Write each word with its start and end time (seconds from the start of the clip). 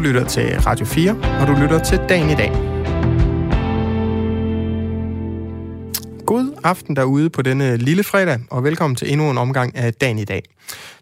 Du 0.00 0.04
lytter 0.04 0.24
til 0.24 0.60
Radio 0.60 0.86
4, 0.86 1.10
og 1.40 1.46
du 1.46 1.52
lytter 1.52 1.78
til 1.78 2.00
Dagen 2.08 2.30
i 2.30 2.34
dag. 2.34 2.52
God 6.26 6.60
aften 6.64 6.96
derude 6.96 7.30
på 7.30 7.42
denne 7.42 7.76
lille 7.76 8.04
fredag, 8.04 8.40
og 8.50 8.64
velkommen 8.64 8.96
til 8.96 9.12
endnu 9.12 9.30
en 9.30 9.38
omgang 9.38 9.76
af 9.76 9.94
Dagen 9.94 10.18
i 10.18 10.24
dag. 10.24 10.42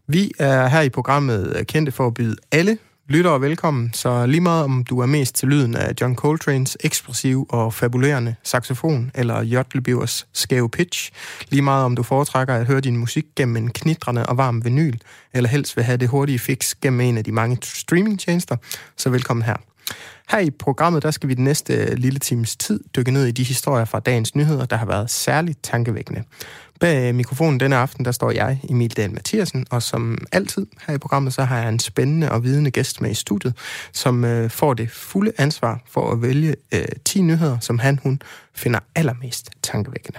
Vi 0.06 0.31
er 0.38 0.67
her 0.67 0.81
i 0.81 0.88
programmet 0.88 1.65
kendte 1.69 1.92
for 1.92 2.06
at 2.06 2.15
byde 2.15 2.37
alle 2.53 2.79
lyttere 3.09 3.40
velkommen, 3.40 3.90
så 3.93 4.27
lige 4.27 4.41
meget 4.41 4.65
om 4.65 4.85
du 4.85 5.01
er 5.01 5.06
mest 5.06 5.35
til 5.35 5.49
lyden 5.49 5.74
af 5.74 5.93
John 6.01 6.19
Coltrane's 6.21 6.74
ekspressiv 6.81 7.47
og 7.51 7.74
fabulerende 7.74 8.35
saxofon, 8.42 9.11
eller 9.15 9.42
Jotlebivers 9.42 10.27
skæve 10.33 10.71
pitch, 10.71 11.10
lige 11.49 11.63
meget 11.63 11.85
om 11.85 11.97
du 11.97 12.03
foretrækker 12.03 12.55
at 12.55 12.67
høre 12.67 12.81
din 12.81 12.97
musik 12.97 13.24
gennem 13.37 13.56
en 13.56 13.71
knitrende 13.71 14.27
og 14.27 14.37
varm 14.37 14.65
vinyl, 14.65 14.99
eller 15.35 15.51
helst 15.51 15.77
vil 15.77 15.85
have 15.85 15.97
det 15.97 16.09
hurtige 16.09 16.38
fix 16.38 16.74
gennem 16.82 17.01
en 17.01 17.18
af 17.18 17.24
de 17.24 17.32
mange 17.32 17.59
streamingtjenester, 17.62 18.56
så 18.96 19.10
velkommen 19.10 19.45
her. 19.45 19.56
Her 20.30 20.38
i 20.38 20.51
programmet, 20.51 21.02
der 21.02 21.10
skal 21.10 21.28
vi 21.28 21.34
den 21.34 21.45
næste 21.45 21.74
øh, 21.74 21.92
lille 21.96 22.19
times 22.19 22.56
tid 22.56 22.80
dykke 22.96 23.10
ned 23.10 23.27
i 23.27 23.30
de 23.30 23.42
historier 23.42 23.84
fra 23.84 24.01
dagens 24.01 24.34
nyheder, 24.34 24.66
der 24.66 24.77
har 24.77 24.87
været 24.87 25.10
særligt 25.10 25.62
tankevækkende. 25.62 26.24
Bag 26.80 27.09
øh, 27.09 27.15
mikrofonen 27.15 27.60
denne 27.60 27.77
aften, 27.77 28.05
der 28.05 28.12
står 28.12 28.30
jeg, 28.30 28.60
Emil 28.69 28.96
Dahl 28.96 29.12
Mathiasen, 29.12 29.66
og 29.70 29.82
som 29.82 30.19
altid 30.32 30.66
her 30.87 30.95
i 30.95 30.98
programmet, 30.98 31.34
så 31.34 31.43
har 31.43 31.59
jeg 31.59 31.69
en 31.69 31.79
spændende 31.79 32.32
og 32.32 32.45
vidende 32.45 32.70
gæst 32.70 33.01
med 33.01 33.10
i 33.10 33.15
studiet, 33.15 33.55
som 33.93 34.24
øh, 34.24 34.51
får 34.51 34.74
det 34.74 34.91
fulde 34.91 35.32
ansvar 35.38 35.80
for 35.87 36.12
at 36.12 36.23
vælge 36.23 36.55
øh, 36.74 36.84
10 37.05 37.23
nyheder, 37.23 37.59
som 37.59 37.79
han, 37.79 37.98
hun 38.02 38.23
finder 38.55 38.80
allermest 38.95 39.51
tankevækkende. 39.62 40.18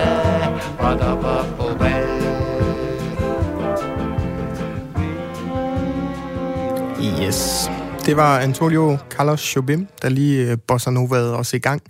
Yes. 7.31 7.71
Det 8.05 8.17
var 8.17 8.39
Antonio 8.39 8.97
Carlos 9.09 9.55
Jobim, 9.55 9.87
der 10.01 10.09
lige 10.09 10.51
øh, 10.51 10.57
bossa 10.67 10.91
novaede 10.91 11.37
os 11.37 11.53
i 11.53 11.57
gang. 11.57 11.81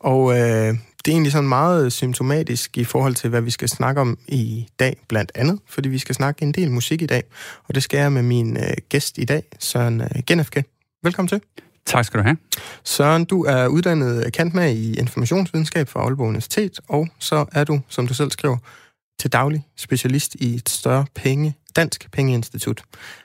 Og 0.00 0.32
øh, 0.32 0.38
det 0.38 1.08
er 1.08 1.10
egentlig 1.10 1.32
sådan 1.32 1.48
meget 1.48 1.92
symptomatisk 1.92 2.78
i 2.78 2.84
forhold 2.84 3.14
til, 3.14 3.30
hvad 3.30 3.40
vi 3.40 3.50
skal 3.50 3.68
snakke 3.68 4.00
om 4.00 4.18
i 4.28 4.66
dag, 4.78 4.96
blandt 5.08 5.32
andet, 5.34 5.58
fordi 5.68 5.88
vi 5.88 5.98
skal 5.98 6.14
snakke 6.14 6.42
en 6.42 6.52
del 6.52 6.70
musik 6.70 7.02
i 7.02 7.06
dag, 7.06 7.22
og 7.68 7.74
det 7.74 7.82
skal 7.82 7.98
jeg 7.98 8.12
med 8.12 8.22
min 8.22 8.56
øh, 8.56 8.74
gæst 8.88 9.18
i 9.18 9.24
dag, 9.24 9.42
Søren 9.58 10.00
øh, 10.00 10.22
Genefke. 10.26 10.64
Velkommen 11.02 11.28
til. 11.28 11.40
Tak 11.86 12.04
skal 12.04 12.18
du 12.20 12.24
have. 12.24 12.36
Søren, 12.84 13.24
du 13.24 13.44
er 13.44 13.66
uddannet 13.66 14.32
kant 14.32 14.54
med 14.54 14.74
i 14.74 14.94
informationsvidenskab 14.94 15.88
fra 15.88 16.00
Aalborg 16.00 16.28
Universitet, 16.28 16.80
og 16.88 17.08
så 17.18 17.44
er 17.52 17.64
du, 17.64 17.80
som 17.88 18.06
du 18.06 18.14
selv 18.14 18.30
skriver, 18.30 18.56
til 19.18 19.32
daglig 19.32 19.66
specialist 19.76 20.34
i 20.34 20.54
et 20.54 20.68
større 20.68 21.06
penge, 21.14 21.54
dansk 21.76 22.10
pengeinstitut. 22.12 22.82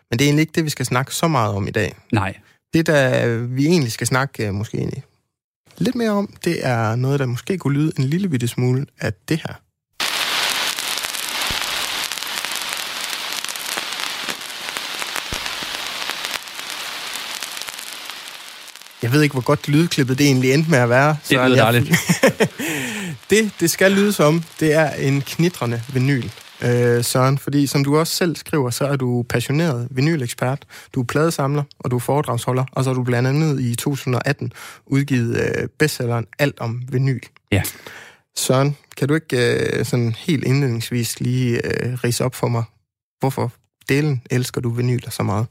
Men 0.09 0.19
det 0.19 0.25
er 0.25 0.27
egentlig 0.27 0.41
ikke 0.41 0.53
det, 0.55 0.63
vi 0.63 0.69
skal 0.69 0.85
snakke 0.85 1.15
så 1.15 1.27
meget 1.27 1.55
om 1.55 1.67
i 1.67 1.71
dag. 1.71 1.95
Nej. 2.11 2.37
Det, 2.73 2.85
der 2.85 3.37
vi 3.37 3.65
egentlig 3.65 3.91
skal 3.91 4.07
snakke 4.07 4.51
måske 4.51 5.03
lidt 5.77 5.95
mere 5.95 6.09
om, 6.09 6.33
det 6.45 6.65
er 6.65 6.95
noget, 6.95 7.19
der 7.19 7.25
måske 7.25 7.57
kunne 7.57 7.73
lyde 7.73 7.91
en 7.97 8.03
lille 8.03 8.29
bitte 8.29 8.47
smule 8.47 8.85
af 8.99 9.13
det 9.13 9.37
her. 9.37 9.53
Jeg 19.07 19.13
ved 19.13 19.21
ikke, 19.21 19.33
hvor 19.33 19.41
godt 19.41 19.67
lydklippet 19.67 20.17
det 20.17 20.25
egentlig 20.25 20.53
endte 20.53 20.69
med 20.69 20.79
at 20.79 20.89
være. 20.89 21.17
Det 21.29 21.37
lyder 21.37 21.55
dejligt. 21.55 21.95
det, 23.29 23.51
det 23.59 23.71
skal 23.71 23.91
lyde 23.91 24.13
som, 24.13 24.43
det 24.59 24.73
er 24.73 24.89
en 24.89 25.21
knitrende 25.21 25.81
vinyl 25.93 26.29
øh, 26.63 27.03
Søren, 27.03 27.37
fordi 27.37 27.67
som 27.67 27.83
du 27.83 27.97
også 27.97 28.15
selv 28.15 28.35
skriver, 28.35 28.69
så 28.69 28.85
er 28.85 28.95
du 28.95 29.25
passioneret 29.29 29.87
vinylekspert, 29.91 30.65
du 30.93 31.01
er 31.01 31.05
pladesamler, 31.05 31.63
og 31.79 31.91
du 31.91 31.95
er 31.95 31.99
foredragsholder, 31.99 32.65
og 32.71 32.83
så 32.83 32.89
har 32.89 32.95
du 32.95 33.03
blandt 33.03 33.29
andet 33.29 33.61
i 33.61 33.75
2018 33.75 34.53
udgivet 34.85 35.37
øh, 35.37 35.67
bestselleren 35.79 36.27
Alt 36.39 36.59
om 36.59 36.81
vinyl. 36.91 37.21
Ja. 37.51 37.63
Søren, 38.37 38.77
kan 38.97 39.07
du 39.07 39.15
ikke 39.15 39.37
øh, 39.37 39.85
sådan 39.85 40.15
helt 40.17 40.43
indledningsvis 40.43 41.19
lige 41.19 41.65
øh, 41.65 41.93
rise 42.03 42.23
op 42.23 42.35
for 42.35 42.47
mig, 42.47 42.63
hvorfor 43.19 43.51
delen 43.89 44.21
elsker 44.31 44.61
du 44.61 44.69
vinyler 44.69 45.09
så 45.09 45.23
meget? 45.23 45.47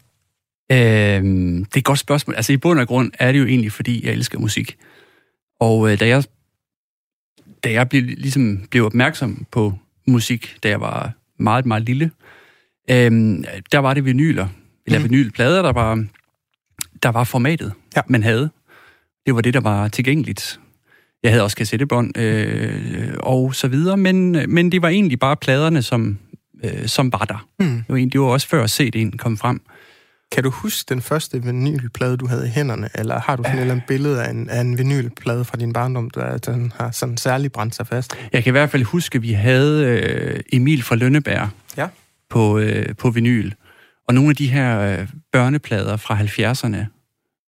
Øhm, 0.72 1.64
det 1.64 1.74
er 1.74 1.78
et 1.78 1.84
godt 1.84 1.98
spørgsmål. 1.98 2.36
Altså 2.36 2.52
i 2.52 2.56
bund 2.56 2.80
og 2.80 2.86
grund 2.86 3.12
er 3.18 3.32
det 3.32 3.38
jo 3.38 3.46
egentlig, 3.46 3.72
fordi 3.72 4.06
jeg 4.06 4.12
elsker 4.12 4.38
musik. 4.38 4.76
Og 5.60 5.92
øh, 5.92 6.00
da 6.00 6.06
jeg 6.06 6.24
da 7.64 7.72
jeg 7.72 7.88
blev, 7.88 8.02
ligesom 8.02 8.66
blev 8.70 8.84
opmærksom 8.84 9.46
på 9.50 9.74
musik, 10.06 10.56
da 10.62 10.68
jeg 10.68 10.80
var 10.80 11.12
meget, 11.38 11.66
meget 11.66 11.82
lille, 11.82 12.10
øhm, 12.90 13.44
der 13.72 13.78
var 13.78 13.94
det 13.94 14.04
vinyler, 14.04 14.48
eller 14.86 14.98
mm. 14.98 15.04
vinylplader, 15.04 15.62
der 15.62 15.72
var, 15.72 16.04
der 17.02 17.08
var 17.08 17.24
formatet, 17.24 17.72
ja. 17.96 18.02
man 18.08 18.22
havde. 18.22 18.50
Det 19.26 19.34
var 19.34 19.40
det, 19.40 19.54
der 19.54 19.60
var 19.60 19.88
tilgængeligt. 19.88 20.60
Jeg 21.22 21.30
havde 21.30 21.44
også 21.44 21.56
kassettebånd 21.56 22.18
øh, 22.18 23.14
og 23.18 23.54
så 23.54 23.68
videre, 23.68 23.96
men, 23.96 24.32
men 24.54 24.72
det 24.72 24.82
var 24.82 24.88
egentlig 24.88 25.18
bare 25.18 25.36
pladerne, 25.36 25.82
som, 25.82 26.18
øh, 26.64 26.86
som 26.86 27.12
var 27.12 27.24
der. 27.24 27.48
Mm. 27.58 27.66
Det, 27.66 27.84
var 27.88 27.96
egentlig, 27.96 28.12
det 28.12 28.20
var 28.20 28.26
også 28.26 28.48
før 28.48 28.66
CD'en 28.66 29.16
kom 29.16 29.36
frem. 29.36 29.60
Kan 30.32 30.42
du 30.42 30.50
huske 30.50 30.88
den 30.88 31.02
første 31.02 31.42
vinylplade, 31.42 32.16
du 32.16 32.26
havde 32.26 32.46
i 32.46 32.50
hænderne, 32.50 32.88
eller 32.94 33.20
har 33.20 33.36
du 33.36 33.42
sådan 33.42 33.58
et 33.58 33.60
eller 33.60 33.74
andet 33.74 33.86
billede 33.86 34.24
af 34.24 34.30
en, 34.30 34.48
af 34.48 34.60
en 34.60 34.78
vinylplade 34.78 35.44
fra 35.44 35.56
din 35.56 35.72
barndom, 35.72 36.10
der 36.10 36.38
den 36.38 36.72
har 36.76 36.90
sådan 36.90 37.16
særligt 37.16 37.52
brændt 37.52 37.74
sig 37.74 37.86
fast? 37.86 38.16
Jeg 38.32 38.44
kan 38.44 38.50
i 38.50 38.52
hvert 38.52 38.70
fald 38.70 38.82
huske, 38.82 39.16
at 39.16 39.22
vi 39.22 39.32
havde 39.32 39.84
øh, 39.84 40.40
Emil 40.52 40.82
fra 40.82 40.96
Lønneberg 40.96 41.48
ja. 41.76 41.88
på, 42.30 42.58
øh, 42.58 42.94
på 42.96 43.10
vinyl. 43.10 43.52
Og 44.08 44.14
nogle 44.14 44.30
af 44.30 44.36
de 44.36 44.46
her 44.46 44.80
øh, 44.80 45.08
børneplader 45.32 45.96
fra 45.96 46.18
70'erne, 46.18 46.76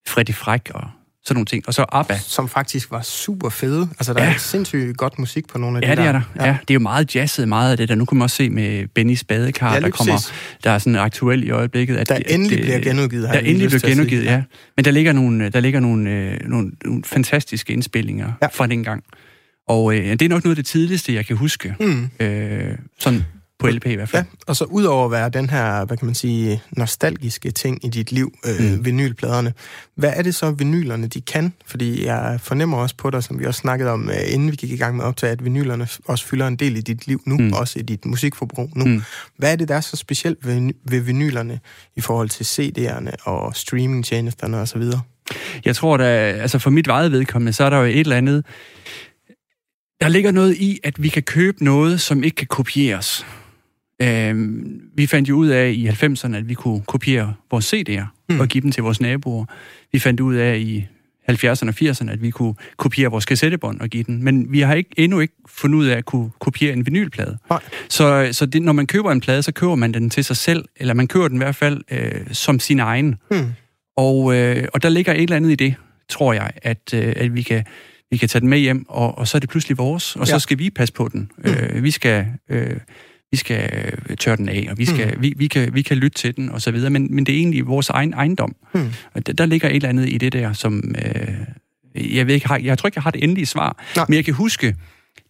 Freddy 0.09 0.35
Fræk 0.35 0.71
og 0.75 0.91
sådan 1.25 1.37
nogle 1.37 1.47
ting. 1.47 1.65
Og 1.67 1.75
så 1.75 1.85
ABBA. 1.93 2.19
Som 2.19 2.49
faktisk 2.49 2.91
var 2.91 3.03
super 3.03 3.49
fede. 3.49 3.89
Altså, 3.91 4.13
der 4.13 4.25
ja. 4.25 4.35
er 4.35 4.39
sindssygt 4.39 4.97
godt 4.97 5.19
musik 5.19 5.49
på 5.49 5.59
nogle 5.59 5.79
af 5.79 5.83
ja, 5.83 5.95
de 5.95 5.97
der. 5.97 6.03
Ja, 6.03 6.09
det 6.09 6.17
er 6.17 6.21
der. 6.35 6.45
Ja. 6.45 6.51
ja. 6.51 6.57
det 6.61 6.71
er 6.71 6.75
jo 6.75 6.81
meget 6.81 7.15
jazzet, 7.15 7.49
meget 7.49 7.71
af 7.71 7.77
det 7.77 7.89
der. 7.89 7.95
Nu 7.95 8.05
kan 8.05 8.19
man 8.19 8.23
også 8.23 8.37
se 8.37 8.51
med 8.51 8.89
Bennys 8.95 9.25
badekar, 9.25 9.75
ja, 9.75 9.81
der 9.81 9.91
kommer, 9.91 10.31
der 10.65 10.71
er 10.71 10.79
sådan 10.79 10.97
aktuel 10.97 11.45
i 11.45 11.51
øjeblikket. 11.51 11.97
At 11.97 12.09
der 12.09 12.17
det, 12.17 12.35
endelig 12.35 12.59
det, 12.59 12.65
bliver 12.65 12.81
genudgivet. 12.81 13.29
Der 13.33 13.39
endelig 13.39 13.69
bliver 13.69 13.91
genudgivet, 13.91 14.25
ja. 14.25 14.43
Men 14.77 14.85
der 14.85 14.91
ligger 14.91 15.13
nogle, 15.13 15.49
der 15.49 15.61
ligger 15.61 15.81
nogle, 15.81 16.11
øh, 16.11 16.39
nogle, 16.49 16.71
nogle 16.85 17.03
fantastiske 17.05 17.73
indspillinger 17.73 18.33
ja. 18.43 18.47
fra 18.47 18.67
den 18.67 18.85
gang. 18.85 19.05
Og 19.69 19.95
øh, 19.95 20.11
det 20.11 20.23
er 20.23 20.29
nok 20.29 20.45
noget 20.45 20.53
af 20.53 20.57
det 20.57 20.67
tidligste, 20.67 21.15
jeg 21.15 21.27
kan 21.27 21.37
huske. 21.37 21.75
Mm. 21.81 22.11
Øh, 22.21 22.79
sådan 22.99 23.25
på 23.59 23.67
LP 23.67 23.87
i 23.87 23.95
hvert 23.95 24.09
fald. 24.09 24.25
Ja, 24.25 24.37
og 24.47 24.57
så 24.57 24.65
udover 24.65 25.05
at 25.05 25.11
være 25.11 25.29
den 25.29 25.51
her, 25.51 25.85
hvad 25.85 25.97
kan 25.97 26.07
man 26.07 26.15
sige, 26.15 26.63
nostalgiske 26.71 27.51
ting 27.51 27.85
i 27.85 27.89
dit 27.89 28.13
liv, 28.13 28.35
øh, 28.47 28.73
mm. 28.73 28.85
vinylpladerne, 28.85 29.53
hvad 29.95 30.13
er 30.17 30.23
det 30.23 30.35
så, 30.35 30.51
vinylerne 30.51 31.07
de 31.07 31.21
kan? 31.21 31.53
Fordi 31.67 32.07
jeg 32.07 32.39
fornemmer 32.43 32.79
også 32.79 32.95
på 32.97 33.11
dig, 33.11 33.23
som 33.23 33.39
vi 33.39 33.45
også 33.45 33.61
snakkede 33.61 33.91
om, 33.91 34.11
øh, 34.11 34.35
inden 34.35 34.51
vi 34.51 34.57
gik 34.57 34.71
i 34.71 34.77
gang 34.77 34.97
med 34.97 35.05
at 35.05 35.09
optage, 35.09 35.33
at 35.33 35.45
vinylerne 35.45 35.89
også 36.05 36.27
fylder 36.27 36.47
en 36.47 36.57
del 36.57 36.77
i 36.77 36.81
dit 36.81 37.07
liv 37.07 37.23
nu, 37.27 37.39
mm. 37.39 37.53
også 37.53 37.79
i 37.79 37.83
dit 37.83 38.05
musikforbrug 38.05 38.71
nu. 38.77 38.85
Mm. 38.85 39.03
Hvad 39.37 39.53
er 39.53 39.57
det, 39.57 39.69
der 39.69 39.75
er 39.75 39.81
så 39.81 39.97
specielt 39.97 40.47
ved, 40.47 40.73
ved 40.85 41.01
vinylerne 41.01 41.61
i 41.97 42.01
forhold 42.01 42.29
til 42.29 42.45
CD'erne 42.45 43.11
og 43.25 43.57
streamingtjenesterne 43.57 44.59
osv.? 44.59 44.83
Jeg 45.65 45.77
tror 45.77 45.97
da, 45.97 46.05
altså 46.33 46.59
for 46.59 46.71
mit 46.71 46.87
eget 46.87 47.13
vedkommende, 47.13 47.53
så 47.53 47.65
er 47.65 47.71
der 47.71 47.77
jo 47.77 47.85
et 47.85 48.01
eller 48.01 48.17
andet, 48.17 48.45
der 50.01 50.09
ligger 50.09 50.31
noget 50.31 50.57
i, 50.57 50.81
at 50.85 51.03
vi 51.03 51.09
kan 51.09 51.23
købe 51.23 51.65
noget, 51.65 52.01
som 52.01 52.25
ikke 52.25 52.35
kan 52.35 52.47
kopieres. 52.47 53.27
Øh, 54.03 54.61
vi 54.95 55.07
fandt 55.07 55.29
jo 55.29 55.37
ud 55.37 55.49
af 55.49 55.71
i 55.71 55.89
90'erne, 55.89 56.37
at 56.37 56.49
vi 56.49 56.55
kunne 56.55 56.83
kopiere 56.87 57.35
vores 57.51 57.75
CD'er 57.75 58.05
mm. 58.29 58.41
og 58.41 58.49
give 58.49 58.63
dem 58.63 58.73
til 58.73 58.83
vores 58.83 59.01
naboer. 59.01 59.45
Vi 59.93 59.99
fandt 59.99 60.21
ud 60.21 60.35
af 60.35 60.59
i 60.59 60.87
70'erne 61.31 61.69
og 61.69 61.75
80'erne, 61.83 62.11
at 62.11 62.23
vi 62.23 62.31
kunne 62.31 62.55
kopiere 62.77 63.11
vores 63.11 63.25
kassettebånd 63.25 63.81
og 63.81 63.89
give 63.89 64.03
den. 64.05 64.25
Men 64.25 64.53
vi 64.53 64.61
har 64.61 64.75
ikke, 64.75 64.91
endnu 64.97 65.21
ikke 65.21 65.35
fundet 65.47 65.79
ud 65.79 65.87
af 65.87 65.97
at 65.97 66.05
kunne 66.05 66.31
kopiere 66.41 66.73
en 66.73 66.87
vinylplade. 66.87 67.39
Nej. 67.51 67.61
Så, 67.89 68.29
så 68.33 68.47
det, 68.47 68.63
når 68.63 68.73
man 68.73 68.87
køber 68.87 69.13
en 69.13 69.21
plade, 69.21 69.43
så 69.43 69.53
køber 69.53 69.75
man 69.75 69.95
den 69.95 70.11
til 70.11 70.25
sig 70.25 70.37
selv, 70.37 70.65
eller 70.77 70.95
man 70.95 71.09
køber 71.09 71.29
den 71.29 71.37
i 71.37 71.39
hvert 71.45 71.57
fald 71.57 71.81
øh, 71.91 72.27
som 72.33 72.61
sin 72.61 72.81
egen. 72.81 73.17
Mm. 73.31 73.47
Og, 73.97 74.37
øh, 74.37 74.69
og 74.73 74.83
der 74.83 74.89
ligger 74.89 75.13
et 75.13 75.23
eller 75.23 75.37
andet 75.37 75.51
i 75.51 75.55
det, 75.55 75.75
tror 76.09 76.33
jeg, 76.33 76.51
at, 76.63 76.95
øh, 76.95 77.13
at 77.17 77.35
vi 77.35 77.43
kan 77.43 77.65
vi 78.11 78.17
kan 78.17 78.29
tage 78.29 78.41
den 78.41 78.49
med 78.49 78.59
hjem, 78.59 78.85
og, 78.89 79.19
og 79.19 79.29
så 79.29 79.39
er 79.39 79.41
det 79.41 79.51
pludselig 79.51 79.79
vores, 79.79 80.17
og 80.17 80.27
ja. 80.27 80.33
så 80.33 80.39
skal 80.39 80.59
vi 80.59 80.71
passe 80.71 80.95
på 80.95 81.09
den. 81.09 81.31
Mm. 81.39 81.51
Øh, 81.51 81.83
vi 81.83 81.91
skal... 81.91 82.27
Øh, 82.49 82.77
vi 83.31 83.37
skal 83.37 83.71
øh, 84.09 84.17
tørre 84.17 84.37
den 84.37 84.49
af, 84.49 84.67
og 84.71 84.79
vi, 84.79 84.85
skal, 84.85 85.15
mm. 85.17 85.23
vi, 85.23 85.35
vi, 85.37 85.47
kan, 85.47 85.75
vi 85.75 85.83
kan 85.83 85.97
lytte 85.97 86.19
til 86.19 86.37
den, 86.37 86.51
og 86.51 86.63
så 86.63 86.71
videre, 86.71 86.91
men, 86.91 87.15
men 87.15 87.27
det 87.27 87.35
er 87.35 87.39
egentlig 87.39 87.67
vores 87.67 87.91
egen 87.91 88.13
ejendom. 88.13 88.57
Mm. 88.75 88.93
Og 89.15 89.27
der, 89.27 89.33
der 89.33 89.47
ligger 89.47 89.69
et 89.69 89.77
eller 89.77 89.89
andet 89.89 90.09
i 90.09 90.19
det 90.19 90.33
der, 90.33 90.53
som... 90.53 90.95
Øh, 91.05 91.35
jeg, 91.95 92.27
ved 92.27 92.35
ikke, 92.35 92.53
jeg, 92.53 92.65
jeg 92.65 92.79
tror 92.79 92.87
ikke, 92.87 92.97
jeg 92.97 93.03
har 93.03 93.11
det 93.11 93.25
endelige 93.25 93.47
svar, 93.47 93.85
Nej. 93.97 94.07
men 94.09 94.17
jeg 94.17 94.25
kan 94.25 94.35
huske, 94.35 94.77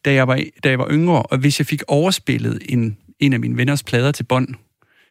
da 0.05 0.13
jeg, 0.13 0.29
var, 0.29 0.43
da 0.65 0.69
jeg 0.69 0.79
var 0.79 0.89
yngre, 0.91 1.23
og 1.23 1.39
hvis 1.39 1.61
jeg 1.61 1.67
fik 1.67 1.83
overspillet 1.89 2.63
en, 2.69 2.97
en 3.21 3.33
af 3.33 3.41
mine 3.41 3.57
venners 3.57 3.83
plader 3.83 4.13
til 4.13 4.25
bånd, 4.25 4.49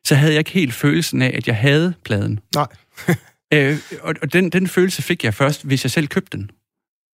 så 0.04 0.16
havde 0.16 0.34
jeg 0.34 0.40
ikke 0.40 0.52
helt 0.52 0.74
følelsen 0.74 1.22
af, 1.22 1.32
at 1.36 1.48
jeg 1.48 1.56
havde 1.56 1.94
pladen. 2.06 2.40
Nej. 2.56 2.68
øh, 3.54 3.78
og 4.02 4.16
og 4.22 4.34
den, 4.34 4.50
den 4.50 4.68
følelse 4.68 5.02
fik 5.02 5.24
jeg 5.24 5.34
først, 5.34 5.66
hvis 5.66 5.84
jeg 5.84 5.92
selv 5.92 6.08
købte 6.08 6.38
den. 6.38 6.50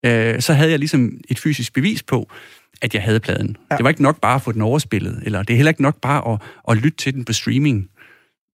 Øh, 0.05 0.41
så 0.41 0.53
havde 0.53 0.71
jeg 0.71 0.79
ligesom 0.79 1.17
et 1.29 1.39
fysisk 1.39 1.73
bevis 1.73 2.03
på, 2.03 2.31
at 2.83 2.93
jeg 2.93 3.03
havde 3.03 3.19
pladen. 3.19 3.57
Ja. 3.71 3.75
Det 3.75 3.83
var 3.83 3.89
ikke 3.89 4.03
nok 4.03 4.21
bare 4.21 4.35
at 4.35 4.41
få 4.41 4.51
den 4.51 4.61
overspillet, 4.61 5.21
eller 5.25 5.43
det 5.43 5.53
er 5.53 5.57
heller 5.57 5.69
ikke 5.71 5.81
nok 5.81 6.01
bare 6.01 6.33
at, 6.33 6.39
at 6.69 6.77
lytte 6.77 6.97
til 6.97 7.13
den 7.13 7.25
på 7.25 7.33
streaming. 7.33 7.89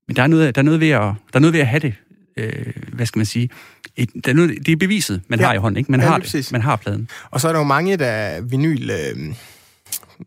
Men 0.07 0.15
der 0.15 0.23
er 0.23 0.27
noget, 0.27 0.55
der 0.55 0.61
er 0.61 0.63
noget, 0.63 0.79
ved, 0.79 0.89
at, 0.89 1.01
der 1.01 1.13
er 1.33 1.39
noget 1.39 1.53
ved 1.53 1.59
at 1.59 1.67
have 1.67 1.79
det. 1.79 1.93
Øh, 2.37 2.73
hvad 2.93 3.05
skal 3.05 3.19
man 3.19 3.25
sige? 3.25 3.49
Et, 3.95 4.09
der 4.25 4.31
er 4.31 4.35
noget, 4.35 4.65
det 4.65 4.71
er 4.71 4.75
beviset, 4.75 5.21
man 5.27 5.39
ja. 5.39 5.45
har 5.45 5.53
i 5.53 5.57
hånden. 5.57 5.77
Ikke? 5.77 5.91
Man, 5.91 6.01
ja, 6.01 6.07
har 6.07 6.17
det, 6.17 6.51
man 6.51 6.61
har 6.61 6.75
pladen. 6.75 7.09
Og 7.31 7.41
så 7.41 7.47
er 7.47 7.51
der 7.51 7.59
jo 7.59 7.65
mange, 7.65 7.97
der 7.97 8.41
vinyl 8.41 8.89
øh, 8.89 9.35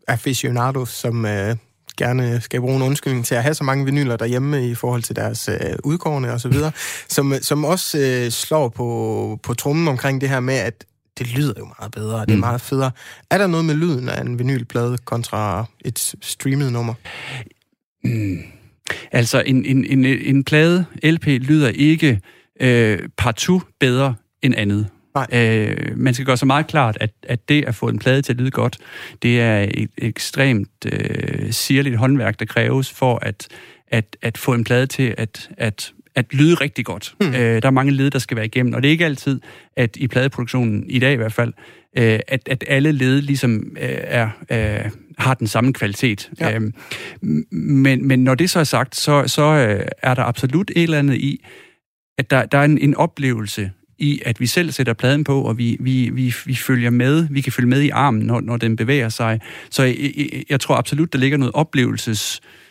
aficionados, 0.07 0.89
som 0.89 1.25
øh, 1.25 1.55
gerne 1.97 2.41
skal 2.41 2.61
bruge 2.61 2.75
en 2.75 2.81
undskyldning 2.81 3.25
til 3.25 3.35
at 3.35 3.43
have 3.43 3.53
så 3.53 3.63
mange 3.63 3.85
vinyler 3.85 4.15
derhjemme 4.17 4.69
i 4.69 4.75
forhold 4.75 5.03
til 5.03 5.15
deres 5.15 5.49
øh, 5.49 5.75
udkårne 5.83 6.33
og 6.33 6.41
så 6.41 6.49
videre, 6.49 6.71
som, 7.15 7.33
som 7.41 7.65
også 7.65 7.97
øh, 7.99 8.31
slår 8.31 8.69
på, 8.69 9.39
på 9.43 9.53
trummen 9.53 9.87
omkring 9.87 10.21
det 10.21 10.29
her 10.29 10.39
med, 10.39 10.55
at 10.55 10.85
det 11.19 11.35
lyder 11.35 11.53
jo 11.59 11.65
meget 11.79 11.91
bedre, 11.91 12.21
det 12.21 12.31
er 12.31 12.35
mm. 12.35 12.39
meget 12.39 12.61
federe. 12.61 12.91
Er 13.29 13.37
der 13.37 13.47
noget 13.47 13.65
med 13.65 13.75
lyden 13.75 14.09
af 14.09 14.21
en 14.21 14.39
vinylplade 14.39 14.97
kontra 14.97 15.65
et 15.85 16.15
streamet 16.21 16.71
nummer? 16.71 16.93
Mm. 18.03 18.37
Altså, 19.11 19.43
en, 19.45 19.65
en, 19.65 19.85
en, 19.85 20.05
en 20.05 20.43
plade, 20.43 20.85
LP, 21.03 21.25
lyder 21.25 21.69
ikke 21.69 22.21
øh, 22.61 22.99
partout 23.17 23.63
bedre 23.79 24.15
end 24.41 24.55
andet. 24.57 24.87
Nej. 25.15 25.27
Øh, 25.33 25.97
man 25.97 26.13
skal 26.13 26.25
gøre 26.25 26.37
så 26.37 26.45
meget 26.45 26.67
klart, 26.67 26.97
at, 27.01 27.11
at 27.23 27.49
det 27.49 27.65
at 27.65 27.75
få 27.75 27.87
en 27.87 27.99
plade 27.99 28.21
til 28.21 28.33
at 28.33 28.37
lyde 28.37 28.51
godt, 28.51 28.77
det 29.21 29.41
er 29.41 29.67
et 29.73 29.89
ekstremt 29.97 30.85
øh, 30.85 31.51
sirligt 31.51 31.97
håndværk, 31.97 32.39
der 32.39 32.45
kræves 32.45 32.91
for 32.91 33.19
at, 33.21 33.47
at, 33.87 34.17
at 34.21 34.37
få 34.37 34.53
en 34.53 34.63
plade 34.63 34.87
til 34.87 35.15
at, 35.17 35.49
at 35.57 35.93
at 36.15 36.33
lyde 36.33 36.55
rigtig 36.55 36.85
godt. 36.85 37.15
Mm. 37.21 37.27
Øh, 37.27 37.61
der 37.61 37.67
er 37.67 37.71
mange 37.71 37.91
led, 37.91 38.11
der 38.11 38.19
skal 38.19 38.37
være 38.37 38.45
igennem, 38.45 38.73
og 38.73 38.81
det 38.81 38.87
er 38.87 38.91
ikke 38.91 39.05
altid, 39.05 39.41
at 39.75 39.95
i 39.95 40.07
pladeproduktionen, 40.07 40.89
i 40.89 40.99
dag 40.99 41.13
i 41.13 41.15
hvert 41.15 41.33
fald, 41.33 41.53
øh, 41.97 42.19
at, 42.27 42.41
at 42.47 42.63
alle 42.67 42.91
led 42.91 43.21
ligesom 43.21 43.77
øh, 43.81 43.89
er, 43.89 44.29
øh, 44.51 44.91
har 45.17 45.33
den 45.33 45.47
samme 45.47 45.73
kvalitet. 45.73 46.31
Ja. 46.39 46.55
Øh, 46.55 46.71
men, 47.51 48.07
men 48.07 48.23
når 48.23 48.35
det 48.35 48.49
så 48.49 48.59
er 48.59 48.63
sagt, 48.63 48.95
så, 48.95 49.23
så 49.27 49.43
øh, 49.43 49.85
er 50.01 50.13
der 50.13 50.23
absolut 50.23 50.71
et 50.75 50.83
eller 50.83 50.99
andet 50.99 51.15
i, 51.15 51.45
at 52.17 52.29
der, 52.29 52.45
der 52.45 52.57
er 52.57 52.65
en, 52.65 52.77
en 52.77 52.95
oplevelse 52.95 53.71
i, 53.97 54.21
at 54.25 54.39
vi 54.39 54.45
selv 54.45 54.71
sætter 54.71 54.93
pladen 54.93 55.23
på, 55.23 55.41
og 55.41 55.57
vi, 55.57 55.77
vi, 55.79 56.09
vi, 56.09 56.35
vi 56.45 56.55
følger 56.55 56.89
med, 56.89 57.27
vi 57.29 57.41
kan 57.41 57.51
følge 57.53 57.69
med 57.69 57.81
i 57.81 57.89
armen, 57.89 58.21
når, 58.21 58.41
når 58.41 58.57
den 58.57 58.75
bevæger 58.75 59.09
sig. 59.09 59.39
Så 59.69 59.83
jeg, 59.83 59.97
jeg, 60.17 60.43
jeg 60.49 60.59
tror 60.59 60.75
absolut, 60.75 61.13
der 61.13 61.19
ligger 61.19 61.37
noget 61.37 61.53
oplevelses 61.53 62.41
øh, 62.43 62.62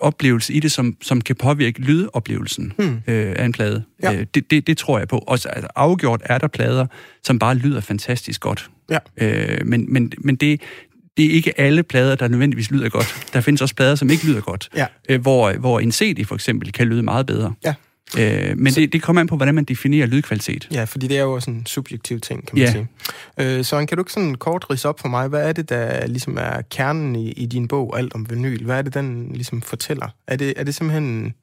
oplevelse 0.00 0.52
i 0.52 0.60
det, 0.60 0.72
som, 0.72 0.96
som 1.02 1.20
kan 1.20 1.36
påvirke 1.36 1.80
lydoplevelsen 1.80 2.72
hmm. 2.78 3.00
øh, 3.06 3.34
af 3.36 3.44
en 3.44 3.52
plade. 3.52 3.84
Ja. 4.02 4.14
Øh, 4.14 4.26
det, 4.34 4.50
det, 4.50 4.66
det 4.66 4.78
tror 4.78 4.98
jeg 4.98 5.08
på. 5.08 5.18
Og 5.18 5.32
altså, 5.32 5.48
afgjort 5.74 6.20
er 6.24 6.38
der 6.38 6.46
plader, 6.46 6.86
som 7.24 7.38
bare 7.38 7.54
lyder 7.54 7.80
fantastisk 7.80 8.40
godt. 8.40 8.70
Ja. 8.90 8.98
Øh, 9.16 9.66
men 9.66 9.92
men, 9.92 10.12
men 10.18 10.36
det, 10.36 10.60
det 11.16 11.26
er 11.26 11.30
ikke 11.30 11.60
alle 11.60 11.82
plader, 11.82 12.14
der 12.14 12.28
nødvendigvis 12.28 12.70
lyder 12.70 12.88
godt. 12.88 13.28
Der 13.32 13.40
findes 13.40 13.62
også 13.62 13.74
plader, 13.74 13.94
som 13.94 14.10
ikke 14.10 14.26
lyder 14.26 14.40
godt. 14.40 14.68
Ja. 14.76 14.86
Øh, 15.08 15.20
hvor, 15.20 15.52
hvor 15.52 15.80
en 15.80 15.92
CD 15.92 16.26
for 16.26 16.34
eksempel 16.34 16.72
kan 16.72 16.86
lyde 16.86 17.02
meget 17.02 17.26
bedre. 17.26 17.54
Ja. 17.64 17.74
Øh, 18.18 18.58
men 18.58 18.72
så, 18.72 18.80
det, 18.80 18.92
det 18.92 19.02
kommer 19.02 19.20
an 19.20 19.26
på, 19.26 19.36
hvordan 19.36 19.54
man 19.54 19.64
definerer 19.64 20.06
lydkvalitet. 20.06 20.68
Ja, 20.72 20.84
fordi 20.84 21.06
det 21.06 21.18
er 21.18 21.22
jo 21.22 21.32
også 21.32 21.50
en 21.50 21.66
subjektiv 21.66 22.20
ting, 22.20 22.46
kan 22.46 22.58
man 22.58 22.66
ja. 22.66 22.72
sige. 22.72 23.58
Øh, 23.58 23.64
så 23.64 23.86
kan 23.86 23.96
du 23.96 24.00
ikke 24.02 24.12
sådan 24.12 24.34
kort 24.34 24.70
rise 24.70 24.88
op 24.88 25.00
for 25.00 25.08
mig, 25.08 25.28
hvad 25.28 25.48
er 25.48 25.52
det, 25.52 25.68
der 25.68 26.06
ligesom 26.06 26.36
er 26.40 26.62
kernen 26.70 27.16
i, 27.16 27.30
i 27.30 27.46
din 27.46 27.68
bog, 27.68 27.98
Alt 27.98 28.14
om 28.14 28.30
vinyl? 28.30 28.64
Hvad 28.64 28.78
er 28.78 28.82
det, 28.82 28.94
den 28.94 29.30
ligesom 29.34 29.62
fortæller? 29.62 30.08
Er 30.26 30.36
det, 30.36 30.54
er 30.56 30.64
det 30.64 30.74
simpelthen 30.74 31.34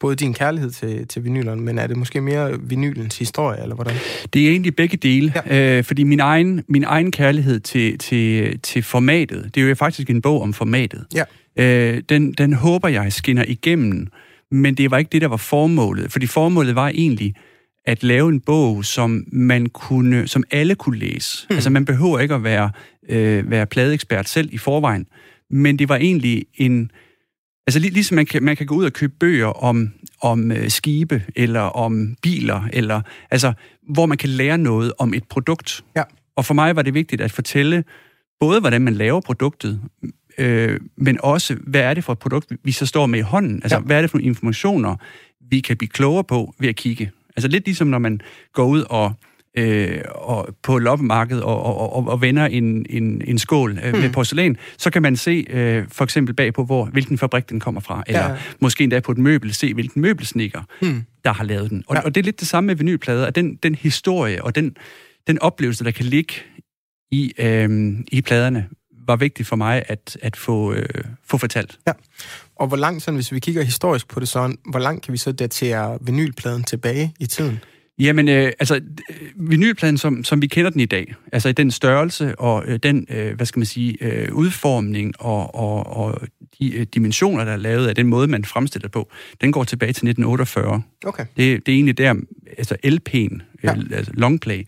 både 0.00 0.16
din 0.16 0.34
kærlighed 0.34 0.70
til, 0.70 1.08
til 1.08 1.24
vinylerne, 1.24 1.62
men 1.62 1.78
er 1.78 1.86
det 1.86 1.96
måske 1.96 2.20
mere 2.20 2.60
vinylens 2.60 3.18
historie, 3.18 3.62
eller 3.62 3.74
hvordan? 3.74 3.94
Det 4.32 4.46
er 4.46 4.50
egentlig 4.50 4.76
begge 4.76 4.96
dele, 4.96 5.32
ja. 5.46 5.78
øh, 5.78 5.84
fordi 5.84 6.02
min 6.02 6.20
egen, 6.20 6.64
min 6.68 6.84
egen 6.84 7.12
kærlighed 7.12 7.60
til, 7.60 7.98
til, 7.98 8.58
til 8.60 8.82
formatet, 8.82 9.54
det 9.54 9.62
er 9.62 9.68
jo 9.68 9.74
faktisk 9.74 10.10
en 10.10 10.22
bog 10.22 10.42
om 10.42 10.52
formatet, 10.52 11.06
ja. 11.14 11.24
øh, 11.64 12.02
den, 12.08 12.32
den 12.32 12.52
håber 12.52 12.88
jeg 12.88 13.12
skinner 13.12 13.44
igennem 13.48 14.08
men 14.50 14.74
det 14.74 14.90
var 14.90 14.98
ikke 14.98 15.08
det, 15.12 15.22
der 15.22 15.28
var 15.28 15.36
formålet. 15.36 16.12
Fordi 16.12 16.26
formålet 16.26 16.74
var 16.74 16.88
egentlig 16.88 17.34
at 17.84 18.02
lave 18.02 18.28
en 18.28 18.40
bog, 18.40 18.84
som 18.84 19.24
man 19.32 19.66
kunne, 19.66 20.28
som 20.28 20.44
alle 20.50 20.74
kunne 20.74 20.98
læse. 20.98 21.46
Hmm. 21.46 21.54
Altså 21.54 21.70
man 21.70 21.84
behøver 21.84 22.18
ikke 22.18 22.34
at 22.34 22.44
være, 22.44 22.70
øh, 23.08 23.50
være 23.50 23.66
pladeekspert 23.66 24.28
selv 24.28 24.48
i 24.52 24.58
forvejen. 24.58 25.06
Men 25.50 25.78
det 25.78 25.88
var 25.88 25.96
egentlig 25.96 26.46
en... 26.54 26.90
Altså 27.66 27.80
lig, 27.80 27.92
ligesom 27.92 28.14
man 28.14 28.26
kan, 28.26 28.42
man 28.42 28.56
kan 28.56 28.66
gå 28.66 28.74
ud 28.74 28.84
og 28.84 28.92
købe 28.92 29.12
bøger 29.20 29.46
om, 29.46 29.90
om 30.22 30.52
øh, 30.52 30.68
skibe, 30.70 31.22
eller 31.36 31.60
om 31.60 32.16
biler, 32.22 32.68
eller 32.72 33.00
altså, 33.30 33.52
hvor 33.92 34.06
man 34.06 34.18
kan 34.18 34.28
lære 34.28 34.58
noget 34.58 34.92
om 34.98 35.14
et 35.14 35.24
produkt. 35.24 35.84
Ja. 35.96 36.02
Og 36.36 36.44
for 36.44 36.54
mig 36.54 36.76
var 36.76 36.82
det 36.82 36.94
vigtigt 36.94 37.20
at 37.20 37.32
fortælle 37.32 37.84
både, 38.40 38.60
hvordan 38.60 38.82
man 38.82 38.94
laver 38.94 39.20
produktet, 39.20 39.80
øh, 40.40 40.80
men 40.96 41.18
også, 41.22 41.56
hvad 41.66 41.80
er 41.80 41.94
det 41.94 42.04
for 42.04 42.12
et 42.12 42.18
produkt, 42.18 42.52
vi 42.64 42.72
så 42.72 42.86
står 42.86 43.06
med 43.06 43.18
i 43.18 43.22
hånden? 43.22 43.60
Altså, 43.62 43.76
ja. 43.76 43.82
hvad 43.82 43.96
er 43.96 44.00
det 44.00 44.10
for 44.10 44.18
informationer, 44.18 44.96
vi 45.50 45.60
kan 45.60 45.76
blive 45.76 45.88
klogere 45.88 46.24
på 46.24 46.54
ved 46.58 46.68
at 46.68 46.76
kigge? 46.76 47.10
Altså 47.36 47.48
lidt 47.48 47.64
ligesom, 47.64 47.88
når 47.88 47.98
man 47.98 48.20
går 48.52 48.66
ud 48.66 48.84
og 48.90 49.12
øh, 49.58 50.00
og 50.14 50.56
på 50.62 50.78
loppemarkedet 50.78 51.42
og, 51.42 51.62
og, 51.62 51.92
og, 51.92 52.08
og 52.08 52.20
vender 52.22 52.46
en, 52.46 52.86
en, 52.90 53.22
en 53.24 53.38
skål 53.38 53.78
øh, 53.84 53.90
hmm. 53.90 54.02
med 54.02 54.10
porcelæn, 54.10 54.56
så 54.78 54.90
kan 54.90 55.02
man 55.02 55.16
se 55.16 55.46
øh, 55.50 55.84
for 55.88 56.04
eksempel 56.04 56.34
bagpå, 56.34 56.64
hvor, 56.64 56.84
hvilken 56.84 57.18
fabrik 57.18 57.50
den 57.50 57.60
kommer 57.60 57.80
fra, 57.80 58.04
eller 58.06 58.30
ja. 58.30 58.36
måske 58.60 58.84
endda 58.84 59.00
på 59.00 59.12
et 59.12 59.18
møbel 59.18 59.54
se, 59.54 59.74
hvilken 59.74 60.02
møbelsnikker, 60.02 60.62
hmm. 60.82 61.02
der 61.24 61.32
har 61.32 61.44
lavet 61.44 61.70
den. 61.70 61.84
Og, 61.86 61.96
ja. 61.96 62.00
og 62.00 62.14
det 62.14 62.20
er 62.20 62.24
lidt 62.24 62.40
det 62.40 62.48
samme 62.48 62.66
med 62.66 62.74
vinylplader, 62.74 63.26
at 63.26 63.34
den, 63.34 63.54
den 63.54 63.74
historie 63.74 64.44
og 64.44 64.54
den, 64.54 64.76
den 65.26 65.38
oplevelse, 65.38 65.84
der 65.84 65.90
kan 65.90 66.06
ligge 66.06 66.34
i, 67.10 67.32
øh, 67.38 67.92
i 68.12 68.20
pladerne, 68.20 68.66
var 69.10 69.16
vigtigt 69.16 69.48
for 69.48 69.56
mig 69.56 69.82
at, 69.88 70.18
at 70.22 70.36
få, 70.36 70.72
øh, 70.72 71.04
få 71.24 71.38
fortalt. 71.38 71.78
Ja. 71.86 71.92
Og 72.56 72.66
hvor 72.66 72.76
langt, 72.76 73.02
sådan, 73.02 73.14
hvis 73.14 73.32
vi 73.32 73.38
kigger 73.38 73.62
historisk 73.62 74.08
på 74.08 74.20
det 74.20 74.28
sådan, 74.28 74.58
hvor 74.70 74.78
langt 74.78 75.04
kan 75.04 75.12
vi 75.12 75.18
så 75.18 75.32
datere 75.32 75.98
vinylpladen 76.00 76.64
tilbage 76.64 77.14
i 77.20 77.26
tiden? 77.26 77.60
Jamen, 78.00 78.28
øh, 78.28 78.52
altså, 78.58 78.80
vinylpladen, 79.36 79.98
som, 79.98 80.24
som 80.24 80.42
vi 80.42 80.46
kender 80.46 80.70
den 80.70 80.80
i 80.80 80.86
dag, 80.86 81.14
altså 81.32 81.48
i 81.48 81.52
den 81.52 81.70
størrelse 81.70 82.38
og 82.38 82.64
øh, 82.66 82.78
den, 82.82 83.06
øh, 83.10 83.36
hvad 83.36 83.46
skal 83.46 83.60
man 83.60 83.66
sige, 83.66 83.96
øh, 84.00 84.34
udformning 84.34 85.14
og, 85.18 85.54
og, 85.54 85.86
og 85.86 86.20
de 86.58 86.74
øh, 86.74 86.86
dimensioner, 86.94 87.44
der 87.44 87.52
er 87.52 87.56
lavet 87.56 87.88
af 87.88 87.94
den 87.94 88.06
måde, 88.06 88.28
man 88.28 88.44
fremstiller 88.44 88.88
på, 88.88 89.10
den 89.40 89.52
går 89.52 89.64
tilbage 89.64 89.88
til 89.88 90.08
1948. 90.08 90.82
Okay. 91.04 91.26
Det, 91.36 91.66
det 91.66 91.72
er 91.72 91.76
egentlig 91.76 91.98
der, 91.98 92.14
altså 92.58 92.76
LP'en, 92.86 93.40
ja. 93.62 93.76
øh, 93.76 93.84
altså 93.92 94.12
longplay, 94.14 94.64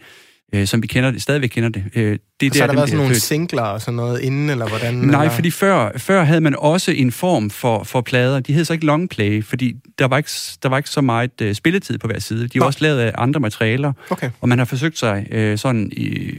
øh, 0.54 0.66
som 0.66 0.82
vi 0.82 0.86
kender 0.86 1.10
det, 1.10 1.22
stadigvæk 1.22 1.48
kender 1.48 1.68
det. 1.68 1.84
Øh, 1.94 2.18
det 2.40 2.46
er 2.46 2.50
så 2.50 2.54
der, 2.54 2.60
har 2.60 2.66
der 2.66 2.74
været 2.74 2.88
sådan 2.88 3.04
nogle 3.04 3.20
singler 3.20 3.62
og 3.62 3.80
sådan 3.80 3.96
noget 3.96 4.20
inden, 4.20 4.50
eller 4.50 4.68
hvordan? 4.68 4.94
Nej, 4.94 5.22
eller? 5.22 5.34
fordi 5.34 5.50
før, 5.50 5.98
før 5.98 6.24
havde 6.24 6.40
man 6.40 6.54
også 6.58 6.92
en 6.92 7.12
form 7.12 7.50
for, 7.50 7.84
for 7.84 8.00
plader. 8.00 8.40
De 8.40 8.52
hed 8.52 8.64
så 8.64 8.72
ikke 8.72 8.86
longplay, 8.86 9.44
fordi 9.44 9.74
der 9.98 10.04
var 10.04 10.16
ikke, 10.16 10.30
der 10.62 10.68
var 10.68 10.76
ikke 10.76 10.90
så 10.90 11.00
meget 11.00 11.30
uh, 11.42 11.52
spilletid 11.52 11.98
på 11.98 12.06
hver 12.06 12.18
side. 12.18 12.48
De 12.48 12.60
var 12.60 12.66
også 12.66 12.78
lavet 12.82 12.98
af 12.98 13.12
andre 13.18 13.40
materialer, 13.40 13.92
okay. 14.10 14.30
og 14.40 14.48
man 14.48 14.58
har 14.58 14.64
forsøgt 14.64 14.98
sig 14.98 15.26
uh, 15.34 15.58
sådan 15.58 15.92
i, 15.92 16.34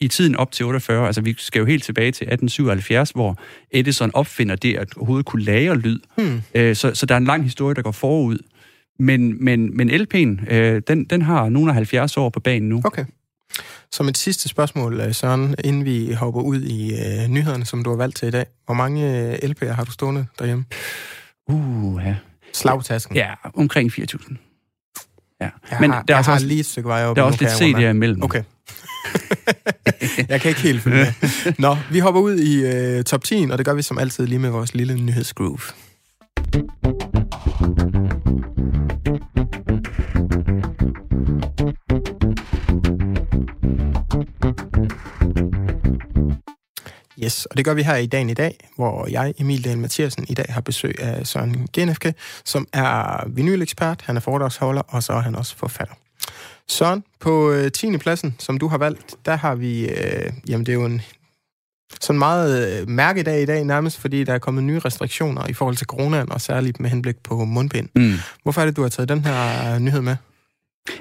i 0.00 0.08
tiden 0.08 0.36
op 0.36 0.52
til 0.52 0.66
48, 0.66 1.06
altså 1.06 1.20
vi 1.20 1.34
skal 1.38 1.58
jo 1.58 1.66
helt 1.66 1.84
tilbage 1.84 2.12
til 2.12 2.24
1877, 2.24 3.10
hvor 3.10 3.38
Edison 3.70 4.10
opfinder 4.14 4.56
det 4.56 4.76
at 4.76 4.96
overhovedet 4.96 5.26
kunne 5.26 5.44
lagre 5.44 5.76
lyd. 5.76 6.00
Hmm. 6.16 6.34
Uh, 6.34 6.74
så, 6.74 6.90
så 6.94 7.06
der 7.06 7.14
er 7.14 7.18
en 7.18 7.24
lang 7.24 7.42
historie, 7.42 7.74
der 7.74 7.82
går 7.82 7.92
forud. 7.92 8.38
Men, 8.98 9.44
men, 9.44 9.76
men 9.76 9.90
LP'en, 9.90 10.54
øh, 10.54 10.82
den, 10.88 11.04
den 11.04 11.22
har 11.22 11.48
nogle 11.48 11.70
af 11.70 11.74
70 11.74 12.16
år 12.16 12.28
på 12.28 12.40
banen 12.40 12.68
nu. 12.68 12.82
Okay. 12.84 13.04
Som 13.94 14.08
et 14.08 14.18
sidste 14.18 14.48
spørgsmål, 14.48 15.00
øh, 15.00 15.14
Søren, 15.14 15.54
inden 15.64 15.84
vi 15.84 16.12
hopper 16.12 16.40
ud 16.40 16.60
i 16.60 16.92
øh, 16.92 17.28
nyhederne, 17.28 17.64
som 17.64 17.84
du 17.84 17.90
har 17.90 17.96
valgt 17.96 18.16
til 18.16 18.28
i 18.28 18.30
dag. 18.30 18.46
Hvor 18.64 18.74
mange 18.74 19.20
øh, 19.20 19.34
LP'er 19.34 19.72
har 19.72 19.84
du 19.84 19.90
stående 19.90 20.26
derhjemme? 20.38 20.64
Uh, 21.48 22.02
ja. 22.04 22.16
Slagtasken? 22.52 23.16
Ja, 23.16 23.30
omkring 23.54 23.92
4.000. 23.92 24.34
Ja. 25.40 25.48
Jeg 25.70 25.78
Men 25.80 25.90
har, 25.90 26.02
der 26.02 26.14
er 26.14 26.18
jeg 26.18 26.24
har 26.24 26.38
lige 26.38 26.60
et 26.60 26.66
stykke 26.66 26.88
vej 26.88 27.04
op. 27.04 27.16
Der 27.16 27.22
er 27.22 27.26
også 27.26 27.38
lidt 27.40 27.76
CD'er 27.76 27.80
imellem. 27.80 28.22
Okay. 28.22 28.42
jeg 30.28 30.40
kan 30.40 30.48
ikke 30.48 30.60
helt 30.60 30.82
følge 30.82 30.96
med. 30.96 31.52
Nå, 31.68 31.76
vi 31.90 31.98
hopper 31.98 32.20
ud 32.20 32.38
i 32.38 32.66
øh, 32.66 33.04
top 33.04 33.24
10, 33.24 33.46
og 33.50 33.58
det 33.58 33.66
gør 33.66 33.74
vi 33.74 33.82
som 33.82 33.98
altid 33.98 34.26
lige 34.26 34.38
med 34.38 34.50
vores 34.50 34.74
lille 34.74 34.94
nyhedsgroove. 34.94 35.58
Yes, 47.22 47.46
og 47.46 47.56
det 47.56 47.64
gør 47.64 47.74
vi 47.74 47.82
her 47.82 47.96
i 47.96 48.06
dagen 48.06 48.30
i 48.30 48.34
dag, 48.34 48.68
hvor 48.76 49.06
jeg, 49.10 49.34
Emil 49.38 49.64
Dahl 49.64 49.78
Mathiasen, 49.78 50.26
i 50.28 50.34
dag 50.34 50.46
har 50.48 50.60
besøg 50.60 51.00
af 51.00 51.26
Søren 51.26 51.68
Genefke, 51.72 52.14
som 52.44 52.66
er 52.72 53.24
vinylekspert, 53.28 54.02
han 54.02 54.16
er 54.16 54.20
foredragsholder, 54.20 54.82
og 54.82 55.02
så 55.02 55.12
er 55.12 55.20
han 55.20 55.34
også 55.34 55.56
forfatter. 55.56 55.94
Søren, 56.68 57.04
på 57.20 57.52
øh, 57.52 57.72
10. 57.72 57.96
pladsen, 57.96 58.36
som 58.38 58.58
du 58.58 58.68
har 58.68 58.78
valgt, 58.78 59.14
der 59.26 59.36
har 59.36 59.54
vi, 59.54 59.88
øh, 59.88 60.32
jamen 60.48 60.66
det 60.66 60.72
er 60.72 60.76
jo 60.76 60.84
en 60.84 61.02
sådan 62.00 62.18
meget 62.18 62.80
øh, 62.80 62.88
mærkedag 62.88 63.42
i 63.42 63.46
dag 63.46 63.64
nærmest, 63.64 63.98
fordi 63.98 64.24
der 64.24 64.34
er 64.34 64.38
kommet 64.38 64.64
nye 64.64 64.78
restriktioner 64.78 65.46
i 65.46 65.52
forhold 65.52 65.76
til 65.76 65.86
coronaen, 65.86 66.32
og 66.32 66.40
særligt 66.40 66.80
med 66.80 66.90
henblik 66.90 67.16
på 67.22 67.44
mundbind. 67.44 67.88
Mm. 67.94 68.14
Hvorfor 68.42 68.60
er 68.60 68.66
det, 68.66 68.76
du 68.76 68.82
har 68.82 68.88
taget 68.88 69.08
den 69.08 69.24
her 69.24 69.78
nyhed 69.78 70.00
med? 70.00 70.16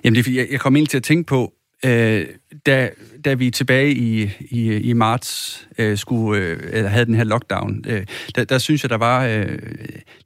Jamen, 0.04 0.16
det 0.16 0.20
er 0.20 0.24
fordi, 0.24 0.38
jeg, 0.38 0.48
jeg 0.52 0.60
kom 0.60 0.76
ind 0.76 0.88
til 0.88 0.98
at 0.98 1.04
tænke 1.04 1.24
på, 1.24 1.54
øh, 1.86 2.26
da, 2.66 2.90
da 3.26 3.34
vi 3.34 3.50
tilbage 3.50 3.92
i, 3.92 4.30
i, 4.40 4.74
i 4.74 4.94
marts 4.94 5.68
øh, 5.78 5.98
skulle 5.98 6.42
øh, 6.42 6.86
havde 6.86 7.06
den 7.06 7.16
her 7.16 7.24
lockdown, 7.24 7.86
øh, 7.88 8.06
der, 8.36 8.44
der 8.44 8.58
synes 8.58 8.84
jeg, 8.84 8.90
der 8.90 8.98
var... 8.98 9.26
Øh, 9.26 9.60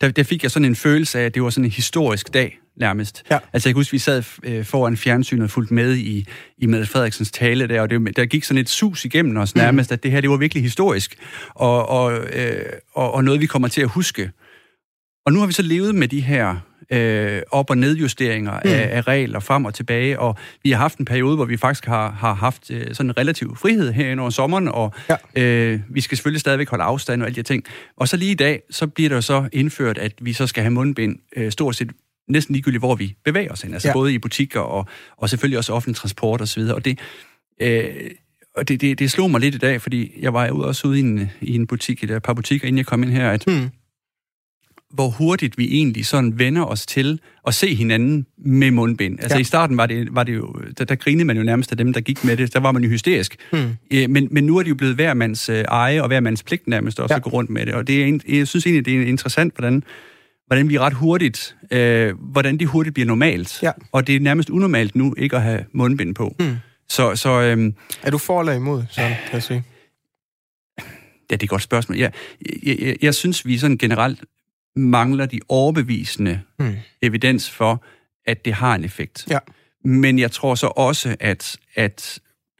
der, 0.02 0.12
der 0.12 0.24
fik 0.24 0.44
jeg 0.44 0.52
sådan 0.52 0.66
en 0.66 0.76
følelse 0.76 1.20
af, 1.20 1.26
at 1.26 1.34
det 1.34 1.44
var 1.44 1.50
sådan 1.50 1.66
en 1.66 1.72
historisk 1.72 2.34
dag, 2.34 2.60
nærmest. 2.78 3.24
Ja. 3.32 3.38
Altså, 3.54 3.70
jeg 3.70 3.74
kan 3.74 3.80
huske, 3.80 3.92
vi 3.92 4.00
sad 4.00 4.24
øh, 4.44 4.66
foran 4.66 4.98
fjernsynet 4.98 5.44
og 5.44 5.50
fulgte 5.50 5.74
med 5.74 5.98
i, 5.98 6.26
i 6.58 6.66
Mette 6.66 6.86
Frederiksens 6.86 7.32
tale 7.32 7.68
der, 7.68 7.82
og 7.82 7.90
det, 7.90 8.18
der 8.18 8.26
gik 8.26 8.44
sådan 8.44 8.62
et 8.62 8.70
sus 8.70 9.06
igennem 9.06 9.38
os 9.38 9.56
nærmest, 9.56 9.90
mm. 9.90 9.94
at 9.94 10.04
det 10.04 10.12
her, 10.12 10.22
det 10.22 10.30
var 10.30 10.38
virkelig 10.38 10.64
historisk, 10.64 11.16
og, 11.50 11.90
og, 11.90 12.14
øh, 12.14 12.66
og, 12.96 13.14
og 13.14 13.24
noget, 13.24 13.42
vi 13.42 13.46
kommer 13.46 13.68
til 13.68 13.82
at 13.82 13.90
huske. 13.90 14.32
Og 15.26 15.34
nu 15.34 15.40
har 15.40 15.48
vi 15.48 15.54
så 15.54 15.62
levet 15.62 15.96
med 15.96 16.08
de 16.08 16.22
her 16.22 16.56
øh, 16.92 17.42
op- 17.52 17.70
og 17.70 17.78
nedjusteringer 17.78 18.52
mm. 18.52 18.70
af, 18.70 18.90
af 18.92 19.08
regler 19.08 19.40
frem 19.40 19.66
og 19.66 19.74
tilbage, 19.74 20.20
og 20.20 20.38
vi 20.64 20.72
har 20.72 20.78
haft 20.78 20.98
en 20.98 21.06
periode, 21.06 21.36
hvor 21.36 21.46
vi 21.46 21.58
faktisk 21.58 21.86
har, 21.86 22.12
har 22.12 22.34
haft 22.34 22.72
øh, 22.72 22.94
sådan 22.94 23.10
en 23.10 23.18
relativ 23.18 23.56
frihed 23.56 23.94
her 23.94 24.20
over 24.20 24.30
sommeren, 24.30 24.68
og 24.68 24.94
ja. 25.10 25.44
øh, 25.44 25.80
vi 25.90 26.02
skal 26.02 26.18
selvfølgelig 26.18 26.42
stadigvæk 26.42 26.70
holde 26.70 26.84
afstand 26.84 27.22
og 27.22 27.28
alle 27.28 27.36
de 27.36 27.44
ting. 27.44 27.64
Og 27.98 28.08
så 28.08 28.18
lige 28.18 28.32
i 28.32 28.36
dag, 28.36 28.62
så 28.70 28.88
bliver 28.88 29.10
der 29.10 29.22
så 29.22 29.50
indført, 29.54 29.98
at 29.98 30.14
vi 30.22 30.34
så 30.34 30.48
skal 30.48 30.64
have 30.64 30.72
mundbind 30.72 31.16
øh, 31.36 31.52
stort 31.52 31.76
set 31.76 31.92
næsten 32.30 32.54
ligegyldigt, 32.54 32.82
hvor 32.82 32.96
vi 32.96 33.16
bevæger 33.26 33.52
os 33.52 33.62
hen. 33.62 33.74
Altså 33.74 33.88
ja. 33.88 33.94
både 33.94 34.14
i 34.14 34.18
butikker 34.18 34.60
og, 34.60 34.88
og 35.18 35.30
selvfølgelig 35.30 35.58
også 35.58 35.74
offentlig 35.74 35.96
transport 35.96 36.42
osv. 36.42 36.62
Og, 36.62 36.76
og 36.76 36.86
det, 36.86 37.00
øh, 37.62 37.86
og 38.56 38.68
det, 38.68 38.82
det, 38.82 39.00
det 39.00 39.12
slog 39.12 39.32
mig 39.32 39.42
lidt 39.42 39.56
i 39.56 39.58
dag, 39.58 39.82
fordi 39.82 40.12
jeg 40.22 40.34
var 40.34 40.50
ude, 40.50 40.66
også 40.66 40.88
ude 40.88 41.00
i 41.00 41.02
en, 41.02 41.32
i 41.42 41.56
en 41.56 41.68
butik, 41.68 42.04
et 42.04 42.24
par 42.24 42.34
butikker, 42.34 42.68
inden 42.68 42.78
jeg 42.78 42.86
kom 42.86 43.04
ind 43.04 43.12
her, 43.12 43.32
at 43.32 43.48
mm 43.48 43.70
hvor 44.94 45.10
hurtigt 45.10 45.58
vi 45.58 45.66
egentlig 45.72 46.06
sådan 46.06 46.40
vender 46.40 46.66
os 46.66 46.86
til 46.86 47.20
at 47.48 47.54
se 47.54 47.76
hinanden 47.76 48.26
med 48.38 48.72
mundbind. 48.72 49.20
Altså 49.20 49.38
ja. 49.38 49.42
i 49.42 49.44
starten 49.44 49.78
var 49.78 49.86
det, 49.86 50.08
var 50.12 50.24
det 50.24 50.36
jo, 50.36 50.56
der, 50.78 50.86
der 50.86 50.96
grinede 50.96 51.26
man 51.26 51.38
jo 51.38 51.44
nærmest 51.44 51.72
af 51.72 51.78
dem, 51.78 51.94
der 51.94 52.02
gik 52.02 52.24
med 52.24 52.38
det. 52.38 52.54
Der 52.54 52.60
var 52.60 52.72
man 52.72 52.84
jo 52.84 52.90
hysterisk. 52.90 53.36
Hmm. 53.52 53.76
Øh, 53.92 54.10
men, 54.10 54.28
men 54.32 54.44
nu 54.44 54.58
er 54.58 54.64
det 54.64 54.70
jo 54.70 54.76
blevet 54.76 54.96
hver 54.96 55.14
mands 55.14 55.50
øh, 55.50 55.64
eje 55.68 56.02
og 56.02 56.08
hver 56.08 56.20
mands 56.20 56.44
pligt 56.44 56.68
nærmest 56.68 57.00
også 57.00 57.14
ja. 57.14 57.18
at 57.18 57.24
gå 57.24 57.30
rundt 57.30 57.50
med 57.50 57.66
det. 57.66 57.74
Og 57.74 57.88
det 57.88 58.02
er, 58.02 58.06
en, 58.06 58.22
jeg 58.28 58.48
synes 58.48 58.66
egentlig, 58.66 58.86
det 58.86 59.02
er 59.02 59.06
interessant, 59.06 59.54
hvordan, 59.54 59.84
hvordan 60.48 60.70
vi 60.70 60.80
ret 60.80 60.94
hurtigt, 60.94 61.56
øh, 61.72 62.14
hvordan 62.20 62.58
det 62.58 62.68
hurtigt 62.68 62.94
bliver 62.94 63.08
normalt. 63.08 63.64
Ja. 63.64 63.72
Og 63.92 64.08
det 64.08 64.16
er 64.16 64.20
nærmest 64.20 64.50
unormalt 64.50 64.96
nu 64.96 65.16
ikke 65.18 65.36
at 65.36 65.42
have 65.42 65.66
mundbind 65.72 66.16
på. 66.16 66.36
Hmm. 66.40 66.56
Så, 66.90 67.16
så, 67.16 67.42
øh, 67.42 67.74
er 68.04 68.12
du 68.12 68.18
for 68.18 68.40
eller 68.40 68.54
imod, 68.54 68.84
så 68.90 69.02
kan 69.02 69.34
jeg 69.34 69.44
sige? 69.44 69.64
Ja, 71.32 71.36
det 71.36 71.42
er 71.42 71.46
et 71.46 71.50
godt 71.50 71.62
spørgsmål. 71.62 71.98
Jeg, 71.98 72.12
jeg, 72.64 72.80
jeg, 72.80 72.96
jeg 73.02 73.16
synes, 73.16 73.46
vi 73.46 73.58
sådan 73.58 73.78
generelt 73.78 74.24
mangler 74.78 75.26
de 75.26 75.40
overbevisende 75.50 76.42
hmm. 76.60 76.76
evidens 77.02 77.50
for, 77.50 77.84
at 78.26 78.46
det 78.46 78.54
har 78.54 78.76
en 78.76 78.84
effekt. 78.84 79.26
Ja. 79.30 79.40
Men 79.86 80.20
jeg 80.20 80.32
tror 80.32 80.56
så 80.56 80.68
også, 80.68 81.16
at, 81.20 81.58
at 81.76 82.20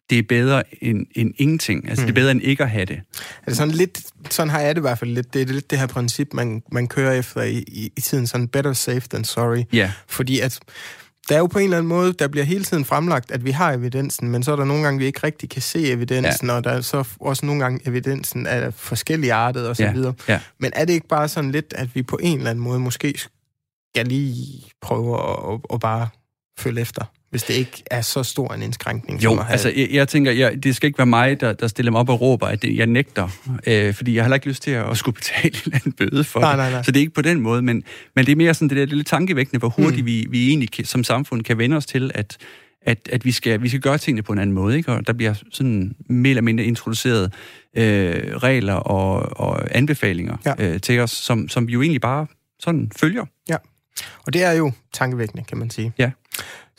det 0.10 0.20
er 0.20 0.24
bedre 0.24 0.64
end, 0.84 1.06
end 1.16 1.34
ingenting. 1.38 1.90
Altså, 1.90 2.02
mm. 2.02 2.06
det 2.06 2.12
er 2.12 2.14
hmm. 2.14 2.16
bedre 2.16 2.32
end 2.32 2.42
ikke 2.42 2.64
at 2.64 2.70
have 2.70 2.86
det. 2.86 3.02
Altså, 3.48 3.58
sådan, 3.58 3.74
lidt, 3.74 4.02
sådan 4.30 4.50
har 4.50 4.60
jeg 4.60 4.76
det 4.76 4.80
i 4.80 4.82
hvert 4.82 5.00
fald 5.00 5.12
lidt. 5.12 5.34
Det 5.34 5.42
er 5.42 5.46
lidt 5.46 5.72
det 5.72 5.80
her 5.80 5.88
princip, 5.88 6.34
man, 6.34 6.64
man 6.72 6.88
kører 6.88 7.14
efter 7.14 7.42
i, 7.42 7.58
i, 7.58 7.92
i 7.98 8.02
tiden. 8.02 8.28
Sådan 8.28 8.48
better 8.48 8.74
safe 8.74 9.08
than 9.10 9.24
sorry. 9.24 9.64
Ja. 9.74 9.92
Fordi 10.08 10.40
at 10.40 10.60
der 11.30 11.36
er 11.36 11.40
jo 11.40 11.46
på 11.46 11.60
en 11.60 11.64
eller 11.64 11.78
anden 11.78 11.90
måde, 11.90 12.14
der 12.14 12.28
bliver 12.28 12.46
hele 12.46 12.64
tiden 12.64 12.86
fremlagt, 12.86 13.32
at 13.32 13.46
vi 13.46 13.52
har 13.52 13.74
evidensen, 13.74 14.30
men 14.30 14.44
så 14.44 14.52
er 14.52 14.56
der 14.56 14.66
nogle 14.66 14.84
gange, 14.84 15.00
vi 15.00 15.06
ikke 15.06 15.20
rigtig 15.24 15.50
kan 15.50 15.62
se 15.62 15.92
evidensen, 15.92 16.48
ja. 16.48 16.54
og 16.54 16.64
der 16.64 16.70
er 16.70 16.82
så 16.82 17.08
også 17.20 17.46
nogle 17.46 17.62
gange, 17.62 17.88
evidensen 17.88 18.46
er 18.46 18.72
forskellige 18.72 19.34
artet 19.34 19.68
og 19.68 19.76
så 19.76 19.84
ja. 19.84 19.92
videre. 19.92 20.14
Ja. 20.28 20.40
Men 20.60 20.72
er 20.76 20.86
det 20.86 20.94
ikke 20.94 21.08
bare 21.08 21.28
sådan 21.28 21.52
lidt, 21.52 21.74
at 21.78 21.96
vi 21.96 22.04
på 22.04 22.20
en 22.22 22.38
eller 22.38 22.50
anden 22.50 22.64
måde 22.64 22.80
måske 22.80 23.18
skal 23.18 24.08
lige 24.08 24.64
prøve 24.82 25.30
at, 25.30 25.54
at, 25.54 25.60
at 25.74 25.80
bare 25.80 26.08
følge 26.60 26.82
efter? 26.82 27.06
Hvis 27.38 27.44
det 27.44 27.54
ikke 27.54 27.84
er 27.92 28.02
så 28.02 28.24
stor 28.24 28.54
en 28.54 28.62
indskrænkning. 28.62 29.24
Jo, 29.24 29.36
have... 29.36 29.52
altså 29.52 29.74
jeg, 29.76 29.88
jeg 29.92 30.08
tænker, 30.08 30.32
jeg, 30.32 30.64
det 30.64 30.76
skal 30.76 30.88
ikke 30.88 30.98
være 30.98 31.08
mig, 31.08 31.42
der, 31.42 31.54
der 31.54 31.68
stiller 31.68 31.92
mig 31.92 32.00
op 32.00 32.10
og 32.10 32.22
råber, 32.22 32.48
at 32.48 32.62
det, 32.62 32.78
jeg 32.78 32.88
nægter, 32.88 33.30
øh, 33.68 33.94
fordi 33.94 34.16
jeg 34.16 34.24
har 34.24 34.26
heller 34.26 34.36
ikke 34.36 34.48
lyst 34.48 34.64
til 34.64 34.72
at, 34.72 34.90
at 34.90 34.98
skulle 34.98 35.16
betale 35.16 35.56
en 35.66 35.74
anden 35.74 35.92
bøde 35.92 36.24
for 36.24 36.40
nej, 36.40 36.52
det. 36.52 36.58
Nej, 36.58 36.72
nej. 36.72 36.84
Så 36.84 36.92
det 36.92 37.00
er 37.00 37.02
ikke 37.02 37.14
på 37.14 37.22
den 37.22 37.42
måde, 37.42 37.62
men, 37.62 37.84
men 38.16 38.26
det 38.26 38.32
er 38.32 38.36
mere 38.36 38.54
sådan 38.54 38.70
det 38.70 38.78
der 38.78 38.86
lille 38.86 39.04
tankevækkende, 39.04 39.60
hvor 39.60 39.70
hurtigt 39.70 40.02
mm. 40.02 40.06
vi, 40.06 40.28
vi 40.30 40.48
egentlig 40.48 40.72
kan, 40.72 40.86
som 40.86 41.04
samfund 41.04 41.44
kan 41.44 41.58
vende 41.58 41.78
os 41.78 41.86
til, 41.86 42.12
at, 42.16 42.38
at, 42.82 43.10
at 43.12 43.26
vi, 43.26 43.32
skal, 43.32 43.62
vi 43.62 43.70
skal 43.70 43.82
gøre 43.82 43.98
tingene 43.98 44.24
på 44.24 44.34
en 44.34 44.40
anden 44.40 44.54
måde, 44.54 44.78
ikke? 44.78 44.92
og 44.92 45.08
der 45.08 45.14
bliver 45.14 45.34
sådan 45.52 45.96
mere 46.10 46.30
eller 46.30 46.42
mindre 46.42 46.64
introduceret 46.64 47.34
øh, 47.78 48.36
regler 48.36 48.74
og, 48.74 49.40
og 49.40 49.76
anbefalinger 49.78 50.38
ja. 50.46 50.54
øh, 50.60 50.82
til 50.82 51.00
os, 51.00 51.12
som, 51.12 51.50
som 51.50 51.68
vi 51.68 51.74
jo 51.74 51.82
egentlig 51.82 52.02
bare 52.02 52.28
sådan 52.60 52.92
følger. 52.96 53.26
Ja, 53.50 53.58
og 54.24 54.34
det 54.34 54.44
er 54.44 54.52
jo 54.52 54.72
tankevækkende, 54.94 55.44
kan 55.44 55.58
man 55.58 55.70
sige. 55.70 55.94
Ja. 55.98 56.12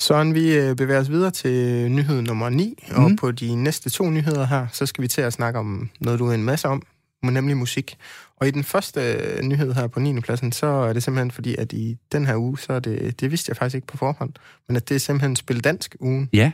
Søren, 0.00 0.35
vi 0.35 0.57
øh, 0.57 0.76
bevæger 0.76 1.00
os 1.00 1.11
videre 1.11 1.31
til 1.31 1.90
nyhed 1.93 2.23
nummer 2.23 2.49
9, 2.49 2.75
mm. 2.88 2.95
og 2.95 3.02
mhm. 3.02 3.17
på 3.17 3.33
de 3.33 3.55
næste 3.55 3.90
to 3.90 4.11
nyheder 4.11 4.47
her, 4.47 4.67
så 4.73 4.87
skal 4.87 5.02
vi 5.02 5.09
til 5.09 5.21
at 5.21 5.33
snakke 5.33 5.59
om 5.59 5.90
noget, 6.00 6.19
du 6.19 6.26
er 6.26 6.35
en 6.35 6.45
masse 6.45 6.69
om, 6.69 6.83
nemlig 7.23 7.57
musik. 7.57 7.97
Og 8.37 8.49
i 8.49 8.50
den 8.50 8.64
første 8.64 9.00
øh, 9.00 9.43
nyhed 9.43 9.75
her 9.75 9.87
på 9.87 10.00
9. 10.00 10.21
pladsen, 10.21 10.52
så 10.52 10.67
er 10.67 10.93
det 10.93 11.02
simpelthen 11.02 11.31
fordi, 11.31 11.57
at 11.57 11.73
i 11.73 11.97
den 12.12 12.26
her 12.26 12.37
uge, 12.37 12.59
så 12.59 12.73
er 12.73 12.81
det, 12.81 13.21
det 13.21 13.31
vidste 13.31 13.50
jeg 13.50 13.57
faktisk 13.57 13.75
ikke 13.75 13.87
på 13.87 13.97
forhånd, 13.97 14.33
men 14.69 14.76
at 14.76 14.88
det 14.88 14.95
er 14.95 14.99
simpelthen 14.99 15.37
Spil 15.37 15.64
Dansk 15.64 15.97
ugen. 16.00 16.28
Ja. 16.33 16.52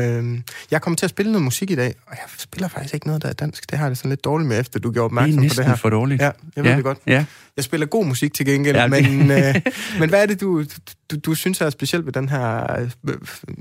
Øhm, 0.00 0.42
jeg 0.70 0.82
kommer 0.82 0.96
til 0.96 1.06
at 1.06 1.10
spille 1.10 1.32
noget 1.32 1.44
musik 1.44 1.70
i 1.70 1.74
dag, 1.74 1.94
og 2.06 2.12
jeg 2.12 2.24
spiller 2.38 2.68
faktisk 2.68 2.94
ikke 2.94 3.06
noget, 3.06 3.22
der 3.22 3.28
er 3.28 3.32
dansk. 3.32 3.70
Det 3.70 3.78
har 3.78 3.88
det 3.88 3.98
sådan 3.98 4.08
lidt 4.08 4.24
dårligt 4.24 4.48
med, 4.48 4.60
efter 4.60 4.80
du 4.80 4.90
gjorde 4.90 5.04
opmærksom 5.04 5.48
på 5.48 5.54
det 5.56 5.64
her. 5.64 5.76
for 5.76 5.90
dårligt. 5.90 6.22
Ja, 6.22 6.30
jeg 6.56 6.64
ved 6.64 6.70
ja. 6.70 6.76
det 6.76 6.84
godt. 6.84 6.98
Ja. 7.06 7.24
Jeg 7.56 7.64
spiller 7.64 7.86
god 7.86 8.06
musik 8.06 8.34
til 8.34 8.46
gengæld, 8.46 8.76
ja, 8.76 8.86
men, 8.86 9.30
øh, 9.30 9.54
men 10.00 10.08
hvad 10.08 10.22
er 10.22 10.26
det, 10.26 10.40
du, 10.40 10.64
du, 11.10 11.16
du 11.16 11.34
synes 11.34 11.60
er 11.60 11.70
specielt 11.70 12.06
ved 12.06 12.12
den 12.12 12.28
her 12.28 12.80
øh, 13.08 13.14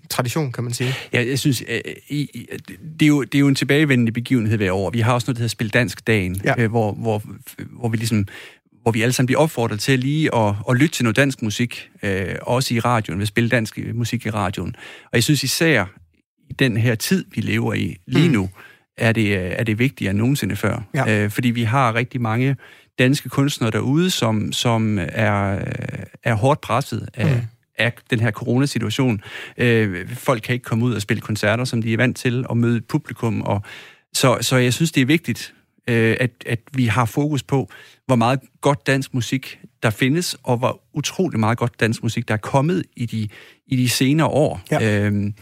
tradition, 0.09 0.51
kan 0.51 0.63
man 0.63 0.73
sige? 0.73 0.93
Ja, 1.13 1.25
jeg 1.27 1.39
synes, 1.39 1.63
øh, 1.69 1.79
i, 2.09 2.47
det, 2.99 3.05
er 3.05 3.07
jo, 3.07 3.23
det 3.23 3.35
er 3.35 3.39
jo 3.39 3.47
en 3.47 3.55
tilbagevendende 3.55 4.11
begivenhed 4.11 4.57
hver 4.57 4.71
år. 4.71 4.89
Vi 4.89 4.99
har 4.99 5.13
også 5.13 5.25
noget, 5.25 5.35
der 5.37 5.41
hedder 5.41 5.49
Spil 5.49 5.73
Dansk 5.73 6.07
Dagen, 6.07 6.41
ja. 6.43 6.53
øh, 6.57 6.69
hvor, 6.69 6.91
hvor, 6.91 7.23
hvor 7.79 7.89
vi 7.89 7.97
ligesom 7.97 8.27
hvor 8.81 8.91
vi 8.91 9.01
alle 9.01 9.13
sammen 9.13 9.25
bliver 9.25 9.39
opfordret 9.39 9.79
til 9.79 9.99
lige 9.99 10.35
at, 10.35 10.55
at 10.69 10.75
lytte 10.75 10.95
til 10.95 11.03
noget 11.03 11.15
dansk 11.15 11.41
musik, 11.41 11.89
øh, 12.03 12.35
også 12.41 12.73
i 12.73 12.79
radioen, 12.79 13.19
ved 13.19 13.25
spille 13.25 13.49
dansk 13.49 13.79
musik 13.93 14.25
i 14.25 14.29
radioen. 14.29 14.75
Og 15.03 15.09
jeg 15.13 15.23
synes 15.23 15.43
især, 15.43 15.85
i 16.51 16.53
den 16.53 16.77
her 16.77 16.95
tid, 16.95 17.25
vi 17.35 17.41
lever 17.41 17.73
i 17.73 17.97
lige 18.07 18.27
mm. 18.27 18.33
nu, 18.33 18.49
er 18.97 19.11
det, 19.11 19.59
er 19.59 19.63
det 19.63 19.79
vigtigere 19.79 20.09
end 20.09 20.19
nogensinde 20.19 20.55
før. 20.55 20.83
Ja. 20.93 21.23
Øh, 21.23 21.29
fordi 21.29 21.49
vi 21.49 21.63
har 21.63 21.95
rigtig 21.95 22.21
mange 22.21 22.55
danske 22.99 23.29
kunstnere 23.29 23.71
derude, 23.71 24.09
som, 24.09 24.51
som 24.51 24.99
er, 25.01 25.59
er 26.23 26.33
hårdt 26.33 26.61
presset 26.61 27.09
af, 27.13 27.35
mm. 27.35 27.41
af 27.77 27.93
den 28.09 28.19
her 28.19 28.31
coronasituation. 28.31 29.21
Øh, 29.57 30.09
folk 30.09 30.41
kan 30.41 30.53
ikke 30.53 30.63
komme 30.63 30.85
ud 30.85 30.93
og 30.93 31.01
spille 31.01 31.21
koncerter, 31.21 31.65
som 31.65 31.81
de 31.81 31.93
er 31.93 31.97
vant 31.97 32.17
til, 32.17 32.47
og 32.47 32.57
møde 32.57 32.81
publikum. 32.81 33.41
Og, 33.41 33.61
så, 34.13 34.37
så 34.41 34.57
jeg 34.57 34.73
synes, 34.73 34.91
det 34.91 35.01
er 35.01 35.05
vigtigt, 35.05 35.53
øh, 35.87 36.17
at, 36.19 36.31
at 36.45 36.59
vi 36.73 36.85
har 36.85 37.05
fokus 37.05 37.43
på, 37.43 37.69
hvor 38.05 38.15
meget 38.15 38.39
godt 38.61 38.87
dansk 38.87 39.13
musik 39.13 39.59
der 39.83 39.89
findes, 39.89 40.37
og 40.43 40.57
hvor 40.57 40.81
utrolig 40.93 41.39
meget 41.39 41.57
godt 41.57 41.79
dansk 41.79 42.03
musik, 42.03 42.27
der 42.27 42.33
er 42.33 42.37
kommet 42.37 42.83
i 42.95 43.05
de, 43.05 43.27
i 43.67 43.75
de 43.75 43.89
senere 43.89 44.27
år. 44.27 44.61
Ja. 44.71 45.05
Øhm, 45.05 45.33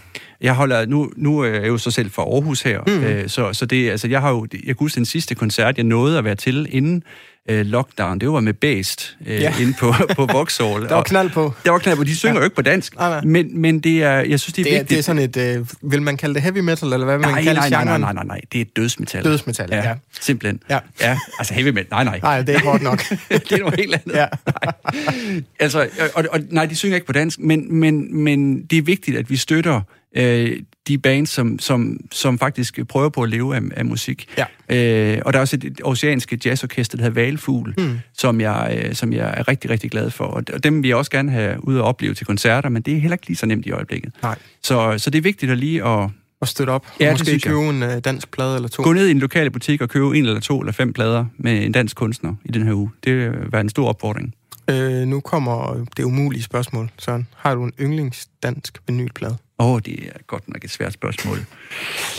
jeg 0.42 0.54
holder 0.54 0.86
nu, 0.86 1.12
nu 1.16 1.40
er 1.40 1.48
jeg 1.48 1.68
jo 1.68 1.78
så 1.78 1.92
selv 1.92 2.12
fra 2.12 2.24
Aarhus 2.24 2.62
her, 2.62 2.82
mm. 2.88 3.04
øh, 3.04 3.30
så, 3.30 3.54
så 3.54 3.66
det, 3.66 3.90
altså, 3.90 4.08
jeg 4.08 4.22
har 4.22 4.30
jo, 4.30 4.48
jeg 4.54 4.62
kan 4.62 4.76
huske 4.80 4.96
den 4.96 5.06
sidste 5.06 5.36
koncert, 5.36 5.78
jeg 5.78 5.86
nåede 5.86 6.18
at 6.18 6.24
være 6.24 6.36
til 6.36 6.68
inden 6.70 7.04
øh, 7.50 7.66
lockdown, 7.66 8.20
det 8.20 8.32
var 8.32 8.40
med 8.40 8.54
Bæst 8.54 9.18
øh, 9.26 9.42
ja. 9.42 9.54
inde 9.62 9.74
på, 9.80 9.94
på 10.16 10.26
Vauxhall. 10.26 10.84
der 10.84 10.96
var 10.96 11.04
knald 11.04 11.30
på. 11.30 11.54
Der 11.66 11.72
var 11.72 11.80
knald 11.80 11.98
på. 11.98 12.04
De 12.04 12.16
synger 12.16 12.34
ja. 12.34 12.40
jo 12.40 12.44
ikke 12.44 12.56
på 12.56 12.62
dansk, 12.62 12.96
nej, 12.96 13.10
nej. 13.10 13.22
Men, 13.22 13.62
men 13.62 13.80
det 13.80 14.04
er, 14.04 14.12
jeg 14.12 14.40
synes, 14.40 14.54
det 14.54 14.62
er, 14.62 14.64
det 14.64 14.74
er 14.74 14.80
vigtigt. 14.80 14.90
Det 14.90 14.98
er 14.98 15.02
sådan 15.02 15.56
et, 15.56 15.58
øh, 15.58 15.92
vil 15.92 16.02
man 16.02 16.18
kalde 16.18 16.34
det 16.34 16.42
heavy 16.42 16.60
metal, 16.60 16.94
eller 16.94 17.06
hvad 17.06 17.18
vil 17.18 17.22
nej, 17.22 17.32
man 17.32 17.44
kalde 17.44 17.60
nej, 17.60 17.70
nej, 17.70 17.84
nej, 17.84 17.98
nej, 17.98 18.14
nej, 18.14 18.24
nej, 18.24 18.42
det 18.54 18.62
er 18.62 18.66
dødsmetal. 18.76 19.24
Dødsmetal, 19.24 19.70
ja. 19.72 19.90
ja. 19.90 19.96
Simpelthen. 20.22 20.60
Ja. 20.70 20.80
ja. 21.02 21.18
Altså 21.40 21.54
heavy 21.54 21.70
metal, 21.70 21.88
nej, 21.92 22.04
nej. 22.04 22.20
Nej, 22.24 22.42
det 22.42 22.56
er 22.56 22.60
hårdt 22.60 22.84
nok. 22.84 23.00
det 23.30 23.52
er 23.52 23.58
noget 23.58 23.80
helt 23.80 23.94
andet. 23.94 24.16
Ja. 24.16 24.26
Nej. 24.64 25.42
Altså, 25.60 25.88
og, 26.16 26.26
og, 26.32 26.40
nej, 26.50 26.66
de 26.66 26.76
synger 26.76 26.96
ikke 26.96 27.08
på 27.08 27.14
dansk, 27.14 27.40
men, 27.40 27.76
men, 27.76 28.24
men 28.24 28.62
det 28.64 28.78
er 28.78 28.82
vigtigt, 28.82 29.18
at 29.18 29.30
vi 29.30 29.38
støtter 29.38 29.82
øh, 30.16 30.60
de 30.90 30.98
bands, 30.98 31.30
som, 31.30 31.60
som, 31.60 31.98
som 32.12 32.40
faktisk 32.40 32.80
prøver 32.88 33.10
på 33.10 33.24
at 33.24 33.30
leve 33.30 33.56
af, 33.56 33.62
af 33.72 33.86
musik. 33.86 34.38
Ja. 34.38 34.46
Øh, 34.70 35.22
og 35.26 35.34
der 35.34 35.40
er 35.40 35.42
også 35.42 35.56
et 35.56 35.82
oceanske 35.84 36.40
jazzorkester, 36.46 36.98
der 36.98 37.04
hedder 37.04 37.22
Valfugl, 37.22 37.74
mm. 37.78 38.00
som, 38.14 38.42
jeg, 38.42 38.84
øh, 38.84 38.96
som 38.96 39.14
jeg 39.14 39.34
er 39.38 39.48
rigtig, 39.48 39.70
rigtig 39.70 39.92
glad 39.92 40.10
for. 40.10 40.26
Og 40.26 40.64
dem 40.64 40.84
vil 40.84 40.88
jeg 40.88 40.98
også 40.98 41.12
gerne 41.12 41.32
have 41.32 41.68
ud 41.68 41.78
og 41.78 41.86
opleve 41.86 42.14
til 42.14 42.26
koncerter, 42.26 42.70
men 42.70 42.82
det 42.82 42.96
er 42.96 43.00
heller 43.00 43.16
ikke 43.16 43.28
lige 43.28 43.38
så 43.38 43.46
nemt 43.46 43.66
i 43.66 43.72
øjeblikket. 43.72 44.14
Nej. 44.24 44.38
Så, 44.64 44.96
så 44.98 45.10
det 45.10 45.18
er 45.18 45.22
vigtigt 45.22 45.52
at 45.52 45.58
lige 45.58 45.84
at, 45.84 46.10
og 46.42 46.48
støtte 46.48 46.72
op. 46.72 46.86
Ja, 47.00 47.10
det 47.10 47.14
måske 47.14 47.32
jeg. 47.32 47.42
købe 47.42 47.60
en 47.60 47.84
øh, 47.84 48.00
dansk 48.00 48.32
plade 48.32 48.56
eller 48.56 48.70
to. 48.70 48.84
Gå 48.84 48.94
ned 48.94 49.08
i 49.08 49.12
en 49.12 49.20
lokale 49.20 49.50
butik 49.50 49.82
og 49.82 49.90
købe 49.90 50.18
en 50.18 50.26
eller 50.26 50.40
to 50.40 50.60
eller 50.60 50.72
fem 50.72 50.94
plader 50.94 51.26
med 51.38 51.66
en 51.66 51.72
dansk 51.72 51.96
kunstner 51.96 52.36
i 52.46 52.52
den 52.52 52.64
her 52.64 52.74
uge. 52.74 52.90
Det 53.04 53.16
vil 53.16 53.32
være 53.52 53.62
en 53.62 53.70
stor 53.70 53.88
opfordring. 53.88 54.34
Øh, 54.70 55.08
nu 55.08 55.20
kommer 55.20 55.86
det 55.98 56.04
umulige 56.04 56.44
spørgsmål, 56.44 56.92
Søren. 56.98 57.28
Har 57.36 57.56
du 57.56 57.64
en 57.64 57.74
yndlingsdansk 57.80 58.78
vinylplade? 58.88 59.38
Åh, 59.60 59.72
oh, 59.72 59.80
det 59.86 60.08
er 60.08 60.12
godt 60.28 60.48
nok 60.48 60.64
et 60.64 60.70
svært 60.72 60.94
spørgsmål. 60.94 61.38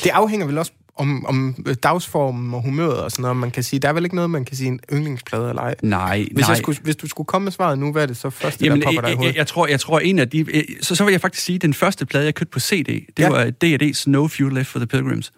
Det 0.04 0.10
afhænger 0.10 0.46
vel 0.46 0.58
også 0.58 0.72
om, 0.96 1.26
om 1.26 1.64
dagsformen 1.82 2.54
og 2.54 2.62
humøret 2.62 2.98
og 3.02 3.10
sådan 3.10 3.22
noget. 3.22 3.36
Man 3.36 3.50
kan 3.50 3.62
sige, 3.62 3.80
der 3.80 3.88
er 3.88 3.92
vel 3.92 4.04
ikke 4.04 4.16
noget, 4.16 4.30
man 4.30 4.44
kan 4.44 4.56
sige 4.56 4.68
en 4.68 4.80
yndlingsplade 4.92 5.48
eller 5.48 5.62
ej. 5.62 5.74
Nej, 5.82 6.18
Hvis, 6.32 6.42
nej. 6.44 6.48
jeg 6.48 6.56
skulle, 6.56 6.78
hvis 6.82 6.96
du 6.96 7.08
skulle 7.08 7.26
komme 7.26 7.44
med 7.44 7.52
svaret 7.52 7.78
nu, 7.78 7.92
hvad 7.92 8.02
er 8.02 8.06
det 8.06 8.16
så 8.16 8.30
første, 8.30 8.64
Jamen, 8.64 8.80
der 8.80 8.86
popper 8.86 9.00
dig 9.02 9.22
i 9.22 9.26
jeg, 9.26 9.36
jeg, 9.36 9.46
tror, 9.46 9.66
jeg 9.66 9.80
tror, 9.80 10.00
en 10.00 10.18
af 10.18 10.28
de... 10.30 10.38
øh, 10.56 10.62
Så, 10.80 10.94
så 10.94 11.04
vil 11.04 11.12
jeg 11.12 11.20
faktisk 11.20 11.44
sige, 11.44 11.56
at 11.56 11.62
den 11.62 11.74
første 11.74 12.06
plade, 12.06 12.24
jeg 12.24 12.34
købte 12.34 12.50
på 12.52 12.60
CD, 12.60 12.86
det 12.86 13.06
Ja. 13.18 13.28
var 13.28 13.44
D&D's 13.64 14.02
No 14.06 14.26
Fuel 14.28 14.54
Left 14.54 14.68
for 14.68 14.78
the 14.78 14.86
Pilgrims 14.86 15.32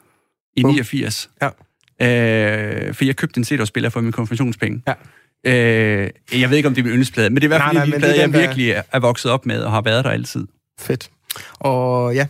i 0.56 0.62
Bum. 0.62 0.70
89. 0.70 1.30
Ja. 1.42 1.48
Øh, 2.88 2.94
for 2.94 3.04
jeg 3.04 3.16
købte 3.16 3.38
en 3.38 3.44
CD-spiller 3.44 3.90
for 3.90 4.00
min 4.00 4.12
konfirmationspenge. 4.12 4.82
Ja. 4.88 4.92
Øh, 5.52 6.10
jeg 6.40 6.50
ved 6.50 6.56
ikke, 6.56 6.66
om 6.68 6.74
det 6.74 6.80
er 6.80 6.84
min 6.84 6.90
yndlingsplade, 6.92 7.30
men 7.30 7.36
det 7.36 7.42
er 7.42 7.46
i 7.46 7.48
hvert 7.48 7.62
fald 7.62 7.74
nej, 7.74 7.84
en 7.84 7.90
men 7.90 7.94
af 7.94 8.00
de 8.00 8.06
det 8.06 8.14
plader, 8.14 8.26
den, 8.26 8.34
jeg 8.34 8.40
virkelig 8.42 8.70
er, 8.70 8.82
er 8.92 8.98
vokset 9.00 9.30
op 9.30 9.46
med 9.46 9.60
og 9.62 9.72
har 9.72 9.80
været 9.80 10.04
der 10.04 10.10
altid. 10.10 10.46
Fedt. 10.80 11.10
Og 11.58 12.14
ja, 12.14 12.26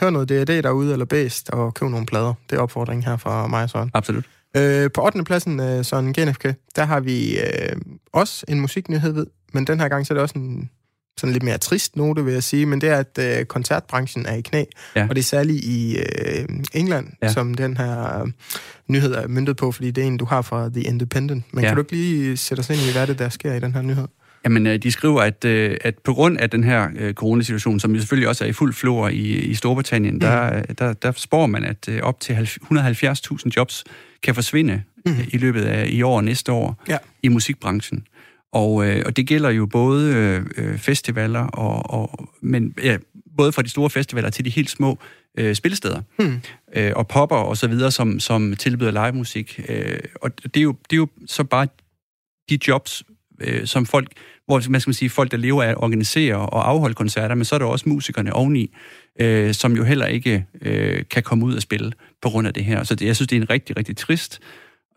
hør 0.00 0.10
noget 0.10 0.28
D&D 0.28 0.62
derude, 0.62 0.92
eller 0.92 1.04
bedst, 1.06 1.50
og 1.50 1.74
køb 1.74 1.88
nogle 1.88 2.06
plader. 2.06 2.34
Det 2.50 2.56
er 2.56 2.60
opfordringen 2.60 3.04
her 3.04 3.16
fra 3.16 3.46
mig 3.46 3.62
og 3.62 3.70
Søren. 3.70 3.90
Absolut. 3.94 4.24
Øh, 4.56 4.90
på 4.94 5.04
8. 5.04 5.24
pladsen, 5.24 5.60
øh, 5.60 5.84
Søren 5.84 6.12
GNFK, 6.12 6.42
der 6.76 6.84
har 6.84 7.00
vi 7.00 7.38
øh, 7.38 7.76
også 8.12 8.44
en 8.48 8.60
musiknyhed 8.60 9.12
ved, 9.12 9.26
men 9.52 9.66
den 9.66 9.80
her 9.80 9.88
gang 9.88 10.06
så 10.06 10.12
er 10.12 10.16
det 10.16 10.22
også 10.22 10.38
en 10.38 10.70
sådan 11.18 11.32
lidt 11.32 11.42
mere 11.42 11.58
trist 11.58 11.96
note, 11.96 12.24
vil 12.24 12.32
jeg 12.32 12.42
sige, 12.42 12.66
men 12.66 12.80
det 12.80 12.88
er, 12.88 12.96
at 12.96 13.18
øh, 13.40 13.44
koncertbranchen 13.44 14.26
er 14.26 14.34
i 14.34 14.40
knæ, 14.40 14.64
Ja. 14.96 15.02
og 15.08 15.14
det 15.14 15.18
er 15.18 15.24
særligt 15.24 15.64
i 15.64 15.96
øh, 15.98 16.48
England, 16.74 17.06
ja. 17.22 17.32
Som 17.32 17.54
den 17.54 17.76
her 17.76 18.20
øh, 18.22 18.28
nyhed 18.88 19.14
er 19.14 19.28
myndet 19.28 19.56
på, 19.56 19.72
fordi 19.72 19.90
det 19.90 20.02
er 20.02 20.06
en, 20.06 20.16
du 20.16 20.24
har 20.24 20.42
fra 20.42 20.68
The 20.68 20.82
Independent. 20.82 21.44
Men. 21.54 21.62
Ja. 21.64 21.68
kan 21.70 21.76
du 21.76 21.82
ikke 21.82 21.92
lige 21.92 22.36
sætte 22.36 22.60
os 22.60 22.70
ind 22.70 22.80
i, 22.80 22.92
hvad 22.92 23.06
det 23.06 23.18
der 23.18 23.28
sker 23.28 23.54
i 23.54 23.60
den 23.60 23.74
her 23.74 23.82
nyhed? 23.82 24.08
Jamen, 24.44 24.66
øh, 24.66 24.78
de 24.78 24.90
skriver, 24.90 25.22
at, 25.22 25.44
øh, 25.44 25.76
at 25.80 25.98
på 25.98 26.14
grund 26.14 26.38
af 26.38 26.50
den 26.50 26.64
her 26.64 26.88
øh, 26.96 27.14
coronasituation, 27.14 27.80
som 27.80 27.96
selvfølgelig 27.98 28.28
også 28.28 28.44
er 28.44 28.48
i 28.48 28.52
fuld 28.52 28.72
flor 28.74 29.08
i, 29.08 29.20
i 29.38 29.54
Storbritannien, 29.54 30.14
mm. 30.14 30.20
der, 30.20 30.62
der, 30.62 30.92
der 30.92 31.12
spår 31.12 31.46
man, 31.46 31.64
at 31.64 31.88
op 32.02 32.20
til 32.20 32.32
170.000 32.34 33.50
jobs 33.56 33.84
kan 34.22 34.34
forsvinde 34.34 34.82
Mm. 35.06 35.12
i 35.32 35.38
løbet 35.38 35.62
af 35.62 35.88
i 35.90 36.02
år 36.02 36.16
og 36.16 36.24
næste 36.24 36.52
år 36.52 36.82
Ja. 36.88 36.98
i 37.22 37.28
musikbranchen. 37.28 38.06
Og, 38.52 38.86
øh, 38.88 39.02
og 39.06 39.16
det 39.16 39.26
gælder 39.26 39.50
jo 39.50 39.66
både 39.66 40.14
øh, 40.56 40.78
festivaler, 40.78 41.40
og, 41.40 41.90
og, 42.00 42.28
men 42.42 42.74
ja, 42.82 42.96
både 43.36 43.52
fra 43.52 43.62
de 43.62 43.68
store 43.68 43.90
festivaler 43.90 44.30
til 44.30 44.44
de 44.44 44.50
helt 44.50 44.70
små 44.70 44.98
øh, 45.38 45.54
spillesteder, 45.54 46.02
Hmm. 46.18 46.40
øh, 46.76 46.92
og 46.96 47.08
popper 47.08 47.36
og 47.36 47.56
så 47.56 47.66
videre, 47.66 47.90
som, 47.90 48.20
som 48.20 48.56
tilbyder 48.56 48.90
live 48.90 49.12
musik. 49.12 49.60
Øh, 49.68 49.98
og 50.22 50.30
det 50.44 50.56
er, 50.56 50.60
jo, 50.62 50.72
det 50.90 50.96
er 50.96 51.00
jo 51.00 51.08
så 51.26 51.44
bare 51.44 51.66
de 52.50 52.58
jobs, 52.68 53.02
øh, 53.40 53.66
som 53.66 53.86
folk, 53.86 54.08
hvor 54.46 54.62
man 54.70 54.80
skal 54.80 54.94
sige, 54.94 55.10
folk, 55.10 55.30
der 55.30 55.36
lever 55.36 55.62
af 55.62 55.68
at 55.68 55.76
organisere 55.76 56.36
og 56.36 56.68
afholde 56.68 56.94
koncerter, 56.94 57.34
men 57.34 57.44
så 57.44 57.54
er 57.54 57.58
der 57.58 57.66
også 57.66 57.88
musikerne 57.88 58.32
oveni, 58.32 58.74
øh, 59.20 59.54
som 59.54 59.76
jo 59.76 59.84
heller 59.84 60.06
ikke 60.06 60.46
øh, 60.62 61.02
kan 61.10 61.22
komme 61.22 61.44
ud 61.44 61.54
og 61.54 61.62
spille 61.62 61.92
på 62.22 62.28
grund 62.28 62.46
af 62.46 62.54
det 62.54 62.64
her. 62.64 62.84
Så 62.84 62.94
det, 62.94 63.06
jeg 63.06 63.16
synes, 63.16 63.28
det 63.28 63.36
er 63.36 63.40
en 63.40 63.50
rigtig, 63.50 63.76
rigtig 63.76 63.96
trist 63.96 64.40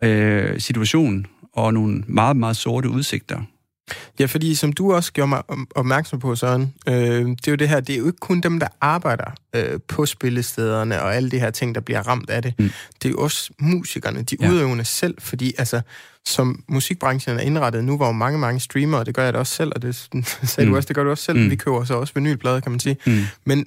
øh, 0.03 0.59
situation, 0.59 1.25
og 1.53 1.73
nogle 1.73 2.03
meget, 2.07 2.37
meget 2.37 2.57
sorte 2.57 2.89
udsigter. 2.89 3.41
Ja, 4.19 4.25
fordi 4.25 4.55
som 4.55 4.73
du 4.73 4.93
også 4.93 5.13
gjorde 5.13 5.27
mig 5.29 5.41
om- 5.47 5.67
opmærksom 5.75 6.19
på, 6.19 6.35
Søren, 6.35 6.73
øh, 6.87 6.95
det 6.95 7.47
er 7.47 7.51
jo 7.51 7.55
det 7.55 7.69
her, 7.69 7.79
det 7.79 7.93
er 7.95 7.99
jo 7.99 8.05
ikke 8.05 8.17
kun 8.19 8.41
dem, 8.41 8.59
der 8.59 8.67
arbejder 8.81 9.31
øh, 9.55 9.79
på 9.87 10.05
spillestederne 10.05 11.01
og 11.01 11.15
alle 11.15 11.31
de 11.31 11.39
her 11.39 11.51
ting, 11.51 11.75
der 11.75 11.81
bliver 11.81 12.07
ramt 12.07 12.29
af 12.29 12.41
det. 12.41 12.53
Mm. 12.59 12.69
Det 13.01 13.05
er 13.05 13.09
jo 13.09 13.17
også 13.17 13.51
musikerne, 13.59 14.21
de 14.21 14.37
Ja. 14.41 14.49
udøvende 14.49 14.83
selv, 14.85 15.15
fordi 15.19 15.53
altså, 15.57 15.81
som 16.27 16.63
musikbranchen 16.67 17.37
er 17.37 17.41
indrettet 17.41 17.83
nu, 17.83 17.97
hvor 17.97 18.11
mange, 18.11 18.39
mange 18.39 18.59
streamer, 18.59 18.97
og 18.97 19.05
det 19.05 19.15
gør 19.15 19.23
jeg 19.23 19.33
da 19.33 19.39
også 19.39 19.53
selv, 19.55 19.71
og 19.75 19.81
det 19.81 19.95
sagde 20.43 20.65
mm. 20.65 20.71
Du 20.71 20.75
også, 20.77 20.87
det 20.87 20.95
gør 20.95 21.03
du 21.03 21.09
også 21.09 21.23
selv, 21.23 21.39
mm. 21.39 21.49
Vi 21.49 21.55
køber 21.55 21.83
så 21.83 21.93
også 21.93 22.13
vinylplader, 22.13 22.59
kan 22.59 22.71
man 22.71 22.79
sige. 22.79 22.97
Mm. 23.05 23.19
Men 23.45 23.65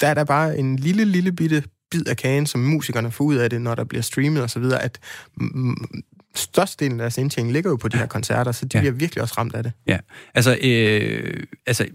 der 0.00 0.06
er 0.08 0.14
der 0.14 0.24
bare 0.24 0.58
en 0.58 0.76
lille, 0.76 1.04
lille 1.04 1.32
bitte 1.32 1.62
bid 1.90 2.08
af 2.08 2.16
kagen, 2.16 2.46
som 2.46 2.60
musikerne 2.60 3.10
får 3.10 3.24
ud 3.24 3.34
af 3.34 3.50
det, 3.50 3.60
når 3.60 3.74
der 3.74 3.84
bliver 3.84 4.02
streamet 4.02 4.42
osv., 4.42 4.64
at 4.80 4.98
størstedelen 6.34 7.00
af 7.00 7.04
deres 7.04 7.18
indtjening 7.18 7.52
ligger 7.52 7.70
jo 7.70 7.76
på 7.76 7.88
de 7.88 7.96
her 7.96 8.06
koncerter, 8.06 8.52
så 8.52 8.64
de 8.66 8.70
Ja. 8.78 8.80
bliver 8.80 8.92
virkelig 8.92 9.22
også 9.22 9.34
ramt 9.38 9.54
af 9.54 9.62
det. 9.62 9.72
Ja, 9.86 9.98
altså, 10.34 10.58
øh, 10.62 11.42
altså 11.66 11.86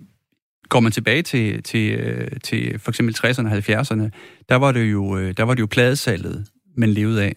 går 0.70 0.80
man 0.80 0.92
tilbage 0.92 1.22
til, 1.22 1.64
til, 1.64 1.92
øh, 1.92 2.28
til 2.44 2.80
for 2.80 2.92
eksempel 2.92 3.16
60'erne 3.16 3.46
og 3.46 3.58
70'erne, 3.58 4.10
der 4.50 4.56
var 4.56 4.72
det 4.72 4.92
jo, 4.92 5.18
øh, 5.18 5.34
der 5.38 5.44
var 5.44 5.54
det 5.54 5.62
jo 5.62 5.68
pladesalget, 5.68 6.46
man 6.78 6.90
levede 6.90 7.24
af. 7.24 7.36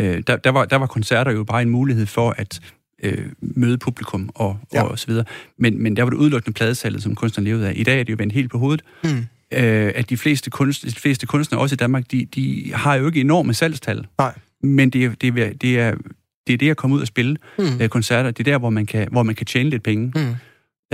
Øh, 0.00 0.22
der, 0.26 0.36
der, 0.36 0.50
var, 0.50 0.64
der 0.64 0.76
var 0.76 0.86
koncerter 0.86 1.32
jo 1.32 1.44
bare 1.44 1.62
en 1.62 1.70
mulighed 1.70 2.06
for 2.06 2.34
at 2.38 2.60
øh, 3.02 3.26
møde 3.40 3.78
publikum 3.78 4.30
og, 4.34 4.58
Ja. 4.72 4.78
ja. 4.78 4.84
og 4.86 4.98
så 4.98 5.06
videre. 5.06 5.24
Men, 5.58 5.82
men 5.82 5.96
der 5.96 6.02
var 6.02 6.10
det 6.10 6.16
udelukkende 6.16 6.54
pladesalget, 6.54 7.02
som 7.02 7.14
kunstneren 7.14 7.44
levede 7.44 7.68
af. 7.68 7.72
I 7.76 7.82
dag 7.82 8.00
er 8.00 8.04
det 8.04 8.10
jo 8.12 8.16
vendt 8.18 8.32
helt 8.34 8.50
på 8.50 8.58
hovedet. 8.58 8.84
Mm. 9.04 9.10
Øh, 9.52 9.92
at 9.94 10.10
de 10.10 10.16
fleste, 10.16 10.50
kunst, 10.50 10.82
de 10.84 10.90
fleste 11.00 11.26
kunstnere, 11.26 11.60
også 11.62 11.74
i 11.74 11.76
Danmark, 11.76 12.10
de, 12.10 12.24
de 12.24 12.70
har 12.74 12.94
jo 12.94 13.06
ikke 13.06 13.20
enorme 13.20 13.54
salgstal. 13.54 14.06
Nej. 14.18 14.34
Men 14.62 14.90
det 14.90 15.04
er 15.04 15.10
det, 15.20 15.28
er, 15.38 15.52
det, 15.52 15.78
er, 15.80 15.94
det 16.46 16.52
er 16.52 16.58
det 16.58 16.70
at 16.70 16.76
komme 16.76 16.96
ud 16.96 17.00
og 17.00 17.06
spille 17.06 17.36
Mm. 17.58 17.64
øh, 17.80 17.88
koncerter. 17.88 18.30
Det 18.30 18.48
er 18.48 18.52
der, 18.52 18.58
hvor 18.58 18.70
man 18.70 18.86
kan, 18.86 19.08
hvor 19.10 19.22
man 19.22 19.34
kan 19.34 19.46
tjene 19.46 19.70
lidt 19.70 19.82
penge. 19.82 20.12
Mm. 20.16 20.34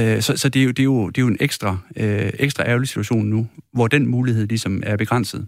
Øh, 0.05 0.23
så 0.23 0.37
så 0.37 0.49
det, 0.49 0.61
er 0.61 0.65
jo, 0.65 0.71
det, 0.71 0.79
er 0.79 0.85
jo, 0.85 1.09
det 1.09 1.19
er 1.19 1.23
jo 1.23 1.29
en 1.29 1.37
ekstra, 1.41 1.79
øh, 1.97 2.31
ekstra 2.39 2.65
ærgerlig 2.67 2.89
situation 2.89 3.27
nu, 3.27 3.47
hvor 3.73 3.87
den 3.89 4.07
mulighed 4.07 4.47
ligesom 4.47 4.83
er 4.87 4.97
begrænset. 4.97 5.47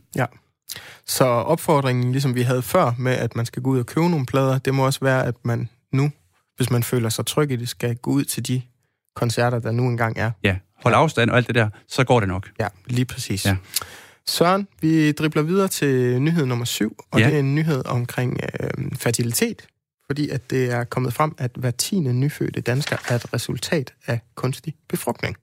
Så 1.06 1.24
opfordringen, 1.24 2.12
ligesom 2.12 2.34
vi 2.34 2.42
havde 2.42 2.62
før, 2.62 2.92
med 2.98 3.12
at 3.12 3.36
man 3.36 3.46
skal 3.46 3.62
gå 3.62 3.70
ud 3.70 3.78
og 3.78 3.86
købe 3.86 4.08
nogle 4.08 4.26
plader, 4.26 4.58
det 4.58 4.74
må 4.74 4.86
også 4.86 5.00
være, 5.02 5.26
at 5.26 5.34
man 5.44 5.68
nu, 5.92 6.10
hvis 6.56 6.70
man 6.70 6.82
føler 6.82 7.08
sig 7.08 7.26
tryg 7.26 7.50
i 7.50 7.56
det, 7.56 7.68
skal 7.68 7.96
gå 7.96 8.10
ud 8.10 8.24
til 8.24 8.46
de 8.48 8.62
koncerter, 9.16 9.58
der 9.58 9.72
nu 9.72 9.82
engang 9.86 10.18
er. 10.18 10.30
Ja, 10.42 10.56
hold 10.82 10.94
afstand 10.94 11.30
og 11.30 11.36
alt 11.36 11.46
det 11.46 11.54
der, 11.54 11.68
så 11.88 12.04
går 12.04 12.20
det 12.20 12.28
nok. 12.28 12.48
Ja, 12.60 12.68
lige 12.86 13.04
præcis. 13.04 13.46
Ja. 13.46 13.56
Søren, 14.26 14.68
vi 14.80 15.12
dribler 15.12 15.42
videre 15.42 15.68
til 15.68 16.22
nyhed 16.22 16.46
nummer 16.46 16.64
syv, 16.64 16.96
og 17.10 17.20
Ja. 17.20 17.26
det 17.26 17.34
er 17.34 17.38
en 17.38 17.54
nyhed 17.54 17.86
omkring 17.86 18.40
øh, 18.60 18.70
fertilitet, 18.96 19.66
fordi 20.06 20.28
at 20.28 20.50
det 20.50 20.70
er 20.72 20.84
kommet 20.84 21.14
frem, 21.14 21.34
at 21.38 21.50
hver 21.54 21.70
tiende 21.70 22.12
nyfødte 22.14 22.60
dansker 22.60 22.96
er 23.08 23.14
et 23.14 23.34
resultat 23.34 23.94
af 24.06 24.20
kunstig 24.34 24.74
befrugtning. 24.88 25.36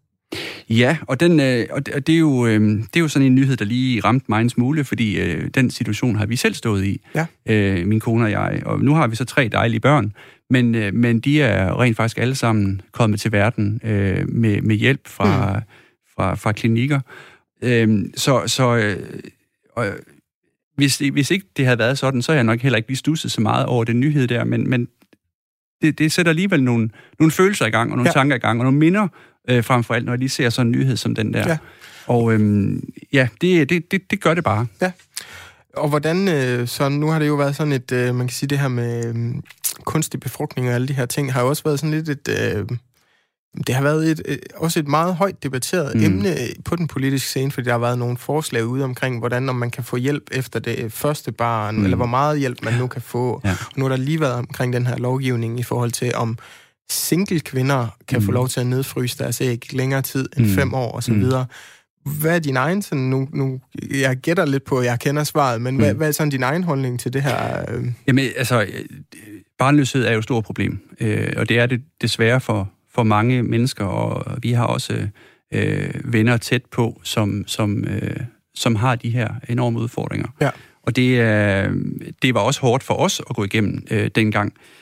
Ja, 0.69 0.97
og, 1.07 1.19
den, 1.19 1.39
øh, 1.39 1.65
og 1.71 2.07
det, 2.07 2.09
er 2.09 2.19
jo, 2.19 2.45
øh, 2.45 2.61
det 2.61 2.95
er 2.95 2.99
jo 2.99 3.07
sådan 3.07 3.25
en 3.25 3.35
nyhed, 3.35 3.57
der 3.57 3.65
lige 3.65 4.01
ramte 4.01 4.25
mig 4.29 4.41
en 4.41 4.49
smule, 4.49 4.83
fordi 4.83 5.19
øh, 5.19 5.49
den 5.55 5.71
situation 5.71 6.15
har 6.15 6.25
vi 6.25 6.35
selv 6.35 6.53
stået 6.53 6.85
i, 6.85 7.01
Ja. 7.15 7.25
øh, 7.45 7.87
min 7.87 7.99
kone 7.99 8.25
og 8.25 8.31
jeg. 8.31 8.61
Og 8.65 8.79
nu 8.79 8.93
har 8.93 9.07
vi 9.07 9.15
så 9.15 9.25
tre 9.25 9.49
dejlige 9.51 9.79
børn, 9.79 10.13
men, 10.49 10.75
øh, 10.75 10.93
men 10.93 11.19
de 11.19 11.41
er 11.41 11.81
rent 11.81 11.97
faktisk 11.97 12.17
alle 12.17 12.35
sammen 12.35 12.81
kommet 12.91 13.19
til 13.19 13.31
verden 13.31 13.81
øh, 13.83 14.29
med, 14.29 14.61
med 14.61 14.75
hjælp 14.75 15.07
fra, 15.07 15.53
mm. 15.53 15.61
fra, 16.15 16.35
fra 16.35 16.51
klinikker. 16.51 16.99
Øh, 17.61 18.05
så 18.15 18.43
så 18.47 18.75
øh, 18.75 18.97
og, 19.75 19.87
hvis, 20.75 20.97
hvis 20.97 21.31
ikke 21.31 21.45
det 21.57 21.65
havde 21.65 21.79
været 21.79 21.97
sådan, 21.97 22.21
så 22.21 22.31
havde 22.31 22.37
jeg 22.37 22.43
nok 22.43 22.59
heller 22.59 22.77
ikke 22.77 22.89
lige 22.89 22.97
stusset 22.97 23.31
så 23.31 23.41
meget 23.41 23.65
over 23.65 23.83
den 23.83 23.99
nyhed 23.99 24.27
der, 24.27 24.43
men, 24.43 24.69
men 24.69 24.87
det, 25.81 25.99
det 25.99 26.11
sætter 26.11 26.29
alligevel 26.29 26.63
nogle, 26.63 26.89
nogle 27.19 27.31
følelser 27.31 27.65
i 27.65 27.69
gang, 27.69 27.91
og 27.91 27.97
nogle 27.97 28.09
ja. 28.09 28.13
tanker 28.13 28.35
i 28.35 28.39
gang, 28.39 28.59
og 28.59 28.63
nogle 28.63 28.79
minder 28.79 29.07
øh, 29.49 29.63
frem 29.63 29.83
for 29.83 29.93
alt, 29.93 30.05
når 30.05 30.11
jeg 30.11 30.19
lige 30.19 30.29
ser 30.29 30.49
sådan 30.49 30.67
en 30.67 30.71
nyhed 30.71 30.97
som 30.97 31.15
den 31.15 31.33
der. 31.33 31.47
Ja. 31.47 31.57
Og 32.07 32.33
øhm, 32.33 32.83
ja, 33.13 33.27
det, 33.41 33.69
det, 33.69 33.91
det, 33.91 34.11
det 34.11 34.21
gør 34.21 34.33
det 34.33 34.43
bare. 34.43 34.67
Og 35.77 35.89
hvordan, 35.89 36.27
øh, 36.27 36.67
så 36.67 36.89
nu 36.89 37.07
har 37.07 37.19
det 37.19 37.27
jo 37.27 37.35
været 37.35 37.55
sådan 37.55 37.73
et, 37.73 37.91
øh, 37.91 38.15
man 38.15 38.27
kan 38.27 38.33
sige 38.33 38.49
det 38.49 38.59
her 38.59 38.67
med 38.67 39.05
øh, 39.05 39.41
kunstig 39.83 40.19
befrugtning 40.19 40.67
og 40.67 40.73
alle 40.73 40.87
de 40.87 40.93
her 40.93 41.05
ting, 41.05 41.33
har 41.33 41.41
jo 41.41 41.47
også 41.47 41.63
været 41.63 41.79
sådan 41.79 41.91
lidt 41.91 42.09
et, 42.09 42.27
øh, 42.27 42.77
det 43.67 43.75
har 43.75 43.83
været 43.83 44.11
et, 44.11 44.21
øh, 44.25 44.37
også 44.55 44.79
et 44.79 44.87
meget 44.87 45.15
højt 45.15 45.43
debatteret 45.43 45.95
mm. 45.95 46.03
Emne 46.03 46.35
på 46.65 46.75
den 46.75 46.87
politiske 46.87 47.27
scene, 47.27 47.51
fordi 47.51 47.65
der 47.65 47.71
har 47.71 47.79
været 47.79 47.99
nogle 47.99 48.17
forslag 48.17 48.65
ude 48.65 48.83
omkring, 48.83 49.19
hvordan 49.19 49.49
om 49.49 49.55
man 49.55 49.71
kan 49.71 49.83
få 49.83 49.95
hjælp 49.95 50.23
efter 50.31 50.59
det 50.59 50.93
første 50.93 51.31
barn. 51.31 51.75
Mm. 51.75 51.83
eller 51.83 51.97
hvor 51.97 52.05
meget 52.05 52.39
hjælp 52.39 52.63
man 52.63 52.73
nu 52.73 52.87
kan 52.87 53.01
få. 53.01 53.41
Ja. 53.43 53.49
Og 53.49 53.73
nu 53.75 53.85
har 53.85 53.89
der 53.89 53.97
lige 53.97 54.19
været 54.19 54.33
omkring 54.33 54.73
den 54.73 54.87
her 54.87 54.97
lovgivning 54.97 55.59
i 55.59 55.63
forhold 55.63 55.91
til, 55.91 56.15
om 56.15 56.37
single 56.91 57.39
kvinder 57.39 57.87
kan 58.07 58.19
mm. 58.19 58.25
få 58.25 58.31
lov 58.31 58.47
til 58.47 58.59
at 58.59 58.67
nedfryse 58.67 59.17
deres 59.17 59.41
æg 59.41 59.73
længere 59.73 60.01
tid 60.01 60.29
end 60.37 60.45
mm. 60.45 60.51
Fem 60.51 60.73
år 60.73 60.91
osv. 60.91 61.13
Mm. 61.13 61.31
Hvad 62.19 62.35
er 62.35 62.39
din 62.39 62.57
egen 62.57 62.81
sådan, 62.81 63.03
nu, 63.03 63.27
nu, 63.33 63.59
jeg 63.91 64.17
gætter 64.17 64.45
lidt 64.45 64.63
på, 64.63 64.81
jeg 64.81 64.99
kender 64.99 65.23
svaret, 65.23 65.61
men 65.61 65.73
mm. 65.73 65.79
hvad, 65.79 65.93
hvad 65.93 66.07
er 66.07 66.11
sådan 66.11 66.29
din 66.29 66.43
egen 66.43 66.63
holdning 66.63 66.99
til 66.99 67.13
det 67.13 67.21
her? 67.21 67.65
Øh? 67.71 67.85
Jamen, 68.07 68.29
altså, 68.37 68.61
øh, 68.61 68.85
barnløshed 69.59 70.05
er 70.05 70.11
jo 70.11 70.17
et 70.17 70.23
stort 70.23 70.43
problem, 70.43 70.79
øh, 70.99 71.33
og 71.37 71.49
det 71.49 71.59
er 71.59 71.65
det 71.65 71.81
desværre 72.01 72.41
for, 72.41 72.71
for 72.93 73.03
mange 73.03 73.43
mennesker, 73.43 73.85
og 73.85 74.37
vi 74.43 74.51
har 74.51 74.65
også 74.65 75.07
øh, 75.53 76.13
venner 76.13 76.37
tæt 76.37 76.65
på, 76.71 77.01
som, 77.03 77.43
som, 77.47 77.83
øh, 77.83 78.17
som 78.55 78.75
har 78.75 78.95
de 78.95 79.09
her 79.09 79.29
enorme 79.49 79.79
udfordringer. 79.79 80.27
Ja. 80.41 80.49
Og 80.83 80.95
det, 80.95 81.19
øh, 81.19 81.75
det 82.21 82.33
var 82.33 82.39
også 82.39 82.61
hårdt 82.61 82.83
for 82.83 82.93
os 82.93 83.21
at 83.29 83.35
gå 83.35 83.43
igennem 83.43 83.83
øh, 83.91 84.09
dengang. 84.15 84.53
Øh, 84.55 84.80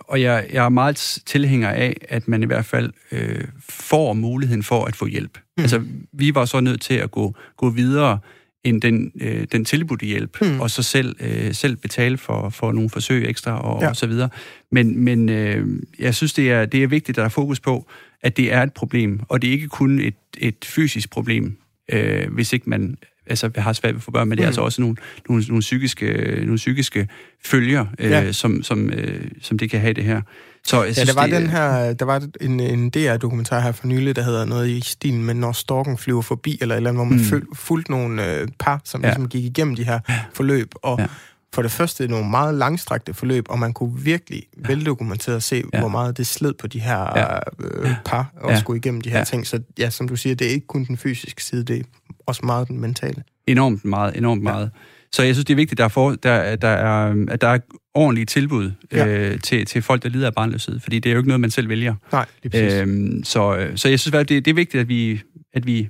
og 0.00 0.20
jeg, 0.20 0.46
jeg 0.52 0.64
er 0.64 0.68
meget 0.68 1.18
tilhænger 1.26 1.68
af, 1.68 1.96
at 2.08 2.28
man 2.28 2.42
i 2.42 2.46
hvert 2.46 2.64
fald 2.64 2.92
øh, 3.12 3.44
får 3.68 4.12
muligheden 4.12 4.62
for 4.62 4.84
at 4.84 4.96
få 4.96 5.06
hjælp. 5.06 5.38
Mm. 5.56 5.62
Altså, 5.62 5.82
vi 6.12 6.34
var 6.34 6.44
så 6.44 6.60
nødt 6.60 6.80
til 6.80 6.94
at 6.94 7.10
gå, 7.10 7.34
gå 7.56 7.70
videre 7.70 8.18
end 8.64 8.82
den, 8.82 9.12
øh, 9.20 9.46
den 9.52 9.64
tilbudte 9.64 10.06
hjælp, 10.06 10.36
mm. 10.42 10.60
og 10.60 10.70
så 10.70 10.82
selv, 10.82 11.16
øh, 11.20 11.54
selv 11.54 11.76
betale 11.76 12.18
for, 12.18 12.48
for 12.48 12.72
nogle 12.72 12.90
forsøg 12.90 13.28
ekstra 13.28 13.60
og, 13.60 13.82
ja. 13.82 13.88
og 13.88 13.96
så 13.96 14.06
videre. 14.06 14.28
Men, 14.72 15.04
men 15.04 15.28
øh, 15.28 15.66
jeg 15.98 16.14
synes, 16.14 16.32
det 16.32 16.50
er, 16.50 16.66
det 16.66 16.82
er 16.82 16.86
vigtigt, 16.86 17.08
at 17.08 17.16
der 17.16 17.24
er 17.24 17.28
fokus 17.28 17.60
på, 17.60 17.90
at 18.22 18.36
det 18.36 18.52
er 18.52 18.62
et 18.62 18.72
problem, 18.72 19.20
og 19.28 19.42
det 19.42 19.48
er 19.48 19.52
ikke 19.52 19.68
kun 19.68 20.00
et, 20.00 20.14
et 20.38 20.64
fysisk 20.64 21.10
problem, 21.10 21.56
øh, 21.92 22.32
hvis 22.32 22.52
ikke 22.52 22.70
man 22.70 22.96
altså, 23.28 23.50
har 23.56 23.72
svært 23.72 23.94
ved 23.94 23.98
at 23.98 24.02
få 24.02 24.10
børn, 24.10 24.28
men 24.28 24.38
det 24.38 24.42
er 24.42 24.46
mm. 24.46 24.48
altså 24.48 24.60
også 24.60 24.80
nogle, 24.80 24.96
nogle, 25.28 25.44
nogle, 25.48 25.60
psykiske, 25.60 26.38
nogle 26.40 26.56
psykiske 26.56 27.08
følger, 27.44 27.86
øh, 27.98 28.10
ja. 28.10 28.32
som, 28.32 28.62
som, 28.62 28.90
øh, 28.90 29.24
som 29.42 29.58
det 29.58 29.70
kan 29.70 29.80
have 29.80 29.92
det 29.92 30.04
her. 30.04 30.20
Så 30.64 30.84
jeg 30.84 30.94
synes, 30.94 31.08
ja, 31.08 31.12
der 31.12 31.20
var, 31.20 31.26
det, 31.26 31.40
den 31.40 31.50
her, 31.50 31.92
der 31.92 32.04
var 32.04 32.26
en, 32.40 32.60
en 32.60 32.90
DR-dokumentar 32.90 33.60
her 33.60 33.72
for 33.72 33.86
nylig, 33.86 34.16
der 34.16 34.22
hedder 34.22 34.44
noget 34.44 34.68
i 34.68 34.80
stilen 34.80 35.24
med, 35.24 35.34
når 35.34 35.52
storken 35.52 35.98
flyver 35.98 36.22
forbi, 36.22 36.58
eller 36.60 36.76
eller 36.76 36.90
andet, 36.90 37.06
hvor 37.06 37.14
man 37.16 37.42
mm. 37.42 37.54
fulgte 37.54 37.90
nogle 37.90 38.34
øh, 38.34 38.48
par, 38.58 38.80
som 38.84 39.00
ja. 39.00 39.08
ligesom 39.08 39.28
gik 39.28 39.44
igennem 39.44 39.76
de 39.76 39.84
her 39.84 40.00
forløb, 40.34 40.72
og 40.74 40.98
ja. 40.98 41.06
For 41.54 41.62
det 41.62 41.70
første 41.70 42.08
nogle 42.08 42.30
meget 42.30 42.54
langstrakte 42.54 43.14
forløb, 43.14 43.46
og 43.48 43.58
man 43.58 43.72
kunne 43.72 44.00
virkelig 44.00 44.42
ja. 44.56 44.68
veldokumenteret 44.68 45.42
se, 45.42 45.62
ja. 45.72 45.80
hvor 45.80 45.88
meget 45.88 46.16
det 46.16 46.26
sled 46.26 46.54
på 46.54 46.66
de 46.66 46.80
her 46.80 47.18
ja. 47.18 47.38
øh, 47.60 47.90
par, 48.04 48.32
og 48.36 48.50
ja. 48.50 48.60
skulle 48.60 48.78
igennem 48.78 49.00
de 49.00 49.10
her 49.10 49.18
ja. 49.18 49.24
ting. 49.24 49.46
Så 49.46 49.60
ja, 49.78 49.90
som 49.90 50.08
du 50.08 50.16
siger, 50.16 50.34
det 50.34 50.46
er 50.46 50.50
ikke 50.50 50.66
kun 50.66 50.84
den 50.84 50.96
fysiske 50.96 51.44
side, 51.44 51.64
det 51.64 51.80
er 51.80 51.84
også 52.26 52.46
meget 52.46 52.68
den 52.68 52.80
mentale. 52.80 53.22
Enormt 53.46 53.84
meget, 53.84 54.16
enormt 54.16 54.40
ja. 54.40 54.50
meget. 54.52 54.70
Så 55.12 55.22
jeg 55.22 55.34
synes, 55.34 55.44
det 55.44 55.54
er 55.54 55.56
vigtigt, 55.56 55.80
at 55.80 55.94
der 55.94 56.00
er, 56.00 56.16
der, 56.16 56.56
der 56.56 56.68
er, 56.68 57.24
at 57.28 57.40
der 57.40 57.48
er 57.48 57.58
ordentlige 57.94 58.26
tilbud 58.26 58.72
ja. 58.92 59.06
øh, 59.06 59.40
til, 59.40 59.66
til 59.66 59.82
folk, 59.82 60.02
der 60.02 60.08
lider 60.08 60.26
af 60.26 60.34
barnløshed, 60.34 60.80
fordi 60.80 60.98
det 60.98 61.10
er 61.10 61.12
jo 61.12 61.18
ikke 61.18 61.28
noget, 61.28 61.40
man 61.40 61.50
selv 61.50 61.68
vælger. 61.68 61.94
Nej, 62.12 62.26
lige 62.42 62.50
præcis. 62.50 62.80
Øhm, 62.80 63.24
så, 63.24 63.68
så 63.76 63.88
jeg 63.88 64.00
synes, 64.00 64.12
det, 64.12 64.28
det 64.28 64.48
er 64.48 64.54
vigtigt, 64.54 64.80
at 64.80 64.88
vi, 64.88 65.20
at 65.54 65.66
vi 65.66 65.88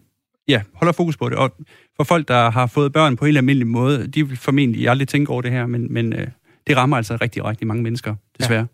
ja, 0.49 0.63
holder 0.75 0.93
fokus 0.93 1.17
på 1.17 1.29
det. 1.29 1.39
Og 1.39 1.55
for 1.99 2.05
folk, 2.05 2.29
der 2.29 2.51
har 2.51 2.67
fået 2.67 2.93
børn 2.93 3.17
på 3.17 3.25
en 3.25 3.29
eller 3.29 3.41
almindelig 3.41 3.67
måde, 3.67 4.07
de 4.07 4.29
vil 4.29 4.37
formentlig 4.37 4.89
aldrig 4.89 5.09
tænke 5.09 5.31
over 5.31 5.43
det 5.43 5.51
her, 5.51 5.67
men, 5.67 5.93
men 5.93 6.13
øh, 6.13 6.27
det 6.67 6.77
rammer 6.77 6.97
altså 6.97 7.17
rigtig, 7.17 7.45
rigtig 7.45 7.67
mange 7.67 7.83
mennesker, 7.83 8.15
desværre. 8.39 8.61
Ja. 8.61 8.67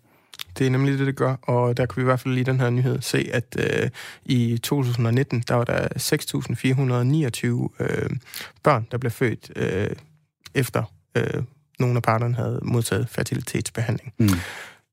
Det 0.59 0.67
er 0.67 0.71
nemlig 0.71 0.99
det, 0.99 1.07
det 1.07 1.17
gør, 1.17 1.37
og 1.43 1.77
der 1.77 1.87
kan 1.87 1.97
vi 1.97 2.03
i 2.03 2.05
hvert 2.05 2.21
fald 2.21 2.39
i 2.39 2.43
den 2.43 2.61
her 2.61 2.71
nyhed 2.71 3.01
se, 3.01 3.29
at 3.33 3.57
øh, 3.59 3.91
i 4.25 4.59
2019, 4.59 5.45
der 5.49 5.55
var 5.55 5.65
der 5.65 5.89
6.429 7.79 7.85
øh, 7.85 8.11
børn, 8.63 8.87
der 8.91 8.99
blev 8.99 9.11
født 9.11 9.53
øh, 9.57 9.91
efter 10.55 10.83
øh, 11.17 11.43
nogle 11.79 11.97
af 11.97 12.03
parterne 12.03 12.35
havde 12.35 12.61
modtaget 12.63 13.09
fertilitetsbehandling. 13.09 14.13
Mm. 14.19 14.29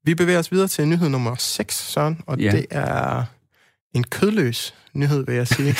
Vi 0.03 0.15
bevæger 0.15 0.39
os 0.39 0.51
videre 0.51 0.67
til 0.67 0.87
nyhed 0.87 1.09
nummer 1.09 1.35
6, 1.35 1.75
Søren, 1.75 2.21
og 2.25 2.39
ja. 2.39 2.51
det 2.51 2.65
er 2.69 3.23
en 3.93 4.03
kødløs 4.03 4.73
nyhed, 4.93 5.25
vil 5.25 5.35
jeg 5.35 5.47
sige. 5.47 5.75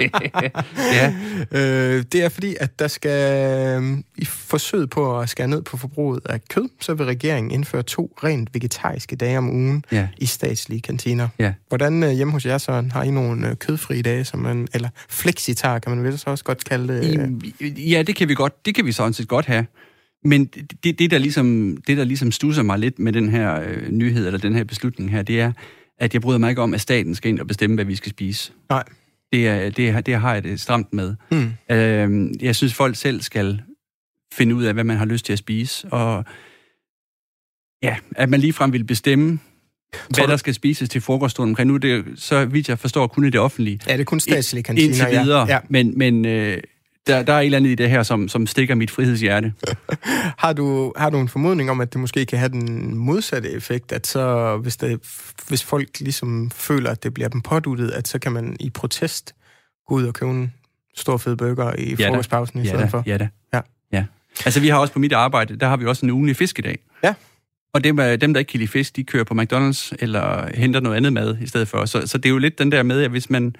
ja. 0.98 1.12
øh, 1.52 2.04
det 2.12 2.24
er 2.24 2.28
fordi, 2.28 2.56
at 2.60 2.78
der 2.78 2.88
skal 2.88 3.42
øh, 3.82 3.98
i 4.16 4.24
forsøget 4.24 4.90
på 4.90 5.20
at 5.20 5.28
skære 5.28 5.48
ned 5.48 5.62
på 5.62 5.76
forbruget 5.76 6.20
af 6.26 6.40
kød, 6.48 6.68
så 6.80 6.94
vil 6.94 7.06
regeringen 7.06 7.50
indføre 7.50 7.82
to 7.82 8.12
rent 8.24 8.54
vegetariske 8.54 9.16
dage 9.16 9.38
om 9.38 9.50
ugen 9.50 9.84
ja. 9.92 10.08
i 10.18 10.26
statslige 10.26 10.80
kantiner. 10.80 11.28
Ja. 11.38 11.52
Hvordan 11.68 12.02
øh, 12.02 12.10
hjemme 12.10 12.32
hos 12.32 12.46
jer, 12.46 12.58
så 12.58 12.84
har 12.92 13.02
I 13.02 13.10
nogle 13.10 13.48
øh, 13.48 13.56
kødfrie 13.56 14.02
dage, 14.02 14.24
som 14.24 14.40
man, 14.40 14.68
eller 14.74 14.88
flexitar, 15.08 15.78
kan 15.78 15.96
man 15.96 16.04
vel 16.04 16.18
så 16.18 16.30
også 16.30 16.44
godt 16.44 16.64
kalde 16.64 16.94
det? 16.94 17.30
Øh? 17.60 17.92
Ja, 17.92 18.02
det 18.02 18.16
kan 18.16 18.28
vi 18.28 18.34
godt. 18.34 18.66
Det 18.66 18.74
kan 18.74 18.86
vi 18.86 18.92
sådan 18.92 19.12
set 19.12 19.28
godt 19.28 19.46
have. 19.46 19.66
Men 20.24 20.44
det, 20.84 20.98
det, 20.98 21.10
der 21.10 21.18
ligesom, 21.18 21.76
det, 21.86 21.96
der 21.96 22.04
ligesom 22.04 22.32
stusser 22.32 22.62
mig 22.62 22.78
lidt 22.78 22.98
med 22.98 23.12
den 23.12 23.28
her 23.28 23.60
øh, 23.60 23.90
nyhed, 23.90 24.26
eller 24.26 24.38
den 24.38 24.54
her 24.54 24.64
beslutning 24.64 25.10
her, 25.10 25.22
det 25.22 25.40
er, 25.40 25.52
at 25.98 26.14
jeg 26.14 26.22
bryder 26.22 26.38
mig 26.38 26.50
ikke 26.50 26.62
om, 26.62 26.74
at 26.74 26.80
staten 26.80 27.14
skal 27.14 27.28
ind 27.28 27.40
og 27.40 27.46
bestemme, 27.46 27.74
hvad 27.74 27.84
vi 27.84 27.94
skal 27.94 28.10
spise. 28.10 28.52
Nej. 28.68 28.84
Det, 29.32 29.48
er, 29.48 29.70
det, 29.70 30.06
det 30.06 30.14
har 30.14 30.34
jeg 30.34 30.44
det 30.44 30.60
stramt 30.60 30.92
med. 30.92 31.14
Mm. 31.30 31.52
Øh, 31.70 32.30
jeg 32.40 32.56
synes, 32.56 32.74
folk 32.74 32.96
selv 32.96 33.20
skal 33.20 33.62
finde 34.32 34.54
ud 34.54 34.64
af, 34.64 34.74
hvad 34.74 34.84
man 34.84 34.96
har 34.96 35.04
lyst 35.04 35.26
til 35.26 35.32
at 35.32 35.38
spise, 35.38 35.88
og 35.88 36.24
ja, 37.82 37.96
at 38.16 38.28
man 38.28 38.40
ligefrem 38.40 38.72
vil 38.72 38.84
bestemme, 38.84 39.38
hvad 40.08 40.24
du... 40.24 40.30
der 40.30 40.36
skal 40.36 40.54
spises 40.54 40.88
til 40.88 41.00
frokoststunden 41.00 41.50
omkring. 41.52 41.68
Nu 41.68 41.74
er 41.74 41.78
det, 41.78 42.04
så 42.16 42.44
vidt 42.44 42.68
jeg 42.68 42.78
forstår, 42.78 43.06
kun 43.06 43.24
i 43.24 43.30
det 43.30 43.40
offentlige. 43.40 43.80
Ja, 43.86 43.92
det 43.92 44.00
er 44.00 44.04
kun 44.04 44.20
statslige 44.20 44.62
kantiner, 44.62 44.88
Indtil 44.88 45.24
videre, 45.24 45.46
ja. 45.46 45.54
ja. 45.54 45.60
men, 45.68 45.98
men 45.98 46.24
øh, 46.24 46.58
der, 47.06 47.22
der 47.22 47.32
er 47.32 47.40
et 47.40 47.44
eller 47.44 47.58
andet 47.58 47.70
i 47.70 47.74
det 47.74 47.90
her, 47.90 48.02
som, 48.02 48.28
som 48.28 48.46
stikker 48.46 48.74
mit 48.74 48.90
frihedshjerte. 48.90 49.52
har, 50.44 50.52
du, 50.52 50.92
har 50.96 51.10
du 51.10 51.20
en 51.20 51.28
formodning 51.28 51.70
om, 51.70 51.80
at 51.80 51.92
det 51.92 52.00
måske 52.00 52.26
kan 52.26 52.38
have 52.38 52.48
den 52.48 52.94
modsatte 52.94 53.50
effekt, 53.50 53.92
at 53.92 54.06
så 54.06 54.56
hvis, 54.56 54.76
det, 54.76 55.00
hvis 55.48 55.64
folk 55.64 56.00
ligesom 56.00 56.50
føler, 56.50 56.90
at 56.90 57.02
det 57.02 57.14
bliver 57.14 57.28
dem 57.28 57.40
påduttet, 57.40 57.90
at 57.90 58.08
så 58.08 58.18
kan 58.18 58.32
man 58.32 58.56
i 58.60 58.70
protest 58.70 59.34
gå 59.88 59.94
ud 59.94 60.06
og 60.06 60.14
købe 60.14 60.30
en 60.30 60.52
stor 60.94 61.16
fed 61.16 61.36
burger 61.36 61.72
i 61.78 61.94
ja 61.98 62.08
frokostpausen 62.08 62.58
i 62.58 62.62
ja 62.62 62.68
stedet 62.68 62.84
da. 62.84 62.88
for? 62.88 63.02
Ja 63.06 63.18
da. 63.18 63.28
Ja. 63.54 63.60
ja. 63.92 64.04
Altså 64.44 64.60
vi 64.60 64.68
har 64.68 64.78
også 64.78 64.92
på 64.92 64.98
mit 64.98 65.12
arbejde, 65.12 65.56
der 65.56 65.66
har 65.66 65.76
vi 65.76 65.86
også 65.86 66.06
en 66.06 66.10
ugenlig 66.10 66.36
fiskedag. 66.36 66.78
Ja. 67.04 67.14
Og 67.74 67.84
dem, 67.84 67.96
dem, 67.96 68.34
der 68.34 68.38
ikke 68.38 68.50
kan 68.50 68.58
lide 68.58 68.70
fisk, 68.70 68.96
de 68.96 69.04
kører 69.04 69.24
på 69.24 69.34
McDonald's 69.34 69.92
eller 69.98 70.56
henter 70.56 70.80
noget 70.80 70.96
andet 70.96 71.12
mad 71.12 71.36
i 71.40 71.46
stedet 71.46 71.68
for. 71.68 71.84
Så, 71.84 72.06
så 72.06 72.18
det 72.18 72.26
er 72.26 72.30
jo 72.30 72.38
lidt 72.38 72.58
den 72.58 72.72
der 72.72 72.82
med, 72.82 73.02
at 73.02 73.10
hvis 73.10 73.30
man 73.30 73.56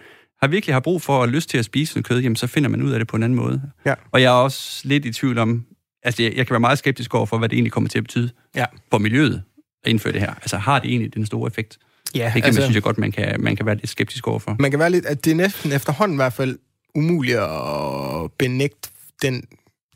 har 0.46 0.50
virkelig 0.50 0.74
har 0.74 0.80
brug 0.80 1.02
for 1.02 1.22
at 1.22 1.28
lyst 1.28 1.48
til 1.48 1.58
at 1.58 1.64
spise 1.64 1.94
noget 1.94 2.04
kød, 2.06 2.20
jamen, 2.20 2.36
så 2.36 2.46
finder 2.46 2.68
man 2.68 2.82
ud 2.82 2.90
af 2.90 2.98
det 2.98 3.08
på 3.08 3.16
en 3.16 3.22
anden 3.22 3.36
måde. 3.36 3.62
Ja. 3.86 3.94
Og 4.10 4.22
jeg 4.22 4.26
er 4.26 4.36
også 4.36 4.80
lidt 4.84 5.04
i 5.04 5.12
tvivl 5.12 5.38
om, 5.38 5.64
altså 6.02 6.22
jeg, 6.22 6.36
jeg 6.36 6.46
kan 6.46 6.54
være 6.54 6.60
meget 6.60 6.78
skeptisk 6.78 7.14
over 7.14 7.26
for, 7.26 7.38
hvad 7.38 7.48
det 7.48 7.56
egentlig 7.56 7.72
kommer 7.72 7.88
til 7.88 7.98
at 7.98 8.04
betyde 8.04 8.30
ja. 8.54 8.64
for 8.90 8.98
miljøet 8.98 9.42
at 9.84 9.90
indføre 9.90 10.12
det 10.12 10.20
her. 10.20 10.34
Altså 10.34 10.56
har 10.56 10.78
det 10.78 10.90
egentlig 10.90 11.14
den 11.14 11.26
store 11.26 11.48
effekt? 11.50 11.78
Ja, 12.14 12.24
det 12.24 12.32
kan 12.32 12.44
altså, 12.44 12.60
man, 12.60 12.64
synes 12.66 12.74
jeg 12.74 12.82
godt, 12.82 12.98
man 12.98 13.12
kan, 13.12 13.40
man 13.40 13.56
kan 13.56 13.66
være 13.66 13.74
lidt 13.74 13.88
skeptisk 13.88 14.28
over 14.28 14.38
for. 14.38 14.56
Man 14.58 14.70
kan 14.70 14.80
være 14.80 14.90
lidt, 14.90 15.06
at 15.06 15.24
det 15.24 15.30
er 15.30 15.34
næsten 15.34 15.72
efterhånden 15.72 16.14
i 16.14 16.18
hvert 16.18 16.32
fald 16.32 16.58
umuligt 16.94 17.38
at 17.38 18.32
benægte 18.38 18.88
den, 19.22 19.42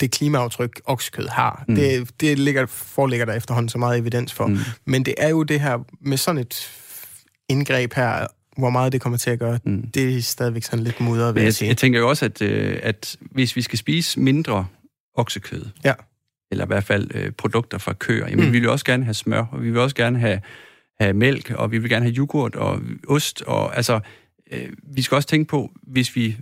det 0.01 0.11
klimaaftryk, 0.11 0.81
oksekød 0.85 1.29
har. 1.29 1.65
Mm. 1.69 1.75
Det, 1.75 2.21
det 2.21 2.39
ligger, 2.39 2.67
foreligger 2.67 3.27
der 3.27 3.33
efterhånden 3.33 3.69
så 3.69 3.79
meget 3.79 3.99
evidens 3.99 4.33
for. 4.33 4.47
Mm. 4.47 4.59
Men 4.85 5.05
det 5.05 5.15
er 5.19 5.29
jo 5.29 5.43
det 5.43 5.61
her, 5.61 5.79
med 6.01 6.17
sådan 6.17 6.41
et 6.41 6.71
indgreb 7.49 7.95
her, 7.95 8.27
hvor 8.59 8.71
meget 8.71 8.93
det 8.93 9.01
kommer 9.01 9.17
til 9.19 9.31
at 9.31 9.39
gøre, 9.39 9.59
mm. 9.65 9.91
det 9.91 10.17
er 10.17 10.23
stadigvæk 10.23 10.63
sådan 10.63 10.85
lidt 10.85 11.01
mudret, 11.01 11.35
vil 11.35 11.41
jeg, 11.41 11.45
jeg 11.45 11.55
sige. 11.55 11.69
Jeg 11.69 11.77
tænker 11.77 11.99
jo 11.99 12.09
også, 12.09 12.25
at, 12.25 12.43
øh, 12.43 12.79
at 12.83 13.17
hvis 13.21 13.57
vi 13.57 13.63
skal 13.63 13.79
spise 13.79 14.21
mindre 14.21 14.67
oksekød, 15.15 15.67
ja. 15.85 15.93
eller 16.51 16.65
i 16.65 16.67
hvert 16.67 16.85
fald 16.85 17.11
øh, 17.15 17.33
produkter 17.33 17.79
fra 17.79 17.93
køer, 17.93 18.29
jamen 18.29 18.47
mm. 18.47 18.53
vi 18.53 18.59
vil 18.59 18.65
jo 18.65 18.73
også 18.73 18.85
gerne 18.85 19.05
have 19.05 19.15
smør, 19.15 19.45
og 19.53 19.63
vi 19.63 19.71
vil 19.71 19.81
også 19.81 19.97
gerne 19.97 20.19
have, 20.19 20.41
have 21.01 21.13
mælk, 21.13 21.51
og 21.51 21.73
vi 21.73 21.79
vil 21.79 21.91
gerne 21.91 22.05
have 22.05 22.15
yoghurt 22.15 22.55
og 22.55 22.81
ost, 23.09 23.43
og 23.43 23.77
altså, 23.77 24.01
øh, 24.53 24.69
vi 24.95 25.03
skal 25.03 25.15
også 25.15 25.29
tænke 25.29 25.49
på, 25.49 25.71
hvis 25.83 26.17
vi 26.17 26.37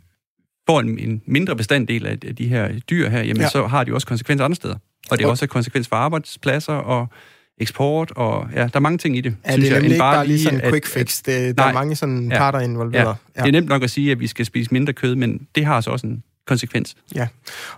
får 0.66 0.81
en, 0.81 0.99
en 0.99 1.23
mindre 1.27 1.57
bestanddel 1.57 2.07
af, 2.07 2.18
af 2.27 2.37
de 2.37 2.49
her 2.49 2.79
dyr 2.79 3.09
her, 3.09 3.23
jamen 3.23 3.42
ja. 3.42 3.49
så 3.49 3.66
har 3.66 3.85
de 3.85 3.94
også 3.94 4.07
konsekvenser 4.07 4.44
andre 4.44 4.57
steder. 4.57 4.77
Og 5.11 5.18
det 5.18 5.25
er 5.25 5.29
også 5.29 5.47
konsekvens 5.47 5.88
for 5.88 5.97
arbejdspladser 5.97 6.73
og 6.73 7.09
eksport, 7.61 8.12
og 8.16 8.49
ja, 8.55 8.62
der 8.62 8.71
er 8.75 8.81
mange 8.81 8.99
ting 8.99 9.16
i 9.16 9.21
det. 9.21 9.37
Ja, 9.47 9.53
synes 9.53 9.68
det 9.68 9.73
er 9.73 9.77
jeg, 9.77 9.85
ikke 9.85 9.99
bare, 9.99 10.16
bare 10.16 10.27
lige 10.27 10.42
sådan 10.42 10.64
en 10.64 10.71
quick 10.71 10.87
fix. 10.87 11.23
Det, 11.23 11.27
der 11.27 11.62
nej, 11.62 11.71
er 11.71 11.75
mange 11.75 11.97
sådan 11.97 12.33
ja, 12.33 12.38
parter 12.38 12.61
involveret. 12.61 13.05
Ja. 13.05 13.09
Ja. 13.09 13.42
Det 13.42 13.49
er 13.49 13.53
nemt 13.53 13.68
nok 13.68 13.83
at 13.83 13.90
sige, 13.90 14.12
at 14.12 14.21
vi 14.21 14.27
skal 14.27 14.47
spise 14.47 14.71
mindre 14.71 14.92
kød, 14.92 15.14
men 15.14 15.47
det 15.55 15.64
har 15.64 15.75
altså 15.75 15.90
også 15.90 16.07
en 16.07 16.23
konsekvens. 16.47 16.97
Ja, 17.14 17.27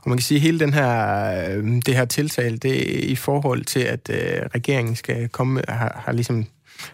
og 0.03 0.09
man 0.09 0.19
kan 0.19 0.23
sige, 0.23 0.37
at 0.37 0.43
hele 0.43 0.61
den 0.61 0.73
her, 0.73 1.57
øh, 1.57 1.64
det 1.87 1.97
her 1.97 2.05
tiltale, 2.05 2.57
det 2.57 3.05
er 3.05 3.09
i 3.09 3.16
forhold 3.16 3.64
til, 3.64 3.81
at 3.81 4.11
øh, 4.12 4.19
regeringen 4.55 4.97
skal 4.97 5.29
komme, 5.29 5.62
har, 5.69 6.03
har 6.05 6.12
ligesom 6.12 6.47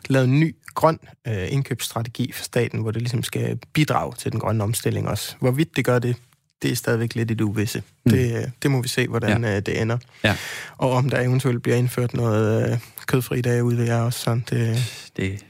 lavet 0.08 0.28
en 0.28 0.40
ny 0.40 0.56
grøn 0.74 0.98
øh, 1.28 1.52
indkøbsstrategi 1.52 2.32
for 2.32 2.44
staten, 2.44 2.80
hvor 2.80 2.90
det 2.90 3.02
ligesom 3.02 3.22
skal 3.22 3.58
bidrage 3.72 4.12
til 4.18 4.32
den 4.32 4.40
grønne 4.40 4.64
omstilling 4.64 5.08
også. 5.08 5.36
Hvorvidt 5.40 5.76
det 5.76 5.84
gør 5.84 5.98
det, 5.98 6.16
det 6.62 6.72
er 6.72 6.76
stadigvæk 6.76 7.14
lidt 7.14 7.30
et 7.30 7.40
uvisse. 7.40 7.82
Mm. 8.06 8.12
Det, 8.12 8.52
det 8.62 8.70
må 8.70 8.82
vi 8.82 8.88
se, 8.88 9.08
hvordan 9.08 9.44
ja. 9.44 9.56
Øh, 9.56 9.62
det 9.66 9.80
ender. 9.80 9.98
Ja. 10.24 10.36
Og 10.78 10.90
om 10.90 11.10
der 11.10 11.20
eventuelt 11.20 11.62
bliver 11.62 11.76
indført 11.76 12.14
noget 12.14 12.70
øh, 12.70 12.78
kødfri 13.06 13.40
dag 13.40 13.64
ude 13.64 13.78
ved 13.78 13.84
jer 13.84 14.00
også. 14.00 14.18
Sådan, 14.20 14.44
det... 14.50 14.78
det 15.16 15.44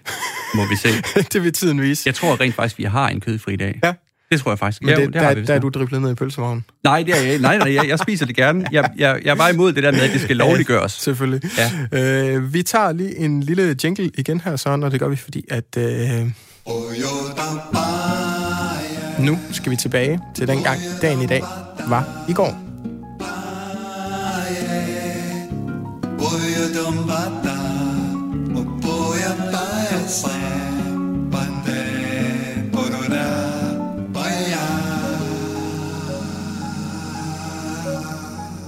må 0.55 0.69
vi 0.69 0.77
se. 0.77 0.89
det 1.33 1.43
vil 1.43 1.53
tiden 1.53 1.83
vise. 1.83 2.03
Jeg 2.07 2.15
tror 2.15 2.41
rent 2.41 2.55
faktisk, 2.55 2.79
vi 2.79 2.85
har 2.85 3.09
en 3.09 3.21
kødfri 3.21 3.57
dag. 3.57 3.81
Ja. 3.85 3.93
Det 4.33 4.41
tror 4.41 4.51
jeg 4.51 4.59
faktisk. 4.59 4.83
Men 4.83 4.91
det, 4.91 5.01
ja, 5.01 5.05
det 5.05 5.37
der, 5.37 5.45
der 5.45 5.55
er 5.55 5.59
du 5.59 5.69
driblet 5.69 6.03
ned 6.03 6.11
i 6.11 6.15
pølsevognen? 6.15 6.65
Nej, 6.85 7.03
det 7.03 7.19
er 7.19 7.23
jeg, 7.23 7.39
nej, 7.39 7.59
nej, 7.59 7.75
jeg, 7.75 7.89
jeg 7.89 7.99
spiser 7.99 8.27
det 8.27 8.37
gerne. 8.37 8.67
Jeg, 8.73 8.91
jeg, 8.97 9.21
jeg 9.25 9.31
er 9.31 9.35
bare 9.35 9.53
imod 9.55 9.73
det 9.73 9.83
der 9.83 9.93
med, 9.93 10.01
at 10.01 10.11
det 10.13 10.21
skal 10.21 10.37
lovliggøres. 10.47 10.99
Ja, 10.99 11.03
selvfølgelig. 11.03 11.51
Ja. 11.93 12.33
Øh, 12.33 12.55
vi 12.55 12.63
tager 12.63 12.93
lige 12.93 13.17
en 13.17 13.43
lille 13.43 13.77
jingle 13.85 14.11
igen 14.19 14.41
her, 14.41 14.57
Søren, 14.57 14.83
og 14.83 14.91
det 14.91 15.01
gør 15.01 15.09
vi, 15.09 15.17
fordi 15.17 15.45
at... 15.51 15.77
Øh, 15.79 16.27
nu 19.21 19.39
skal 19.53 19.71
vi 19.71 19.77
tilbage 19.77 20.21
til 20.35 20.49
den 20.49 20.63
gang, 20.63 20.81
dagen 21.03 21.23
i 21.23 21.27
dag 21.27 21.43
var 21.89 22.25
i 22.29 22.33
går. 22.33 22.67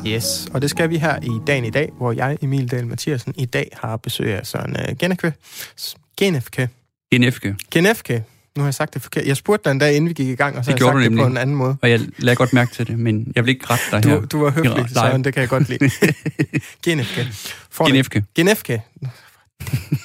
Yes, 0.06 0.48
og 0.54 0.62
det 0.62 0.70
skal 0.70 0.90
vi 0.90 0.96
her 0.96 1.18
i 1.22 1.30
dagen 1.46 1.64
i 1.64 1.70
dag, 1.70 1.90
hvor 1.96 2.12
jeg, 2.12 2.38
Emil 2.42 2.70
Dahl 2.70 2.86
Mathiasen, 2.86 3.34
i 3.36 3.44
dag 3.44 3.68
har 3.72 3.96
besøg 3.96 4.34
af 4.34 4.46
Søren 4.46 4.76
uh, 4.76 4.96
Genefke. 4.98 5.32
Genefke. 6.16 6.68
Genefke. 7.10 7.56
Genefke. 7.70 8.24
Nu 8.58 8.62
har 8.62 8.66
jeg 8.68 8.74
sagt 8.74 8.94
det 8.94 9.02
forkert. 9.02 9.26
Jeg 9.26 9.36
spurgte 9.36 9.64
dig 9.64 9.70
en 9.70 9.78
dag, 9.78 9.96
inden 9.96 10.08
vi 10.08 10.14
gik 10.14 10.28
i 10.28 10.34
gang, 10.34 10.58
og 10.58 10.64
så 10.64 10.72
Det 10.72 10.80
har 10.80 10.86
jeg 10.86 10.94
sagt 10.94 11.10
du 11.10 11.10
det 11.10 11.18
på 11.18 11.26
en 11.26 11.36
anden 11.36 11.56
måde. 11.56 11.76
Og 11.82 11.90
jeg 11.90 12.00
lader 12.18 12.36
godt 12.36 12.52
mærke 12.52 12.74
til 12.74 12.86
det, 12.86 12.98
men 12.98 13.32
jeg 13.36 13.44
vil 13.44 13.50
ikke 13.50 13.66
rette 13.70 13.84
dig 13.90 14.10
her. 14.10 14.20
Du, 14.20 14.26
du 14.26 14.38
var 14.44 14.50
høflig. 14.50 14.90
Søren, 14.94 15.24
det 15.24 15.34
kan 15.34 15.40
jeg 15.40 15.48
godt 15.48 15.68
lide. 15.68 15.90
Genefke. 16.84 17.28
Genefke. 17.86 18.24
Genefke. 18.34 18.82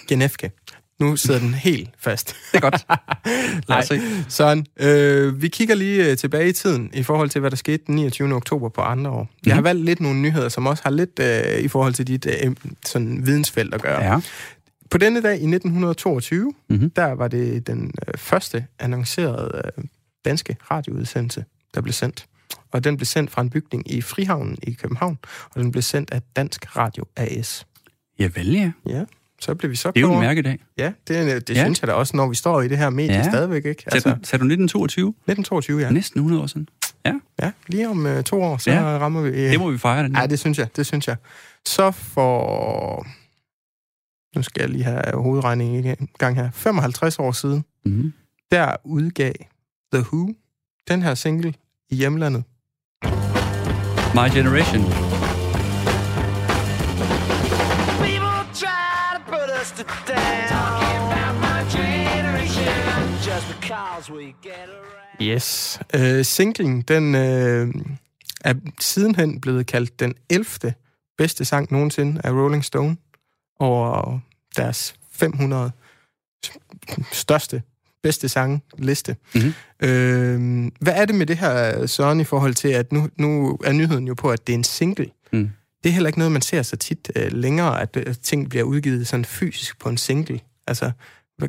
Genefke. 0.08 0.52
Nu 1.00 1.16
sidder 1.16 1.40
den 1.40 1.54
helt 1.54 1.90
fast. 2.00 2.36
Det 2.52 2.58
er 2.58 2.70
godt. 2.70 2.86
Lad 3.70 3.78
os 3.78 3.86
se. 3.86 4.02
Søren, 4.30 4.66
øh, 4.80 5.42
vi 5.42 5.48
kigger 5.48 5.76
lige 5.76 6.10
øh, 6.12 6.18
tilbage 6.18 6.50
i 6.50 6.54
tiden 6.54 6.90
i 6.94 7.04
forhold 7.04 7.30
til, 7.30 7.42
hvad 7.42 7.52
der 7.52 7.58
skete 7.58 7.84
den 7.88 7.96
29. 7.96 8.34
oktober 8.34 8.70
på 8.70 8.82
andre 8.82 9.12
år. 9.12 9.24
Mm. 9.24 9.30
Jeg 9.46 9.56
har 9.56 9.62
valgt 9.62 9.86
lidt 9.86 10.00
nogle 10.00 10.20
nyheder, 10.20 10.50
som 10.50 10.68
også 10.68 10.84
har 10.84 10.92
lidt 10.92 11.20
øh, 11.20 11.60
i 11.60 11.68
forhold 11.68 11.94
til 11.94 12.08
dit 12.08 12.26
øh, 12.26 12.56
sådan 12.86 13.26
vidensfelt 13.26 13.74
at 13.74 13.82
gøre. 13.82 14.04
Ja. 14.04 14.20
På 14.94 14.98
denne 14.98 15.22
dag 15.22 15.32
i 15.42 15.46
1922, 15.46 16.54
Mhm. 16.70 16.90
der 16.90 17.12
var 17.12 17.28
det 17.28 17.68
den 17.68 17.92
øh, 18.08 18.14
første 18.18 18.66
annoncerede 18.80 19.62
øh, 19.78 19.84
danske 20.26 20.58
radioudsendelse, 20.72 21.46
der 21.76 21.82
blev 21.82 21.94
sendt. 21.94 22.26
Og 22.72 22.84
den 22.84 22.98
blev 22.98 23.06
sendt 23.06 23.32
fra 23.32 23.42
en 23.42 23.50
bygning 23.50 23.92
i 23.92 24.02
Frihavnen 24.02 24.58
i 24.64 24.74
København, 24.74 25.18
og 25.56 25.62
den 25.62 25.72
blev 25.72 25.82
sendt 25.82 26.12
af 26.12 26.22
Dansk 26.36 26.78
Radio 26.78 27.06
AS. 27.16 27.66
Ja, 28.20 28.30
vel, 28.36 28.52
ja. 28.54 28.72
Ja, 28.90 29.04
så 29.42 29.56
blev 29.56 29.72
vi 29.72 29.76
så 29.76 29.92
Det 29.92 29.98
er 29.98 30.02
jo 30.02 30.14
en 30.14 30.20
mærkedag. 30.20 30.60
Ja, 30.78 30.92
det, 31.08 31.16
øh, 31.36 31.42
det 31.42 31.50
Ja. 31.50 31.64
synes 31.64 31.82
jeg 31.82 31.88
da 31.88 31.94
også, 31.94 32.18
når 32.18 32.28
vi 32.30 32.36
står 32.36 32.62
i 32.62 32.68
det 32.68 32.78
her 32.78 32.90
medie 32.90 33.16
Ja. 33.16 33.24
stadigvæk, 33.30 33.66
ikke? 33.66 33.84
Altså, 33.86 34.00
sagde, 34.00 34.18
du, 34.20 34.26
sagde 34.26 34.42
du 34.42 34.46
1922? 34.46 35.10
1922, 35.10 35.80
ja. 35.82 35.92
Næsten 35.92 36.20
100 36.20 36.42
år 36.44 36.48
siden. 36.48 36.68
Ja, 37.06 37.14
Ja, 37.42 37.52
lige 37.68 37.90
om 37.90 38.06
øh, 38.06 38.24
to 38.24 38.42
år, 38.42 38.58
så 38.58 38.72
ja. 38.72 38.82
rammer 38.82 39.22
vi... 39.22 39.30
Øh, 39.30 39.52
det 39.52 39.60
må 39.60 39.72
vi 39.72 39.78
fejre 39.78 40.04
den. 40.04 40.16
Ja, 40.16 40.26
det 40.28 40.40
synes 40.40 40.58
jeg, 40.60 40.68
det 40.76 40.86
synes 40.86 41.08
jeg. 41.08 41.16
Så 41.66 41.92
for... 41.92 43.08
Nu 44.36 44.42
skal 44.44 44.62
jeg 44.62 44.70
lige 44.70 44.84
have 44.84 45.02
hovedregningen 45.14 45.86
i 46.02 46.06
gang 46.18 46.36
her. 46.36 46.52
55 46.52 47.20
år 47.20 47.32
siden, 47.32 47.66
Mm-hmm. 47.86 48.14
der 48.52 48.76
udgav 48.84 49.34
The 49.94 50.02
Who 50.12 50.36
den 50.88 51.02
her 51.02 51.16
single 51.16 51.54
i 51.90 51.96
hjemlandet. 51.96 52.44
My 54.16 54.30
Generation. 54.36 54.82
People 58.04 58.40
try 58.54 59.18
to 59.18 59.22
put 59.26 59.50
us 59.62 59.72
to 59.78 59.84
down. 60.08 60.48
Talking 60.50 61.02
about 61.12 61.36
my 61.48 61.60
generation. 61.78 62.74
Just 63.30 63.46
because 63.60 64.12
we 64.14 64.24
get 64.44 64.68
around. 64.70 65.22
Yes. 65.22 65.80
Øh, 65.96 66.26
singlen, 66.26 66.82
den 66.82 67.16
øh, 67.16 67.74
er 68.46 68.54
sidenhen 68.80 69.42
blevet 69.42 69.68
kaldt 69.68 70.00
den 70.00 70.14
11. 70.30 70.74
bedste 71.18 71.46
sang 71.46 71.72
nogensinde 71.72 72.22
af 72.24 72.32
Rolling 72.32 72.66
Stone 72.66 72.98
over 73.60 74.20
deres 74.58 74.96
500 75.12 75.72
største 77.12 77.62
bedste 78.04 78.30
sange 78.30 78.62
liste. 78.78 79.16
Mhm. 79.36 79.54
Øh, 79.80 80.72
hvad 80.80 80.94
er 80.96 81.06
det 81.06 81.16
med 81.16 81.26
det 81.26 81.38
her, 81.38 81.86
Søren, 81.86 82.20
i 82.20 82.24
forhold 82.24 82.54
til, 82.54 82.68
at 82.68 82.92
nu, 82.92 83.10
nu 83.18 83.58
er 83.64 83.72
nyheden 83.72 84.08
jo 84.08 84.14
på, 84.14 84.30
at 84.30 84.48
det 84.48 84.54
er 84.54 84.58
en 84.58 84.64
single. 84.64 85.10
Mm. 85.34 85.50
Det 85.84 85.90
er 85.90 85.94
heller 85.94 86.08
ikke 86.08 86.20
noget, 86.20 86.32
man 86.32 86.42
ser 86.42 86.62
så 86.62 86.76
tit 86.76 87.12
øh, 87.16 87.32
længere, 87.32 87.82
at 87.82 87.98
øh, 87.98 88.16
ting 88.24 88.50
bliver 88.50 88.64
udgivet 88.64 89.08
sådan 89.08 89.26
fysisk 89.26 89.80
på 89.80 89.90
en 89.90 89.98
single. 89.98 90.40
Altså, 90.68 90.92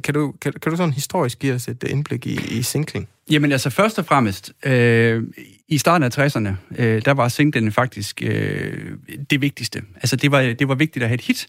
kan 0.04 0.14
du, 0.14 0.34
kan, 0.40 0.52
kan 0.52 0.70
du 0.70 0.76
sådan 0.76 0.92
historisk 0.92 1.38
give 1.38 1.54
os 1.54 1.68
et 1.68 1.82
indblik 1.82 2.26
i, 2.26 2.58
i 2.58 2.62
singlen? 2.62 3.06
Jamen 3.30 3.52
altså 3.52 3.70
først 3.70 3.98
og 3.98 4.06
fremmest, 4.06 4.52
øh, 4.66 5.22
i 5.68 5.78
starten 5.78 6.02
af 6.02 6.18
60'erne, 6.18 6.82
øh, 6.82 7.02
der 7.04 7.10
var 7.10 7.28
singlen 7.28 7.72
faktisk 7.72 8.22
øh, 8.22 8.90
det 9.30 9.40
vigtigste. 9.40 9.82
Altså 9.94 10.16
det 10.16 10.30
var, 10.30 10.40
det 10.42 10.68
var 10.68 10.74
vigtigt 10.74 11.02
at 11.02 11.08
have 11.08 11.14
et 11.14 11.20
hit, 11.20 11.46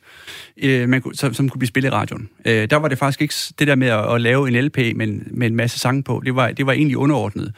øh, 0.58 0.90
man 0.90 1.02
kunne, 1.02 1.16
som, 1.16 1.34
som 1.34 1.50
kunne 1.50 1.60
blive 1.60 1.68
spillet 1.68 1.90
i 1.90 1.92
radioen. 1.92 2.30
Øh, 2.46 2.70
der 2.70 2.76
var 2.76 2.88
det 2.88 2.98
faktisk 2.98 3.22
ikke 3.22 3.34
det 3.60 3.68
der 3.68 3.76
med 3.76 3.88
at, 3.88 4.14
at 4.14 4.22
lave 4.22 4.48
en 4.48 4.66
LP 4.66 4.78
med, 4.78 5.08
med 5.32 5.48
en 5.48 5.56
masse 5.56 5.80
sange 5.80 6.04
på, 6.04 6.22
det 6.26 6.36
var, 6.36 6.52
det 6.52 6.66
var 6.66 6.74
egentlig 6.74 6.98
underordnet. 6.98 7.54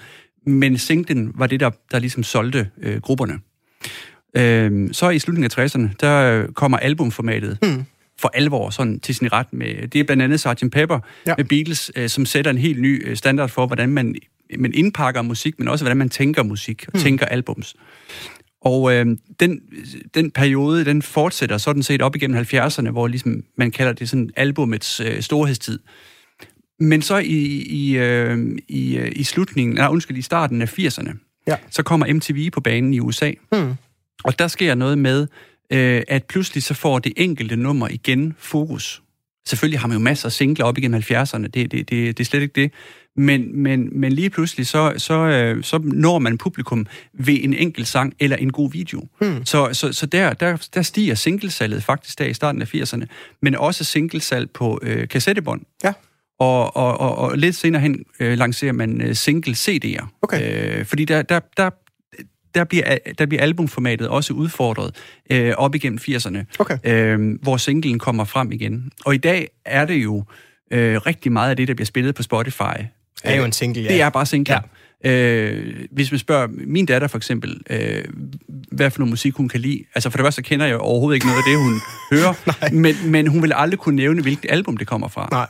Men 0.45 0.77
singlen 0.77 1.31
var 1.35 1.47
det, 1.47 1.59
der, 1.59 1.69
der 1.91 1.99
ligesom 1.99 2.23
solgte 2.23 2.69
øh, 2.81 3.01
grupperne. 3.01 3.39
Øh, 4.37 4.93
så 4.93 5.09
i 5.09 5.19
slutningen 5.19 5.51
af 5.57 5.65
60'erne, 5.65 5.95
der 5.99 6.45
kommer 6.53 6.77
albumformatet 6.77 7.57
Hmm 7.61 7.85
for 8.21 8.31
alvor 8.33 8.69
sådan 8.69 8.99
til 8.99 9.15
sin 9.15 9.33
ret 9.33 9.53
med, 9.53 9.87
det 9.87 9.99
er 9.99 10.03
blandt 10.03 10.23
andet 10.23 10.39
Sgt. 10.39 10.71
Pepper 10.71 10.99
Ja. 11.27 11.33
med 11.37 11.45
Beatles, 11.45 11.91
øh, 11.95 12.09
som 12.09 12.25
sætter 12.25 12.51
en 12.51 12.57
helt 12.57 12.81
ny 12.81 13.07
øh, 13.09 13.15
standard 13.17 13.49
for, 13.49 13.67
hvordan 13.67 13.89
man, 13.89 14.15
man 14.59 14.73
indpakker 14.73 15.21
musik, 15.21 15.59
men 15.59 15.67
også 15.67 15.83
hvordan 15.85 15.97
man 15.97 16.09
tænker 16.09 16.43
musik 16.43 16.85
og 16.87 16.91
Hmm. 16.93 17.01
tænker 17.01 17.25
albums. 17.25 17.75
Og 18.61 18.93
øh, 18.93 19.05
den, 19.39 19.61
den 20.13 20.31
periode, 20.31 20.85
den 20.85 21.01
fortsætter 21.01 21.57
sådan 21.57 21.83
set 21.83 22.01
op 22.01 22.15
igennem 22.15 22.37
70'erne, 22.53 22.89
hvor 22.89 23.07
ligesom, 23.07 23.43
man 23.57 23.71
kalder 23.71 23.93
det 23.93 24.09
sådan 24.09 24.29
albumets 24.35 24.99
øh, 24.99 25.21
storhedstid. 25.21 25.79
Men 26.79 27.01
så 27.01 27.17
i, 27.17 27.37
i, 27.61 27.97
øh, 27.97 28.39
i, 28.67 28.97
øh, 28.97 29.11
i 29.15 29.23
slutningen, 29.23 29.75
nej, 29.75 29.87
undskyld, 29.87 30.17
i 30.17 30.21
starten 30.21 30.61
af 30.61 30.79
80'erne, 30.79 31.43
Ja. 31.47 31.55
så 31.71 31.83
kommer 31.83 32.13
MTV 32.13 32.49
på 32.51 32.61
banen 32.61 32.93
i 32.93 32.99
USA, 32.99 33.31
Hmm. 33.51 33.73
og 34.23 34.39
der 34.39 34.47
sker 34.47 34.75
noget 34.75 34.97
med, 34.97 35.27
øh, 35.73 36.01
at 36.07 36.25
pludselig 36.25 36.63
så 36.63 36.73
får 36.73 36.99
det 36.99 37.13
enkelte 37.17 37.55
nummer 37.55 37.87
igen 37.87 38.35
fokus. 38.39 39.01
Selvfølgelig 39.47 39.79
har 39.79 39.87
man 39.87 39.97
jo 39.97 40.03
masser 40.03 40.25
af 40.25 40.31
singler 40.31 40.65
op 40.65 40.77
igennem 40.77 41.01
70'erne, 41.01 41.47
det, 41.47 41.53
det, 41.53 41.71
det, 41.71 41.89
det 41.89 42.19
er 42.19 42.23
slet 42.23 42.41
ikke 42.41 42.61
det. 42.61 42.71
Men, 43.15 43.61
men, 43.63 43.99
men 43.99 44.11
lige 44.11 44.29
pludselig, 44.29 44.67
så, 44.67 44.93
så, 44.97 45.13
øh, 45.13 45.63
så 45.63 45.79
når 45.83 46.19
man 46.19 46.37
publikum 46.37 46.87
ved 47.13 47.37
en 47.41 47.53
enkelt 47.53 47.87
sang 47.87 48.13
eller 48.19 48.37
en 48.37 48.51
god 48.51 48.71
video. 48.71 49.07
Hmm. 49.21 49.45
Så, 49.45 49.69
så, 49.73 49.93
så 49.93 50.05
der, 50.05 50.33
der, 50.33 50.67
der 50.73 50.81
stiger 50.81 51.15
singlesalget 51.15 51.83
faktisk 51.83 52.19
der 52.19 52.25
i 52.25 52.33
starten 52.33 52.61
af 52.61 52.75
80'erne, 52.75 53.05
men 53.41 53.55
også 53.55 53.83
singlesalg 53.83 54.51
på 54.51 54.79
øh, 54.81 55.07
kassettebånd. 55.07 55.61
Ja. 55.83 55.93
Og, 56.39 56.75
og, 56.75 56.99
og, 56.99 57.17
og 57.17 57.37
lidt 57.37 57.55
senere 57.55 57.81
hen 57.81 58.05
øh, 58.19 58.37
lancerer 58.37 58.73
man 58.73 59.01
øh, 59.01 59.15
single-CD'er. 59.15 60.19
Okay. 60.21 60.79
Øh, 60.79 60.85
fordi 60.85 61.05
der, 61.05 61.21
der, 61.21 61.39
der, 61.57 61.69
der, 62.57 62.63
bliver, 62.63 62.97
der 63.17 63.25
bliver 63.25 63.41
albumformatet 63.43 64.07
også 64.07 64.33
udfordret 64.33 64.95
øh, 65.31 65.53
op 65.57 65.75
igennem 65.75 65.99
80'erne, 66.01 66.37
Okay. 66.59 66.77
øh, 66.83 67.35
hvor 67.41 67.57
singlen 67.57 67.99
kommer 67.99 68.23
frem 68.25 68.51
igen. 68.51 68.91
Og 69.05 69.15
i 69.15 69.17
dag 69.17 69.47
er 69.65 69.85
det 69.85 70.03
jo 70.03 70.23
øh, 70.71 70.97
rigtig 70.97 71.31
meget 71.31 71.49
af 71.49 71.57
det, 71.57 71.67
der 71.67 71.73
bliver 71.73 71.85
spillet 71.85 72.15
på 72.15 72.23
Spotify. 72.23 72.61
er 73.23 73.35
jo 73.35 73.43
en 73.43 73.51
single, 73.51 73.81
ja. 73.81 73.87
Det 73.89 74.01
er 74.01 74.09
bare 74.09 74.25
singler. 74.25 74.59
Ja. 75.03 75.11
Øh, 75.11 75.75
hvis 75.91 76.11
man 76.11 76.19
spørger 76.19 76.47
min 76.51 76.85
datter 76.85 77.07
for 77.07 77.17
eksempel, 77.17 77.61
øh, 77.69 78.03
hvad 78.71 78.91
for 78.91 78.99
noget 78.99 79.09
musik 79.09 79.33
hun 79.33 79.49
kan 79.49 79.59
lide. 79.59 79.83
Altså 79.95 80.09
for 80.09 80.17
det 80.17 80.23
første 80.25 80.41
kender 80.41 80.65
jeg 80.65 80.77
overhovedet 80.77 81.15
ikke 81.15 81.25
noget 81.27 81.37
af 81.37 81.43
det, 81.51 81.57
hun 81.59 81.73
hører, 82.19 82.71
men, 82.73 82.95
men 83.11 83.27
hun 83.27 83.41
vil 83.41 83.51
aldrig 83.55 83.79
kunne 83.79 83.95
nævne, 83.95 84.21
hvilket 84.21 84.51
album 84.51 84.77
det 84.77 84.87
kommer 84.87 85.07
fra. 85.07 85.27
Nej, 85.31 85.47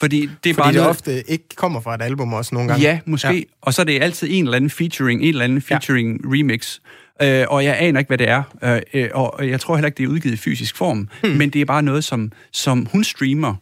Fordi 0.00 0.20
det 0.20 0.26
er 0.26 0.54
fordi 0.54 0.54
bare 0.54 0.68
det 0.68 0.76
noget, 0.76 0.90
ofte 0.90 1.30
ikke 1.30 1.44
kommer 1.56 1.80
fra 1.80 1.94
et 1.94 2.02
album 2.02 2.32
også 2.32 2.54
nogle 2.54 2.68
gange. 2.68 2.82
Ja, 2.82 3.00
måske. 3.04 3.34
Ja. 3.34 3.42
Og 3.60 3.74
så 3.74 3.82
er 3.82 3.84
det 3.84 4.02
altid 4.02 4.28
en 4.30 4.44
eller 4.44 4.56
anden 4.56 4.70
featuring, 4.70 5.22
en 5.22 5.28
eller 5.28 5.44
anden 5.44 5.62
featuring 5.62 6.20
ja. 6.24 6.28
remix. 6.28 6.78
Øh, 7.22 7.44
og 7.48 7.64
jeg 7.64 7.76
aner 7.80 7.98
ikke, 7.98 8.08
hvad 8.08 8.18
det 8.18 8.28
er. 8.28 8.42
Øh, 8.64 8.80
øh, 8.94 9.08
og 9.14 9.48
jeg 9.48 9.60
tror 9.60 9.76
heller 9.76 9.86
ikke, 9.86 9.96
det 9.96 10.04
er 10.04 10.08
udgivet 10.08 10.34
i 10.34 10.36
fysisk 10.36 10.76
form. 10.76 11.08
Hmm. 11.22 11.30
Men 11.32 11.50
det 11.50 11.60
er 11.60 11.64
bare 11.64 11.82
noget, 11.82 12.04
som, 12.04 12.32
som 12.52 12.86
hun 12.92 13.04
streamer. 13.04 13.54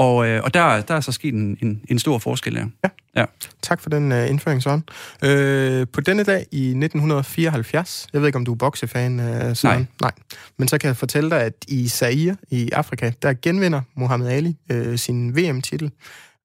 Og, 0.00 0.28
øh, 0.28 0.42
og 0.44 0.54
der, 0.54 0.80
der 0.80 0.94
er 0.94 1.00
så 1.00 1.12
sket 1.12 1.34
en, 1.34 1.58
en, 1.62 1.82
en 1.88 1.98
stor 1.98 2.18
forskel 2.18 2.54
der. 2.54 2.66
Ja. 2.84 2.88
ja. 3.16 3.24
Tak 3.62 3.80
for 3.80 3.90
den 3.90 4.12
uh, 4.12 4.30
indføring, 4.30 4.62
Søren. 4.62 4.84
Øh, 5.24 5.86
på 5.92 6.00
denne 6.00 6.24
dag 6.24 6.46
i 6.52 6.68
1974, 6.68 8.06
jeg 8.12 8.20
ved 8.20 8.28
ikke, 8.28 8.36
om 8.36 8.44
du 8.44 8.52
er 8.52 8.56
boksefan, 8.56 9.20
uh, 9.20 9.56
Søren? 9.56 9.78
Nej. 9.78 9.86
Nej. 10.00 10.12
Men 10.56 10.68
så 10.68 10.78
kan 10.78 10.88
jeg 10.88 10.96
fortælle 10.96 11.30
dig, 11.30 11.42
at 11.42 11.52
i 11.68 11.88
Zaire 11.88 12.36
i 12.50 12.70
Afrika, 12.70 13.12
der 13.22 13.34
genvinder 13.42 13.80
Muhammad 13.94 14.28
Ali 14.28 14.56
uh, 14.74 14.96
sin 14.96 15.36
VM-titel 15.36 15.90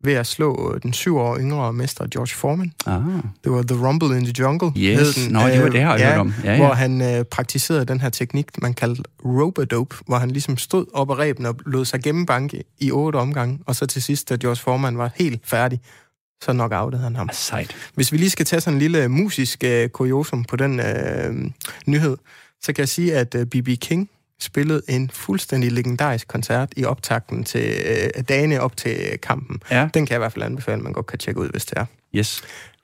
ved 0.04 0.14
at 0.14 0.28
slå 0.28 0.74
øh, 0.74 0.82
den 0.84 0.94
syv 0.94 1.18
år 1.18 1.38
yngre 1.38 1.74
mester 1.74 2.08
George 2.08 2.36
Foreman. 2.36 2.72
Ah. 2.86 3.02
Det 3.44 3.52
var 3.52 3.62
The 3.62 3.88
Rumble 3.88 4.18
in 4.18 4.26
the 4.26 4.34
Jungle. 4.40 4.72
Yes. 4.78 5.00
hed 5.00 5.26
den. 5.26 5.34
Nå, 5.34 5.40
det 5.48 5.64
var 5.64 5.70
det, 5.70 5.80
jeg 5.80 5.88
har 5.88 5.98
ja, 5.98 6.10
hørt 6.10 6.20
om. 6.20 6.34
Ja, 6.44 6.52
ja. 6.52 6.58
Hvor 6.58 6.74
han 6.74 7.02
øh, 7.02 7.24
praktiserede 7.26 7.86
den 7.86 8.02
her 8.02 8.10
teknik, 8.10 8.62
man 8.62 8.74
kaldte 8.74 9.04
rope-dope, 9.26 9.96
hvor 10.08 10.18
han 10.18 10.32
ligesom 10.32 10.58
stod 10.58 10.86
op 10.94 11.12
ad 11.12 11.20
rebene 11.20 11.50
og 11.50 11.56
lod 11.66 11.86
sig 11.86 12.04
gennembanke 12.04 12.64
i 12.80 12.92
otte 12.92 13.18
omgange, 13.18 13.60
og 13.66 13.76
så 13.76 13.86
til 13.86 14.02
sidst, 14.02 14.30
da 14.30 14.38
George 14.42 14.60
Foreman 14.60 14.98
var 14.98 15.12
helt 15.16 15.42
færdig, 15.44 15.80
så 16.44 16.54
nok 16.54 16.72
outede 16.74 17.02
han 17.02 17.16
ham. 17.16 17.30
Ah, 17.30 17.36
Sejt. 17.36 17.76
Hvis 17.94 18.12
vi 18.12 18.18
lige 18.18 18.30
skal 18.30 18.46
tage 18.46 18.62
sådan 18.62 18.76
en 18.76 18.80
lille 18.80 19.08
musisk 19.08 19.64
øh, 19.64 19.90
kuriosum 19.90 20.44
på 20.44 20.56
den 20.56 20.80
øh, 20.80 21.52
nyhed, 21.86 22.18
så 22.62 22.74
kan 22.74 22.82
jeg 22.82 22.90
sige, 22.90 23.16
at 23.16 23.36
øh, 23.36 23.46
B.B. 23.46 23.68
King 23.82 24.10
spillede 24.42 24.82
en 24.90 25.10
fuldstændig 25.14 25.72
legendarisk 25.72 26.28
koncert 26.28 26.70
i 26.78 26.86
optakten 26.86 27.44
til 27.44 27.74
øh, 27.86 28.24
dagene 28.30 28.62
op 28.62 28.78
til 28.78 28.98
kampen. 29.24 29.60
Ja. 29.72 29.90
Den 29.94 30.06
kan 30.06 30.12
jeg 30.14 30.18
i 30.18 30.24
hvert 30.24 30.34
fald 30.34 30.44
anbefale, 30.46 30.78
at 30.78 30.84
man 30.84 30.94
godt 30.94 31.06
kan 31.08 31.20
tjekke 31.20 31.42
ud, 31.42 31.50
hvis 31.50 31.66
det 31.66 31.78
er. 31.78 31.86
Yes. 32.16 32.42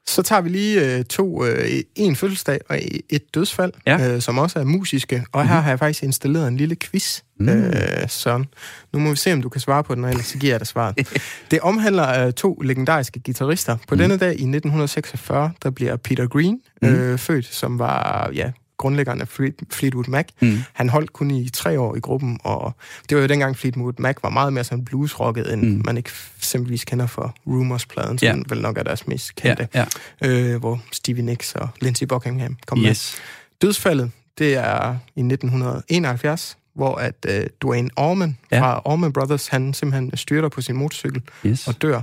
Så 0.07 0.21
tager 0.21 0.41
vi 0.41 0.49
lige 0.49 0.97
øh, 0.97 1.05
to, 1.05 1.45
øh, 1.45 1.69
en 1.95 2.15
fødselsdag 2.15 2.59
og 2.69 2.79
et 3.09 3.23
dødsfald, 3.35 3.71
Ja. 3.87 3.97
Mhm. 3.97 4.05
øh, 4.05 4.21
som 4.21 4.37
også 4.37 4.59
er 4.59 4.63
musiske. 4.63 5.23
Og 5.31 5.47
her 5.49 5.55
har 5.61 5.69
jeg 5.69 5.79
faktisk 5.79 6.03
installeret 6.03 6.47
en 6.47 6.57
lille 6.57 6.75
quiz, 6.75 7.19
mm. 7.39 7.49
øh, 7.49 7.73
Søren. 8.07 8.45
Nu 8.93 8.99
må 8.99 9.09
vi 9.09 9.15
se, 9.15 9.33
om 9.33 9.41
du 9.41 9.49
kan 9.49 9.61
svare 9.61 9.83
på 9.83 9.95
den, 9.95 10.03
og 10.03 10.09
ellers 10.09 10.25
så 10.25 10.37
giver 10.37 10.53
jeg 10.53 10.59
dig 10.59 10.67
svaret. 10.67 11.07
det 11.51 11.59
omhandler 11.59 12.25
øh, 12.27 12.33
to 12.33 12.53
legendariske 12.53 13.21
guitarister. 13.25 13.77
På 13.87 13.95
mm. 13.95 13.99
denne 13.99 14.17
dag 14.17 14.29
i 14.29 14.31
1946, 14.33 15.51
der 15.63 15.69
bliver 15.69 15.95
Peter 15.95 16.27
Green 16.27 16.59
Mhm. 16.81 16.91
øh, 16.91 17.17
født, 17.19 17.45
som 17.45 17.79
var 17.79 18.29
ja, 18.33 18.51
grundlæggeren 18.81 19.21
af 19.21 19.27
Fleet, 19.27 19.55
Fleetwood 19.71 20.07
Mac. 20.07 20.27
Mm. 20.41 20.57
Han 20.73 20.89
holdt 20.89 21.13
kun 21.13 21.31
i 21.31 21.49
tre 21.49 21.79
år 21.79 21.95
i 21.95 21.99
gruppen, 21.99 22.39
og 22.43 22.75
det 23.09 23.15
var 23.17 23.21
jo 23.21 23.27
dengang 23.27 23.57
Fleetwood 23.57 23.93
Mac 23.99 24.15
var 24.23 24.29
meget 24.29 24.53
mere 24.53 24.63
sådan 24.63 24.85
bluesrocket, 24.85 25.53
end 25.53 25.61
Mm. 25.61 25.81
man 25.85 25.97
ikke 25.97 26.09
eksempelvis 26.37 26.83
kender 26.85 27.07
for 27.07 27.35
Rumors-pladen, 27.47 28.17
som 28.17 28.37
ja. 28.37 28.43
vel 28.49 28.61
nok 28.61 28.77
er 28.77 28.83
deres 28.83 29.07
mest 29.07 29.35
kendte, 29.35 29.67
ja. 29.73 29.85
øh, 30.25 30.59
hvor 30.59 30.81
Stevie 30.91 31.23
Nicks 31.23 31.55
og 31.55 31.69
Lindsey 31.81 32.05
Buckingham 32.05 32.57
kom 32.67 32.77
med. 32.77 32.89
Yes. 32.89 33.15
Dødsfaldet, 33.61 34.11
det 34.37 34.55
er 34.57 34.95
i 35.15 35.21
1971, 35.21 36.57
hvor 36.75 36.95
at 36.95 37.25
øh, 37.27 37.47
Dwayne 37.61 37.89
Allman 37.97 38.37
Ja. 38.51 38.61
fra 38.61 38.81
Allman 38.85 39.13
Brothers, 39.13 39.47
han 39.47 39.73
simpelthen 39.73 40.17
styrter 40.17 40.49
på 40.49 40.61
sin 40.61 40.75
motorcykel 40.75 41.21
Yes. 41.45 41.67
og 41.67 41.81
dør 41.81 42.01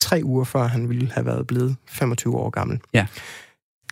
tre 0.00 0.20
uger 0.24 0.44
før 0.44 0.66
han 0.66 0.88
ville 0.88 1.10
have 1.14 1.26
været 1.26 1.46
blevet 1.46 1.76
25 1.88 2.36
år 2.36 2.50
gammel. 2.50 2.80
Ja. 2.94 3.06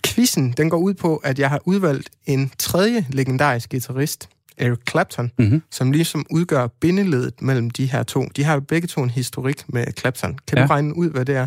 Quizzen, 0.06 0.54
den 0.56 0.70
går 0.70 0.78
ud 0.78 0.94
på, 0.94 1.16
at 1.16 1.38
jeg 1.38 1.48
har 1.48 1.60
udvalgt 1.64 2.10
en 2.26 2.50
tredje 2.58 3.06
legendarisk 3.10 3.70
guitarist, 3.70 4.28
Eric 4.58 4.78
Clapton, 4.90 5.30
Mm-hmm. 5.38 5.62
som 5.70 5.92
ligesom 5.92 6.26
udgør 6.30 6.66
bindeledet 6.66 7.42
mellem 7.42 7.70
de 7.70 7.86
her 7.86 8.02
to. 8.02 8.24
De 8.36 8.44
har 8.44 8.54
jo 8.54 8.60
begge 8.60 8.88
to 8.88 9.02
en 9.02 9.10
historik 9.10 9.72
med 9.72 9.84
Clapton. 9.98 10.38
Kan 10.46 10.58
ja. 10.58 10.64
Du 10.64 10.68
regne 10.68 10.96
ud, 10.96 11.10
hvad 11.10 11.24
det 11.24 11.36
er? 11.36 11.46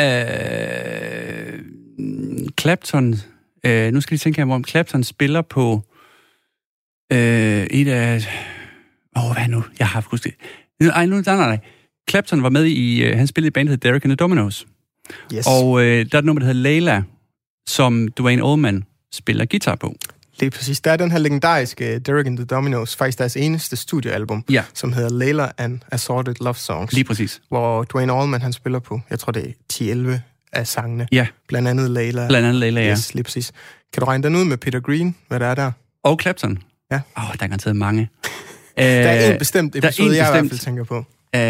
Øh, 0.00 1.58
Clapton, 2.60 3.14
øh, 3.66 3.92
nu 3.92 4.00
skal 4.00 4.14
jeg 4.14 4.20
tænke 4.20 4.44
mig 4.46 4.54
om, 4.54 4.64
Clapton 4.64 5.04
spiller 5.04 5.42
på 5.42 5.82
øh, 7.12 7.66
et 7.66 7.88
af... 7.88 8.28
Åh, 9.16 9.30
oh, 9.30 9.36
hvad 9.36 9.48
nu? 9.48 9.64
Jeg 9.78 9.88
har 9.88 10.06
husket. 10.10 10.34
Ej, 10.80 11.06
nu, 11.06 11.20
nej, 11.20 11.36
nej, 11.36 11.36
nej. 11.36 11.58
Clapton 12.10 12.42
var 12.42 12.48
med 12.48 12.64
i, 12.64 13.04
øh, 13.04 13.18
han 13.18 13.26
spillede 13.26 13.48
i 13.48 13.50
bandet, 13.50 13.70
der 13.70 13.72
hedder 13.72 13.88
Derek 13.90 14.04
and 14.04 14.10
the 14.10 14.16
Dominoes. 14.16 14.66
Yes. 15.34 15.46
Og 15.46 15.82
øh, 15.82 16.06
der 16.06 16.08
er 16.12 16.18
et 16.18 16.24
nummer, 16.24 16.40
der 16.40 16.46
hedder 16.46 16.60
Layla, 16.60 17.02
som 17.66 18.08
Dwayne 18.08 18.46
Allman 18.50 18.84
spiller 19.12 19.44
guitar 19.44 19.74
på. 19.74 19.94
Det 20.40 20.46
er 20.46 20.50
præcis. 20.50 20.80
Der 20.80 20.90
er 20.90 20.96
den 20.96 21.10
her 21.10 21.18
legendariske 21.18 21.98
Derek 21.98 22.26
and 22.26 22.36
the 22.36 22.44
Dominoes, 22.46 22.96
faktisk 22.96 23.18
deres 23.18 23.36
eneste 23.36 23.76
studioalbum, 23.76 24.44
Ja. 24.50 24.64
som 24.74 24.92
hedder 24.92 25.10
Layla 25.10 25.48
and 25.58 25.80
Assorted 25.92 26.34
Love 26.40 26.54
Songs, 26.54 26.92
Lige 26.92 27.04
præcis. 27.04 27.40
hvor 27.48 27.84
Dwayne 27.84 28.12
Allman 28.12 28.42
han 28.42 28.52
spiller 28.52 28.78
på, 28.78 29.00
jeg 29.10 29.18
tror 29.18 29.32
det 29.32 29.46
er 29.48 29.52
10-11 29.72 30.20
af 30.52 30.66
sangene. 30.66 31.08
Ja, 31.12 31.26
Blandt 31.48 31.68
andet 31.68 31.90
Layla. 31.90 32.26
blandt 32.26 32.46
andet 32.48 32.60
Layla, 32.60 32.80
ja. 32.84 32.90
Yes, 32.92 33.14
lige 33.14 33.24
præcis. 33.24 33.52
Kan 33.92 34.00
du 34.00 34.04
regne 34.06 34.24
den 34.24 34.36
ud 34.36 34.44
med 34.44 34.56
Peter 34.56 34.80
Green, 34.80 35.14
hvad 35.28 35.40
der 35.40 35.46
er 35.46 35.54
der? 35.54 35.72
Og 36.04 36.18
Clapton. 36.22 36.58
Ja. 36.90 37.00
Åh, 37.16 37.24
oh, 37.30 37.36
der 37.36 37.44
er 37.44 37.48
garanteret 37.48 37.76
mange. 37.76 38.08
Der 38.76 38.82
er 38.84 39.26
en 39.26 39.32
Øh, 39.32 39.38
bestemt 39.38 39.72
der 39.74 39.80
er 39.82 39.88
episode, 39.88 40.08
en 40.08 40.14
jeg 40.16 40.28
i 40.28 40.30
hvert 40.30 40.42
bestemt. 40.42 40.50
fald 40.50 40.60
tænker 40.60 40.84
på. 40.84 41.04
Øh, 41.34 41.40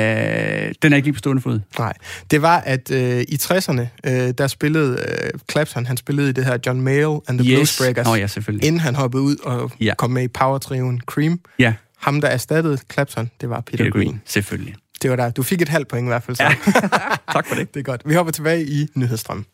den 0.82 0.92
er 0.92 0.96
ikke 0.96 1.06
lige 1.06 1.12
på 1.12 1.18
stående 1.18 1.42
fod. 1.42 1.60
Nej, 1.78 1.92
det 2.30 2.42
var, 2.42 2.58
at 2.60 2.90
øh, 2.90 3.20
i 3.28 3.38
60'erne, 3.42 3.80
øh, 4.06 4.12
der 4.38 4.46
spillede 4.46 4.98
øh, 5.08 5.40
Clapton, 5.50 5.86
han 5.86 5.96
spillede 5.96 6.28
i 6.30 6.32
det 6.32 6.44
her 6.44 6.58
John 6.66 6.80
Mayall 6.80 7.18
and 7.28 7.38
the 7.38 7.54
Bluesbreakers, 7.56 8.06
Nå 8.06 8.14
ja, 8.14 8.26
selvfølgelig. 8.26 8.66
inden 8.66 8.80
han 8.80 8.94
hoppede 8.94 9.22
ud 9.22 9.36
og 9.36 9.70
ja. 9.80 9.94
kom 9.98 10.10
med 10.10 10.22
i 10.22 10.28
power-trioen 10.28 11.00
Cream. 11.06 11.40
Ja, 11.58 11.74
Ham, 12.02 12.20
der 12.20 12.28
erstattede 12.28 12.78
Clapton, 12.92 13.30
det 13.40 13.50
var 13.50 13.60
Peter, 13.60 13.84
Peter 13.84 13.90
Green. 13.90 14.06
Green. 14.06 14.22
Selvfølgelig. 14.26 14.74
Det 15.02 15.10
var 15.10 15.16
der. 15.16 15.30
Du 15.30 15.42
fik 15.42 15.62
et 15.62 15.68
halvt 15.68 15.88
point 15.88 16.04
i 16.04 16.08
hvert 16.08 16.22
fald. 16.22 16.36
Så. 16.36 16.42
Ja. 16.42 16.54
tak 17.32 17.46
for 17.46 17.54
det. 17.54 17.68
det 17.74 17.80
er 17.80 17.84
godt. 17.84 18.02
Vi 18.04 18.14
hopper 18.14 18.32
tilbage 18.32 18.66
i 18.66 18.86
nyhedsstrømmen. 18.94 19.46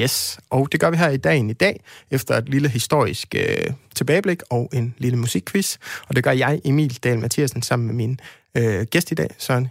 Yes, 0.00 0.38
og 0.50 0.72
det 0.72 0.80
gør 0.80 0.90
vi 0.90 0.96
her 0.96 1.08
i 1.08 1.16
dagen 1.16 1.50
i 1.50 1.52
dag, 1.52 1.80
efter 2.10 2.34
et 2.34 2.48
lille 2.48 2.68
historisk 2.68 3.34
øh, 3.34 3.72
tilbageblik 3.94 4.42
og 4.50 4.70
en 4.72 4.94
lille 4.98 5.18
musikquiz. 5.18 5.76
Og 6.08 6.16
det 6.16 6.24
gør 6.24 6.30
jeg, 6.30 6.60
Emil 6.64 6.98
Dahl 7.04 7.18
Mathiasen, 7.18 7.62
sammen 7.62 7.86
med 7.86 7.94
min 7.94 8.20
øh, 8.54 8.86
gæst 8.90 9.10
i 9.10 9.14
dag, 9.14 9.28
Søren 9.38 9.68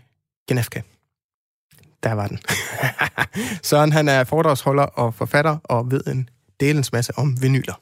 Genefka. 0.48 0.82
Der 2.04 2.14
var 2.14 2.28
den. 2.28 2.40
Søren, 3.70 3.92
han 3.92 4.08
er 4.08 4.24
foredragsholder 4.24 4.84
og 4.84 5.14
forfatter 5.14 5.58
og 5.64 5.92
ved 5.92 6.02
en 6.08 6.30
delens 6.60 6.92
masse 6.92 7.18
om 7.18 7.42
vinyler. 7.42 7.74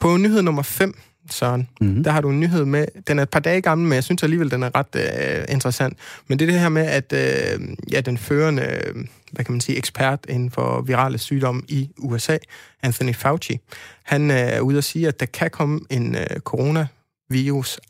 På 0.00 0.16
nyhed 0.16 0.42
nummer 0.42 0.62
5, 0.62 0.98
Søren, 1.30 1.68
Mm-hmm. 1.80 2.04
der 2.04 2.10
har 2.10 2.20
du 2.20 2.30
en 2.30 2.40
nyhed 2.40 2.64
med, 2.64 2.86
den 3.06 3.18
er 3.18 3.22
et 3.22 3.30
par 3.30 3.40
dage 3.40 3.60
gammel, 3.60 3.88
men 3.88 3.94
jeg 3.94 4.04
synes 4.04 4.22
alligevel, 4.22 4.50
den 4.50 4.62
er 4.62 4.70
ret 4.74 4.96
øh, 4.96 5.44
interessant. 5.48 5.98
Men 6.28 6.38
det 6.38 6.48
er 6.48 6.52
det 6.52 6.60
her 6.60 6.68
med, 6.68 6.82
at 6.86 7.12
øh, 7.12 7.68
ja, 7.92 8.00
den 8.00 8.18
førende, 8.18 8.62
øh, 8.62 9.04
hvad 9.32 9.44
kan 9.44 9.52
man 9.52 9.60
sige, 9.60 9.78
ekspert 9.78 10.26
inden 10.28 10.50
for 10.50 10.80
virale 10.82 11.18
sygdomme 11.18 11.62
i 11.68 11.90
USA, 11.98 12.36
Anthony 12.82 13.14
Fauci, 13.14 13.58
han 14.02 14.30
øh, 14.30 14.36
er 14.36 14.60
ude 14.60 14.78
at 14.78 14.84
sige, 14.84 15.08
at 15.08 15.20
der 15.20 15.26
kan 15.26 15.50
komme 15.50 15.80
en 15.90 16.16
øh, 16.16 16.26
coronavirus 16.40 17.80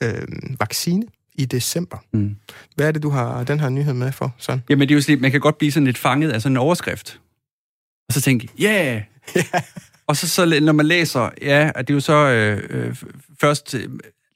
øh, 0.00 0.22
vaccine 0.60 1.02
i 1.34 1.44
december. 1.44 1.96
Mm. 2.12 2.36
Hvad 2.74 2.86
er 2.88 2.92
det, 2.92 3.02
du 3.02 3.10
har 3.10 3.44
den 3.44 3.60
her 3.60 3.68
nyhed 3.68 3.92
med 3.94 4.12
for, 4.12 4.34
Søren? 4.38 4.62
Jamen, 4.68 4.88
det 4.88 4.94
er 4.94 4.96
jo 4.96 5.02
sådan, 5.02 5.20
man 5.20 5.30
kan 5.30 5.40
godt 5.40 5.58
blive 5.58 5.72
sådan 5.72 5.84
lidt 5.86 5.98
fanget 5.98 6.30
af 6.30 6.42
sådan 6.42 6.52
en 6.52 6.56
overskrift. 6.56 7.20
Og 8.08 8.14
så 8.14 8.20
tænke, 8.20 8.48
yeah! 8.62 9.02
Og 10.10 10.16
så, 10.16 10.28
så 10.28 10.60
når 10.62 10.72
man 10.72 10.86
læser, 10.86 11.28
ja, 11.42 11.70
at 11.74 11.88
det 11.88 11.92
er 11.92 11.96
jo 11.96 12.00
så 12.00 12.14
øh, 12.14 12.62
øh, 12.70 12.96
først, 13.40 13.74
øh, 13.74 13.88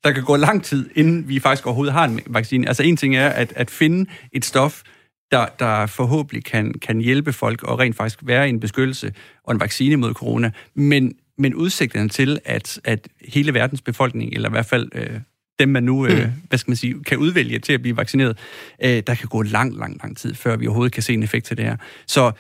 der 0.05 0.13
kan 0.13 0.25
gå 0.25 0.37
lang 0.37 0.65
tid, 0.65 0.91
inden 0.95 1.29
vi 1.29 1.41
faktisk 1.41 1.67
overhovedet 1.67 1.93
har 1.93 2.05
en 2.05 2.21
vaccine. 2.27 2.69
Altså 2.69 2.83
en 2.83 2.97
ting 2.97 3.17
er 3.17 3.29
at, 3.29 3.53
at 3.57 3.71
finde 3.71 4.11
et 4.33 4.45
stof, 4.45 4.83
der, 5.31 5.47
der 5.59 5.87
forhåbentlig 5.87 6.45
kan, 6.45 6.75
kan 6.83 7.01
hjælpe 7.01 7.33
folk 7.33 7.63
og 7.63 7.79
rent 7.79 7.97
faktisk 7.97 8.19
være 8.23 8.49
en 8.49 8.61
beskyttelse 8.61 9.13
og 9.45 9.55
en 9.55 9.61
vaccine 9.61 9.97
mod 9.97 10.15
corona. 10.15 10.51
Men, 10.75 11.15
men 11.39 11.55
udsigterne 11.55 12.09
til, 12.09 12.39
at, 12.45 12.81
at 12.85 13.09
hele 13.29 13.55
verdens 13.55 13.81
befolkning, 13.81 14.33
eller 14.33 14.49
i 14.49 14.53
hvert 14.53 14.67
fald 14.67 14.89
øh, 14.95 15.21
dem, 15.59 15.69
man 15.69 15.83
nu 15.83 16.07
øh, 16.07 16.29
hvad 16.49 16.59
skal 16.59 16.71
man 16.71 16.77
sige, 16.77 17.05
kan 17.05 17.19
udvælge 17.19 17.59
til 17.59 17.73
at 17.73 17.83
blive 17.83 17.97
vaccineret, 17.97 18.39
øh, 18.85 19.03
der 19.07 19.15
kan 19.15 19.29
gå 19.29 19.43
lang, 19.43 19.77
lang, 19.77 19.99
lang 20.03 20.17
tid, 20.17 20.35
før 20.35 20.57
vi 20.57 20.67
overhovedet 20.67 20.93
kan 20.93 21.03
se 21.03 21.15
en 21.15 21.23
effekt 21.23 21.47
til 21.47 21.57
det 21.57 21.65
her. 21.65 21.77
Så 22.07 22.33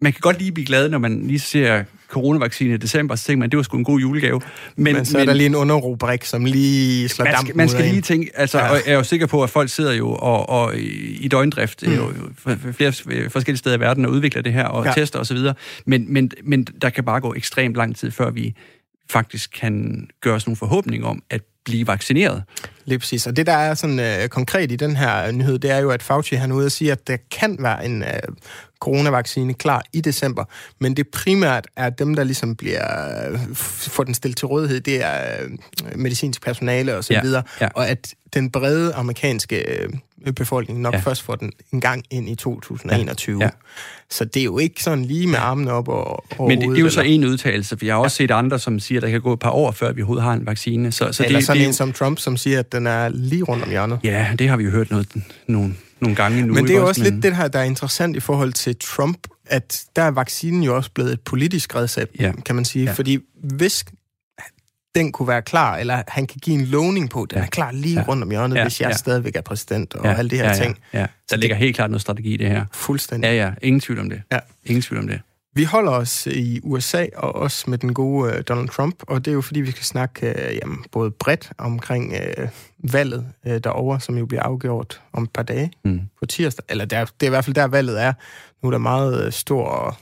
man 0.00 0.12
kan 0.12 0.20
godt 0.20 0.38
lige 0.38 0.52
blive 0.52 0.66
glad, 0.66 0.88
når 0.88 0.98
man 0.98 1.26
lige 1.26 1.38
ser 1.38 1.84
coronavaccine 2.16 2.74
i 2.74 2.76
december, 2.76 3.14
så 3.14 3.24
tænker 3.24 3.38
man, 3.38 3.50
det 3.50 3.56
var 3.56 3.62
sgu 3.62 3.76
en 3.76 3.84
god 3.84 4.00
julegave. 4.00 4.40
Men, 4.76 4.94
Men 4.94 5.04
så 5.04 5.18
er 5.18 5.24
der 5.24 5.32
lige 5.32 5.46
en 5.46 5.54
underrubrik, 5.54 6.24
som 6.24 6.44
lige 6.44 7.08
slår 7.08 7.24
man 7.24 7.34
dampen 7.34 7.46
skal, 7.46 7.56
man 7.56 7.66
ud 7.66 7.70
skal 7.70 7.84
lige 7.84 8.00
tænke, 8.00 8.30
altså, 8.34 8.58
Ja. 8.58 8.70
og 8.70 8.76
jeg 8.86 8.92
er 8.92 8.96
jo 8.96 9.02
sikker 9.02 9.26
på, 9.26 9.42
at 9.42 9.50
folk 9.50 9.70
sidder 9.70 9.92
jo 9.92 10.08
og, 10.12 10.48
og 10.48 10.76
i 10.76 11.28
døgndrift 11.30 11.86
mm. 11.86 11.94
jo, 11.94 12.12
flere 12.72 12.92
forskellige 13.30 13.56
steder 13.56 13.76
i 13.76 13.80
verden 13.80 14.04
og 14.04 14.10
udvikler 14.10 14.42
det 14.42 14.52
her 14.52 14.64
og 14.64 14.84
ja. 14.84 14.92
tester 14.92 15.18
osv., 15.18 15.38
men, 15.86 16.12
men, 16.12 16.30
men 16.44 16.64
der 16.64 16.90
kan 16.90 17.04
bare 17.04 17.20
gå 17.20 17.34
ekstremt 17.34 17.76
lang 17.76 17.96
tid, 17.96 18.10
før 18.10 18.30
vi 18.30 18.54
faktisk 19.10 19.50
kan 19.60 20.06
gøre 20.20 20.34
os 20.34 20.46
nogle 20.46 20.56
forhåbninger 20.56 21.08
om 21.08 21.22
at 21.30 21.40
blive 21.64 21.86
vaccineret. 21.86 22.42
Lige 22.84 22.98
præcis. 22.98 23.26
Og 23.26 23.36
det, 23.36 23.46
der 23.46 23.52
er 23.52 23.74
sådan 23.74 24.00
øh, 24.00 24.28
konkret 24.28 24.72
i 24.72 24.76
den 24.76 24.96
her 24.96 25.32
nyhed, 25.32 25.58
det 25.58 25.70
er 25.70 25.78
jo, 25.78 25.90
at 25.90 26.02
Fauci 26.02 26.34
han 26.34 26.50
er 26.50 26.54
ude 26.54 26.66
og 26.66 26.72
sige, 26.72 26.92
at 26.92 27.08
der 27.08 27.16
kan 27.30 27.56
være 27.60 27.86
en 27.86 28.02
øh, 28.02 28.08
coronavaccine 28.80 29.54
klar 29.54 29.82
i 29.92 30.00
december, 30.00 30.44
men 30.78 30.96
det 30.96 31.08
primært 31.08 31.66
er 31.76 31.90
dem, 31.90 32.14
der 32.14 32.24
ligesom 32.24 32.56
bliver 32.56 32.82
øh, 33.32 33.38
får 33.54 34.04
den 34.04 34.14
stillet 34.14 34.36
til 34.36 34.46
rådighed, 34.46 34.80
det 34.80 35.04
er 35.04 35.42
øh, 35.42 35.50
medicinsk 35.98 36.42
personale 36.42 36.96
og 36.96 37.04
så 37.04 37.12
Ja, 37.12 37.20
videre, 37.22 37.42
ja. 37.60 37.68
og 37.74 37.88
at 37.88 38.14
den 38.34 38.50
brede 38.50 38.94
amerikanske 38.94 39.80
øh, 39.82 39.88
befolkning 40.36 40.80
nok 40.80 40.94
Ja. 40.94 40.98
først 40.98 41.22
får 41.22 41.34
den 41.34 41.52
en 41.72 41.80
gang 41.80 42.04
ind 42.10 42.28
i 42.28 42.34
2021. 42.34 43.38
Ja, 43.40 43.44
ja. 43.44 43.50
Så 44.10 44.24
det 44.24 44.40
er 44.40 44.44
jo 44.44 44.58
ikke 44.58 44.82
sådan 44.82 45.04
lige 45.04 45.26
med 45.26 45.38
armene 45.38 45.72
op 45.72 45.88
og, 45.88 46.24
og 46.38 46.48
Men 46.48 46.60
det, 46.60 46.68
det 46.68 46.76
er 46.78 46.80
jo 46.80 46.90
så 46.90 47.00
en 47.00 47.24
udtalelse, 47.24 47.78
for 47.78 47.84
jeg 47.86 47.94
har 47.94 48.00
også 48.02 48.16
set 48.16 48.30
andre, 48.30 48.58
som 48.58 48.78
siger, 48.80 48.98
at 48.98 49.02
der 49.02 49.10
kan 49.10 49.20
gå 49.20 49.32
et 49.32 49.38
par 49.38 49.50
år, 49.50 49.70
før 49.70 49.92
vi 49.92 50.00
overhovedet 50.02 50.24
har 50.24 50.32
en 50.32 50.46
vaccine. 50.46 50.92
Så, 50.92 51.12
så 51.12 51.24
Eller 51.24 51.38
det, 51.38 51.46
sådan 51.46 51.58
det, 51.60 51.64
en 51.66 51.70
jo- 51.70 51.76
som 51.76 51.92
Trump, 51.92 52.18
som 52.18 52.36
siger, 52.36 52.58
at 52.58 52.72
den 52.72 52.86
er 52.86 53.08
lige 53.08 53.42
rundt 53.42 53.64
om 53.64 53.70
hjørnet. 53.70 53.98
Ja, 54.04 54.26
det 54.38 54.48
har 54.48 54.56
vi 54.56 54.64
jo 54.64 54.70
hørt 54.70 54.90
noget, 54.90 55.08
nogle, 55.46 55.74
nogle 56.00 56.16
gange 56.16 56.42
nu. 56.46 56.54
Men 56.54 56.64
det 56.66 56.74
er 56.74 56.78
jo 56.78 56.86
også 56.86 57.02
Men- 57.02 57.12
lidt 57.12 57.22
det 57.22 57.36
her, 57.36 57.48
der 57.48 57.58
er 57.58 57.62
interessant 57.64 58.16
i 58.16 58.20
forhold 58.20 58.52
til 58.52 58.76
Trump, 58.76 59.18
at 59.46 59.84
der 59.96 60.02
er 60.02 60.10
vaccinen 60.10 60.62
jo 60.62 60.76
også 60.76 60.90
blevet 60.94 61.12
et 61.12 61.20
politisk 61.20 61.74
redskab, 61.76 62.10
Ja. 62.20 62.32
kan 62.46 62.54
man 62.54 62.64
sige. 62.64 62.84
Ja. 62.84 62.92
Fordi 62.92 63.18
hvis 63.34 63.84
den 64.94 65.12
kunne 65.12 65.28
være 65.28 65.42
klar, 65.42 65.76
eller 65.76 66.02
han 66.08 66.26
kan 66.26 66.38
give 66.42 66.54
en 66.58 66.64
lovning 66.66 67.10
på, 67.10 67.26
den 67.30 67.38
Ja. 67.38 67.44
er 67.44 67.48
klar 67.48 67.72
lige 67.72 67.98
Ja. 68.00 68.04
rundt 68.08 68.22
om 68.22 68.30
hjørnet, 68.30 68.56
Ja, 68.56 68.62
hvis 68.62 68.80
jeg 68.80 68.88
ja. 68.90 68.96
stadigvæk 68.96 69.36
er 69.36 69.40
præsident, 69.40 69.94
og 69.94 70.18
alle 70.18 70.30
de 70.30 70.36
her 70.36 70.44
ja, 70.48 70.54
ting. 70.54 70.78
Ja, 70.92 71.00
ja. 71.00 71.06
Der 71.30 71.36
ligger 71.36 71.56
helt 71.56 71.76
klart 71.76 71.90
noget 71.90 72.00
strategi 72.00 72.34
i 72.34 72.36
det 72.36 72.48
her. 72.48 72.64
Fuldstændig. 72.72 73.28
Ja, 73.28 73.34
ja. 73.34 73.50
Ingen 73.62 73.80
tvivl 73.80 73.98
om 74.00 74.10
det. 74.10 74.22
Ja. 74.32 74.38
Ingen 74.64 74.82
tvivl 74.82 75.00
om 75.02 75.08
det. 75.08 75.20
Vi 75.56 75.64
holder 75.64 75.92
os 75.92 76.26
i 76.26 76.60
USA, 76.62 77.06
og 77.16 77.34
også 77.36 77.70
med 77.70 77.78
den 77.78 77.94
gode 77.94 78.32
øh, 78.32 78.42
Donald 78.48 78.68
Trump, 78.68 78.94
og 79.02 79.24
det 79.24 79.30
er 79.30 79.34
jo 79.34 79.40
fordi, 79.40 79.60
vi 79.60 79.70
skal 79.70 79.84
snakke 79.84 80.26
øh, 80.28 80.56
jamen, 80.62 80.84
både 80.92 81.10
bredt 81.10 81.50
omkring 81.58 82.14
øh, 82.38 82.48
valget 82.92 83.26
øh, 83.46 83.60
derovre, 83.64 84.00
som 84.00 84.18
jo 84.18 84.26
bliver 84.26 84.42
afgjort 84.42 85.00
om 85.12 85.22
et 85.22 85.30
par 85.30 85.42
dage 85.42 85.70
Mm. 85.84 86.00
på 86.20 86.26
tirsdag. 86.26 86.64
Eller 86.68 86.84
der, 86.84 87.04
det 87.04 87.22
er 87.22 87.26
i 87.26 87.28
hvert 87.28 87.44
fald 87.44 87.54
der, 87.54 87.64
valget 87.66 88.02
er. 88.02 88.12
Nu 88.62 88.66
er 88.66 88.70
der 88.70 88.78
meget 88.78 89.26
øh, 89.26 89.32
stor 89.32 89.98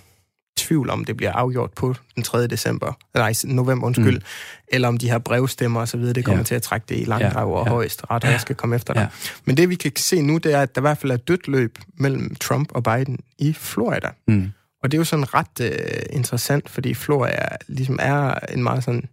tvivl 0.59 0.91
om, 0.91 1.05
det 1.05 1.17
bliver 1.17 1.33
afgjort 1.33 1.71
på 1.73 1.95
den 2.15 2.23
3. 2.23 2.47
december, 2.47 2.93
nej, 3.15 3.33
november, 3.45 3.87
undskyld, 3.87 4.17
mm. 4.19 4.25
eller 4.69 4.89
om 4.89 4.99
de 4.99 5.11
her 5.11 5.19
brevstemmer 5.19 5.81
og 5.81 5.89
så 5.89 5.97
videre, 5.97 6.13
det 6.13 6.25
kommer 6.25 6.39
Ja. 6.41 6.45
til 6.45 6.55
at 6.55 6.63
trække 6.63 6.85
det 6.89 6.99
i 7.01 7.05
langdrag 7.05 7.49
Ja, 7.49 7.55
og 7.59 7.67
ja. 7.67 7.71
højst 7.73 8.03
ret, 8.11 8.25
og 8.25 8.31
jeg 8.31 8.41
skal 8.41 8.57
komme 8.57 8.77
efter 8.77 8.95
dig. 8.95 9.01
Ja. 9.01 9.09
Men 9.45 9.57
det 9.57 9.69
vi 9.71 9.75
kan 9.75 9.93
se 9.97 10.23
nu, 10.23 10.39
det 10.39 10.53
er, 10.55 10.61
at 10.61 10.75
der 10.75 10.81
i 10.81 10.83
hvert 10.83 10.99
fald 10.99 11.13
er 11.13 11.17
dødt 11.17 11.49
løb 11.49 11.79
mellem 11.95 12.35
Trump 12.35 12.69
og 12.73 12.83
Biden 12.83 13.19
i 13.39 13.53
Florida. 13.53 14.09
Mm. 14.29 14.51
Og 14.85 14.91
det 14.93 14.97
er 14.97 15.01
jo 15.01 15.05
sådan 15.05 15.35
ret 15.35 15.61
øh, 15.61 16.03
interessant, 16.13 16.69
fordi 16.71 16.95
Florida 16.95 17.49
ligesom 17.69 17.99
er 18.03 18.35
en 18.53 18.63
meget 18.63 18.85
sådan 18.85 19.09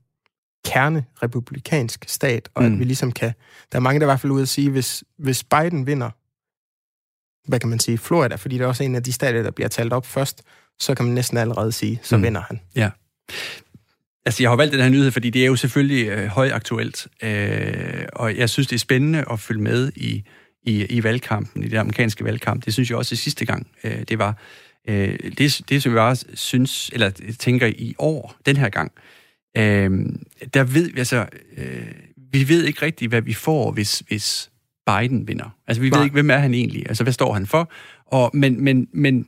kernerepublikansk 0.66 2.06
stat, 2.08 2.50
og 2.54 2.64
Mm. 2.64 2.74
at 2.74 2.80
vi 2.80 2.84
ligesom 2.84 3.12
kan... 3.12 3.34
Der 3.72 3.78
er 3.78 3.80
mange, 3.82 4.00
der 4.00 4.06
er 4.06 4.10
i 4.10 4.12
hvert 4.12 4.20
fald 4.20 4.32
ude 4.32 4.42
at 4.42 4.50
sige, 4.50 4.70
hvis, 4.70 5.04
hvis 5.18 5.44
Biden 5.44 5.88
vinder, 5.88 6.10
hvad 7.50 7.60
kan 7.60 7.70
man 7.70 7.80
sige, 7.80 7.98
Florida, 7.98 8.36
fordi 8.36 8.58
det 8.58 8.64
er 8.64 8.68
også 8.68 8.84
en 8.84 8.96
af 8.96 9.04
de 9.04 9.14
stater, 9.14 9.44
der 9.44 9.52
bliver 9.52 9.68
talt 9.68 9.94
op 9.94 10.06
først, 10.06 10.44
så 10.80 10.96
kan 10.96 11.06
man 11.06 11.14
næsten 11.16 11.38
allerede 11.38 11.72
sige, 11.72 12.00
så 12.04 12.18
Mm. 12.18 12.24
vinder 12.24 12.42
han. 12.42 12.60
Altså, 14.26 14.44
jeg 14.44 14.50
har 14.52 14.56
valgt 14.56 14.74
den 14.74 14.82
her 14.82 14.90
nyhed, 14.90 15.12
fordi 15.12 15.30
det 15.30 15.42
er 15.42 15.46
jo 15.46 15.56
selvfølgelig 15.56 16.08
øh, 16.08 16.28
højaktuelt, 16.28 17.08
øh, 17.24 18.06
og 18.14 18.38
jeg 18.38 18.50
synes, 18.50 18.68
det 18.68 18.76
er 18.76 18.80
spændende 18.80 19.26
at 19.32 19.40
følge 19.40 19.62
med 19.62 19.92
i, 19.96 20.24
i, 20.64 20.86
i 20.86 21.04
valgkampen, 21.04 21.64
i 21.64 21.68
det 21.68 21.78
amerikanske 21.78 22.24
valgkamp. 22.24 22.66
Det 22.66 22.74
synes 22.74 22.90
jeg 22.90 22.98
også 22.98 23.16
sidste 23.16 23.46
gang, 23.46 23.68
øh, 23.84 24.04
det 24.10 24.20
var. 24.20 24.38
Øh, 24.88 25.20
det, 25.38 25.62
det, 25.70 25.84
som 25.84 25.94
jeg 25.94 26.02
også 26.02 26.26
synes, 26.34 26.90
eller 26.94 27.10
tænker 27.40 27.68
i 27.68 27.96
år, 27.98 28.36
den 28.46 28.58
her 28.58 28.70
gang, 28.70 28.92
øh, 29.58 29.92
der 30.54 30.64
ved 30.64 30.92
vi, 30.92 31.00
altså, 31.00 31.26
øh, 31.58 31.92
vi 32.32 32.50
ved 32.50 32.64
ikke 32.64 32.82
rigtigt, 32.82 33.12
hvad 33.12 33.22
vi 33.22 33.34
får, 33.34 33.72
hvis, 33.72 34.04
hvis 34.08 34.52
Biden 34.88 35.28
vinder. 35.28 35.56
Altså, 35.68 35.82
vi 35.82 35.90
Nej. 35.90 36.00
Ved 36.00 36.06
ikke, 36.06 36.14
hvem 36.14 36.30
er 36.30 36.38
han 36.38 36.54
egentlig? 36.54 36.84
Altså, 36.88 37.04
hvad 37.04 37.14
står 37.14 37.34
han 37.34 37.48
for? 37.48 37.72
Og, 38.06 38.32
men, 38.34 38.64
men, 38.64 38.88
men 38.94 39.28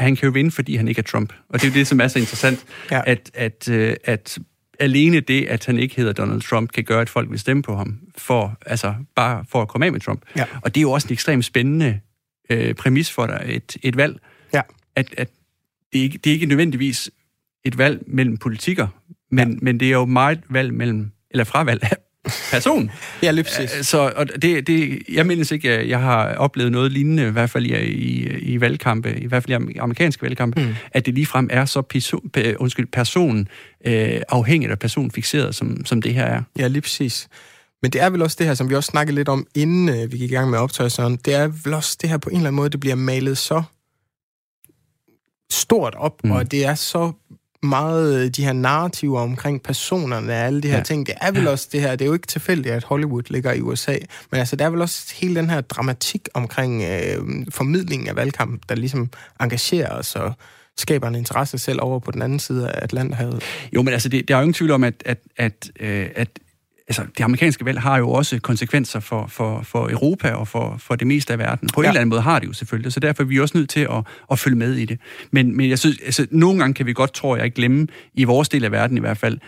han 0.00 0.16
kan 0.16 0.26
jo 0.26 0.32
vinde, 0.32 0.50
fordi 0.50 0.76
han 0.76 0.88
ikke 0.88 0.98
er 0.98 1.02
Trump. 1.02 1.32
Og 1.48 1.60
det 1.60 1.66
er 1.66 1.70
jo 1.70 1.74
det, 1.74 1.86
som 1.86 2.00
er 2.00 2.08
så 2.08 2.18
interessant, 2.18 2.64
Ja. 2.90 3.00
at, 3.06 3.30
at, 3.34 3.68
øh, 3.68 3.96
at 4.04 4.38
alene 4.78 5.20
det, 5.20 5.46
at 5.46 5.66
han 5.66 5.78
ikke 5.78 5.96
hedder 5.96 6.12
Donald 6.12 6.40
Trump, 6.42 6.72
kan 6.72 6.84
gøre, 6.84 7.00
at 7.00 7.08
folk 7.08 7.30
vil 7.30 7.38
stemme 7.38 7.62
på 7.62 7.76
ham, 7.76 7.98
for, 8.16 8.58
altså 8.66 8.94
bare 9.16 9.44
for 9.48 9.62
at 9.62 9.68
komme 9.68 9.86
af 9.86 9.92
med 9.92 10.00
Trump. 10.00 10.22
Ja. 10.36 10.44
Og 10.62 10.74
det 10.74 10.80
er 10.80 10.82
jo 10.82 10.90
også 10.90 11.08
en 11.08 11.12
ekstremt 11.12 11.44
spændende 11.44 12.00
øh, 12.50 12.74
præmis 12.74 13.10
for 13.10 13.26
dig, 13.26 13.44
et, 13.46 13.76
et 13.82 13.96
valg. 13.96 14.20
At, 14.98 15.14
at 15.16 15.28
det, 15.92 15.98
ikke, 15.98 16.18
det 16.18 16.30
er 16.30 16.34
ikke 16.34 16.46
nødvendigvis 16.46 17.10
et 17.64 17.78
valg 17.78 18.02
mellem 18.06 18.36
politikker, 18.36 18.86
men, 19.30 19.52
ja. 19.52 19.58
men 19.62 19.80
det 19.80 19.88
er 19.88 19.92
jo 19.92 20.04
meget 20.04 20.40
valg 20.50 20.74
mellem, 20.74 21.10
eller 21.30 21.44
fravalg 21.44 21.80
af 21.82 21.96
person. 22.50 22.90
Ja, 23.22 23.30
lige 23.30 23.44
præcis. 23.44 23.86
Så 23.86 24.12
og 24.16 24.42
det, 24.42 24.66
det, 24.66 25.02
jeg 25.12 25.26
mindes 25.26 25.50
ikke, 25.50 25.70
at 25.70 25.88
jeg 25.88 26.00
har 26.00 26.34
oplevet 26.34 26.72
noget 26.72 26.92
lignende, 26.92 27.28
i 27.28 27.30
hvert 27.30 27.50
fald 27.50 27.66
i, 27.66 27.74
i, 27.76 28.38
i 28.38 28.60
valgkampe, 28.60 29.20
i 29.20 29.26
hvert 29.26 29.42
fald 29.42 29.70
i 29.70 29.78
amerikanske 29.78 30.22
valgkampe, 30.22 30.60
mm. 30.60 30.74
at 30.92 31.06
det 31.06 31.14
ligefrem 31.14 31.48
er 31.52 31.64
så 31.64 31.82
person, 31.82 32.30
pe, 32.32 32.60
undskyld, 32.60 32.86
person 32.86 33.48
øh, 33.86 34.20
afhængigt 34.28 34.72
af 34.72 34.78
personfixeret, 34.78 35.54
som, 35.54 35.84
som 35.84 36.02
det 36.02 36.14
her 36.14 36.24
er. 36.24 36.42
Ja, 36.58 36.68
lige 36.68 36.82
præcis. 36.82 37.28
Men 37.82 37.90
det 37.90 38.02
er 38.02 38.10
vel 38.10 38.22
også 38.22 38.36
det 38.38 38.46
her, 38.46 38.54
som 38.54 38.70
vi 38.70 38.74
også 38.74 38.90
snakkede 38.90 39.14
lidt 39.14 39.28
om, 39.28 39.46
inden 39.54 39.88
øh, 39.88 40.12
vi 40.12 40.18
gik 40.18 40.30
i 40.30 40.34
gang 40.34 40.50
med 40.50 40.58
optøjelserne, 40.58 41.18
det 41.24 41.34
er 41.34 41.48
vel 41.64 41.74
også 41.74 41.98
det 42.00 42.10
her 42.10 42.18
på 42.18 42.30
en 42.30 42.36
eller 42.36 42.48
anden 42.48 42.56
måde, 42.56 42.70
det 42.70 42.80
bliver 42.80 42.96
malet 42.96 43.38
så 43.38 43.62
stort 45.50 45.94
op, 45.94 46.24
Mm. 46.24 46.30
og 46.30 46.50
det 46.50 46.64
er 46.64 46.74
så 46.74 47.12
meget 47.62 48.24
øh, 48.24 48.30
de 48.30 48.44
her 48.44 48.52
narrativer 48.52 49.20
omkring 49.20 49.62
personerne 49.62 50.32
og 50.32 50.38
alle 50.38 50.60
de 50.60 50.68
her 50.68 50.76
Ja. 50.76 50.82
ting. 50.82 51.06
Det 51.06 51.14
er 51.20 51.30
vel 51.30 51.42
Ja. 51.42 51.50
også 51.50 51.68
det 51.72 51.80
her, 51.80 51.90
det 51.90 52.00
er 52.00 52.06
jo 52.06 52.12
ikke 52.12 52.26
tilfældigt, 52.26 52.74
at 52.74 52.84
Hollywood 52.84 53.22
ligger 53.30 53.52
i 53.52 53.60
USA, 53.60 53.96
men 54.30 54.40
altså 54.40 54.56
der 54.56 54.64
er 54.64 54.70
vel 54.70 54.80
også 54.82 55.14
hele 55.16 55.34
den 55.34 55.50
her 55.50 55.60
dramatik 55.60 56.28
omkring 56.34 56.82
øh, 56.82 57.46
formidlingen 57.50 58.08
af 58.08 58.16
valgkampen, 58.16 58.60
der 58.68 58.74
ligesom 58.74 59.10
engagerer 59.40 59.98
os 59.98 60.16
og 60.16 60.32
skaber 60.78 61.08
en 61.08 61.14
interesse 61.14 61.58
selv 61.58 61.78
over 61.82 61.98
på 61.98 62.10
den 62.10 62.22
anden 62.22 62.38
side 62.38 62.68
af 62.70 62.84
Atlanterhavet. 62.84 63.42
Jo, 63.74 63.82
men 63.82 63.92
altså, 63.94 64.08
det, 64.08 64.28
der 64.28 64.34
er 64.34 64.38
jo 64.38 64.42
ingen 64.42 64.54
tvivl 64.54 64.70
om, 64.70 64.84
at, 64.84 64.94
at, 65.06 65.18
at, 65.36 65.70
øh, 65.80 66.06
at 66.16 66.28
altså, 66.88 67.02
det 67.18 67.24
amerikanske 67.24 67.64
valg 67.64 67.80
har 67.80 67.98
jo 67.98 68.10
også 68.10 68.38
konsekvenser 68.40 69.00
for, 69.00 69.26
for, 69.26 69.62
for 69.62 69.90
Europa 69.90 70.30
og 70.30 70.48
for, 70.48 70.76
for 70.78 70.94
det 70.94 71.06
meste 71.06 71.32
af 71.32 71.38
verden. 71.38 71.68
På 71.74 71.82
ja. 71.82 71.86
en 71.86 71.90
eller 71.90 72.00
anden 72.00 72.10
måde 72.10 72.20
har 72.20 72.38
det 72.38 72.46
jo 72.46 72.52
selvfølgelig, 72.52 72.92
så 72.92 73.00
derfor 73.00 73.22
er 73.22 73.26
vi 73.26 73.40
også 73.40 73.58
nødt 73.58 73.70
til 73.70 73.80
at, 73.80 74.04
at 74.30 74.38
følge 74.38 74.56
med 74.56 74.74
i 74.74 74.84
det. 74.84 74.98
Men, 75.30 75.56
men 75.56 75.70
jeg 75.70 75.78
synes, 75.78 75.96
altså, 76.04 76.26
nogle 76.30 76.58
gange 76.58 76.74
kan 76.74 76.86
vi 76.86 76.92
godt, 76.92 77.12
tror 77.12 77.36
jeg, 77.36 77.52
glemme, 77.52 77.86
i 78.14 78.24
vores 78.24 78.48
del 78.48 78.64
af 78.64 78.72
verden 78.72 78.96
i 78.96 79.00
hvert 79.00 79.18
fald, 79.18 79.38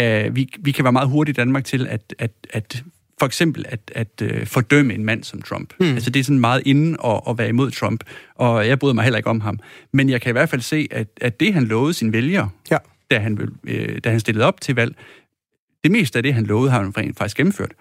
uh, 0.00 0.36
vi, 0.36 0.48
vi 0.60 0.72
kan 0.72 0.84
være 0.84 0.92
meget 0.92 1.08
hurtige 1.08 1.32
i 1.32 1.34
Danmark 1.34 1.64
til 1.64 1.86
at, 1.86 2.14
at, 2.18 2.32
at 2.50 2.82
for 3.18 3.26
eksempel 3.26 3.64
at, 3.68 3.80
at 3.94 4.22
uh, 4.22 4.46
fordømme 4.46 4.94
en 4.94 5.04
mand 5.04 5.24
som 5.24 5.42
Trump. 5.42 5.74
Mm. 5.80 5.86
Altså 5.86 6.10
det 6.10 6.20
er 6.20 6.24
sådan 6.24 6.40
meget 6.40 6.62
inden 6.66 6.96
at, 7.04 7.20
at 7.28 7.38
være 7.38 7.48
imod 7.48 7.70
Trump, 7.70 8.04
og 8.34 8.68
jeg 8.68 8.78
bryder 8.78 8.94
mig 8.94 9.04
heller 9.04 9.18
ikke 9.18 9.30
om 9.30 9.40
ham. 9.40 9.58
Men 9.92 10.10
jeg 10.10 10.20
kan 10.20 10.30
i 10.30 10.32
hvert 10.32 10.48
fald 10.48 10.60
se, 10.60 10.88
at, 10.90 11.08
at 11.20 11.40
det 11.40 11.54
han 11.54 11.64
lovede 11.64 11.94
sine 11.94 12.12
vælgere, 12.12 12.48
Ja. 12.70 12.76
da 13.10 13.18
han, 13.18 13.48
øh, 13.64 13.98
da 14.04 14.10
han 14.10 14.20
stillede 14.20 14.44
op 14.46 14.60
til 14.60 14.74
valg, 14.74 14.94
det 15.84 15.90
meste 15.90 16.18
af 16.18 16.22
det, 16.22 16.34
han 16.34 16.44
lovede, 16.44 16.70
har 16.70 16.92
han 16.96 17.14
faktisk 17.14 17.36
gennemført. 17.36 17.72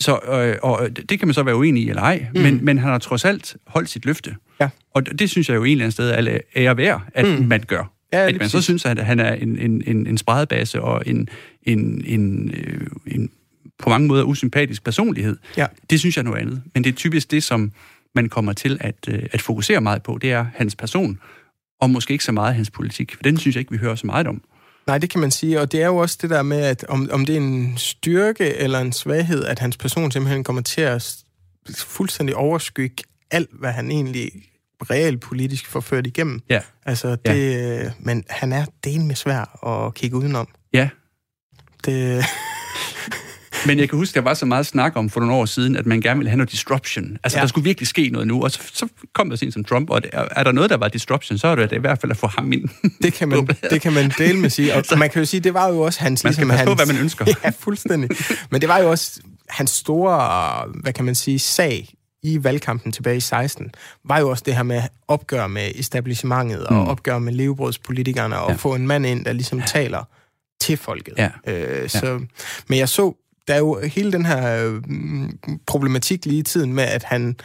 Så, 0.00 0.12
øh, 0.12 0.56
og 0.62 0.88
det 1.08 1.18
kan 1.18 1.28
man 1.28 1.34
så 1.34 1.42
være 1.42 1.56
uenig 1.56 1.82
i 1.82 1.88
eller 1.88 2.02
ej, 2.02 2.26
mm. 2.34 2.40
men, 2.40 2.64
men 2.64 2.78
han 2.78 2.90
har 2.90 2.98
trods 2.98 3.24
alt 3.24 3.56
holdt 3.66 3.88
sit 3.88 4.06
løfte. 4.06 4.34
Ja. 4.60 4.68
Og 4.94 5.18
det 5.18 5.30
synes 5.30 5.48
jeg 5.48 5.54
jo 5.54 5.64
egentlig 5.64 5.82
er 5.82 5.86
en 5.86 5.92
sted 5.92 6.40
ære 6.56 6.76
værd, 6.76 7.02
at 7.14 7.40
mm. 7.40 7.46
man 7.46 7.60
gør. 7.66 7.90
Ja, 8.12 8.28
at 8.28 8.38
man 8.38 8.48
så 8.48 8.62
synes, 8.62 8.84
at 8.84 9.04
han 9.04 9.20
er 9.20 9.32
en, 9.32 9.58
en, 9.58 9.82
en, 9.86 10.06
en 10.06 10.18
spredebase 10.18 10.82
og 10.82 11.02
en, 11.06 11.28
en, 11.62 12.04
en, 12.06 12.50
øh, 12.50 12.86
en 13.06 13.30
på 13.78 13.88
mange 13.88 14.08
måder 14.08 14.24
usympatisk 14.24 14.84
personlighed. 14.84 15.36
Ja. 15.56 15.66
Det 15.90 16.00
synes 16.00 16.16
jeg 16.16 16.22
er 16.22 16.24
noget 16.24 16.40
andet. 16.40 16.62
Men 16.74 16.84
det 16.84 16.90
er 16.90 16.94
typisk 16.94 17.30
det, 17.30 17.42
som 17.42 17.72
man 18.14 18.28
kommer 18.28 18.52
til 18.52 18.78
at, 18.80 18.94
øh, 19.08 19.22
at 19.32 19.42
fokusere 19.42 19.80
meget 19.80 20.02
på, 20.02 20.18
det 20.22 20.32
er 20.32 20.46
hans 20.54 20.76
person, 20.76 21.18
og 21.80 21.90
måske 21.90 22.12
ikke 22.12 22.24
så 22.24 22.32
meget 22.32 22.54
hans 22.54 22.70
politik. 22.70 23.14
For 23.14 23.22
den 23.22 23.36
synes 23.36 23.56
jeg 23.56 23.60
ikke, 23.60 23.72
vi 23.72 23.78
hører 23.78 23.94
så 23.94 24.06
meget 24.06 24.26
om. 24.26 24.42
Nej, 24.86 24.98
det 24.98 25.10
kan 25.10 25.20
man 25.20 25.30
sige, 25.30 25.60
og 25.60 25.72
det 25.72 25.82
er 25.82 25.86
jo 25.86 25.96
også 25.96 26.18
det 26.22 26.30
der 26.30 26.42
med, 26.42 26.60
at 26.60 26.84
om, 26.88 27.08
om 27.12 27.26
det 27.26 27.32
er 27.32 27.40
en 27.40 27.74
styrke 27.78 28.54
eller 28.54 28.80
en 28.80 28.92
svaghed, 28.92 29.44
at 29.44 29.58
hans 29.58 29.76
person 29.76 30.10
simpelthen 30.10 30.44
kommer 30.44 30.62
til 30.62 30.80
at 30.80 31.16
fuldstændig 31.74 32.36
overskygge 32.36 33.04
alt, 33.30 33.50
hvad 33.52 33.72
han 33.72 33.90
egentlig 33.90 34.30
reelt 34.90 35.20
politisk 35.20 35.66
får 35.66 35.80
ført 35.80 36.06
igennem. 36.06 36.42
Ja. 36.48 36.60
Altså, 36.86 37.16
det, 37.16 37.52
ja. 37.52 37.90
men 37.98 38.24
han 38.28 38.52
er 38.52 38.64
del 38.84 39.00
med 39.00 39.14
svær 39.14 39.66
at 39.66 39.94
kigge 39.94 40.16
udenom. 40.16 40.48
Ja, 40.72 40.88
Det, 41.84 42.24
Men 43.66 43.78
jeg 43.78 43.88
kan 43.88 43.98
huske, 43.98 44.14
der 44.14 44.20
var 44.20 44.34
så 44.34 44.46
meget 44.46 44.66
snak 44.66 44.92
om 44.96 45.10
for 45.10 45.20
nogle 45.20 45.34
år 45.34 45.44
siden, 45.44 45.76
at 45.76 45.86
man 45.86 46.00
gerne 46.00 46.18
ville 46.18 46.30
have 46.30 46.36
noget 46.36 46.50
disruption. 46.52 47.16
Altså, 47.24 47.36
ja. 47.36 47.40
Ja. 47.40 47.42
der 47.42 47.48
skulle 47.48 47.64
virkelig 47.64 47.88
ske 47.88 48.08
noget 48.08 48.28
nu, 48.28 48.42
og 48.42 48.50
så, 48.50 48.60
så 48.72 48.88
kom 49.14 49.30
der 49.30 49.36
sådan 49.36 49.52
som 49.52 49.64
Trump, 49.64 49.90
og 49.90 50.02
det, 50.02 50.10
er, 50.12 50.28
er 50.30 50.44
der 50.44 50.52
noget, 50.52 50.70
der 50.70 50.76
var 50.76 50.88
disruption, 50.88 51.38
så 51.38 51.48
er 51.48 51.54
det 51.54 51.72
i 51.72 51.78
hvert 51.78 52.00
fald 52.00 52.10
at 52.12 52.16
få 52.18 52.26
ham 52.26 52.52
ind. 52.52 52.68
det, 53.02 53.12
kan 53.12 53.28
man, 53.28 53.46
det 53.70 53.80
kan 53.80 53.92
man 53.92 54.12
dele 54.18 54.38
med 54.38 54.50
sige. 54.50 54.74
Og 54.74 54.84
man 54.98 55.10
kan 55.10 55.22
jo 55.22 55.26
sige, 55.26 55.40
det 55.40 55.54
var 55.54 55.68
jo 55.68 55.80
også 55.80 56.00
hans... 56.00 56.24
Man 56.24 56.32
skal 56.32 56.46
ligesom 56.46 56.50
passe 56.50 56.64
på, 56.64 56.70
hans, 56.70 56.82
hvad 56.82 56.94
man 56.94 57.02
ønsker. 57.02 57.24
Ja, 57.44 57.50
fuldstændig. 57.58 58.10
Men 58.50 58.60
det 58.60 58.68
var 58.68 58.78
jo 58.78 58.90
også 58.90 59.20
hans 59.48 59.70
store, 59.70 60.66
hvad 60.82 60.92
kan 60.92 61.04
man 61.04 61.14
sige, 61.14 61.38
sag 61.38 61.88
i 62.22 62.44
valgkampen 62.44 62.92
tilbage 62.92 63.16
i 63.16 63.20
16, 63.20 63.70
var 64.04 64.18
jo 64.18 64.30
også 64.30 64.42
det 64.46 64.56
her 64.56 64.62
med 64.62 64.82
opgør 65.08 65.46
med 65.46 65.70
establishmentet 65.74 66.66
og 66.66 66.74
Mm. 66.74 66.80
opgør 66.88 67.18
med 67.18 67.32
levebrødspolitikerne 67.32 68.38
og 68.38 68.46
Ja. 68.48 68.52
ja. 68.52 68.56
få 68.56 68.74
en 68.74 68.86
mand 68.86 69.06
ind, 69.06 69.24
der 69.24 69.32
ligesom 69.32 69.62
taler 69.62 70.04
til 70.60 70.76
folket. 70.76 71.14
Ja. 71.18 71.30
Øh, 71.46 71.88
så, 71.88 72.20
Men 72.68 72.78
jeg 72.78 72.88
så, 72.88 73.14
der 73.48 73.54
er 73.54 73.58
jo 73.58 73.80
hele 73.80 74.12
den 74.12 74.26
her 74.26 74.66
øh, 74.66 74.82
problematik 75.66 76.26
lige 76.26 76.38
i 76.38 76.42
tiden 76.42 76.72
med, 76.72 76.84
at 76.84 77.02
han, 77.04 77.36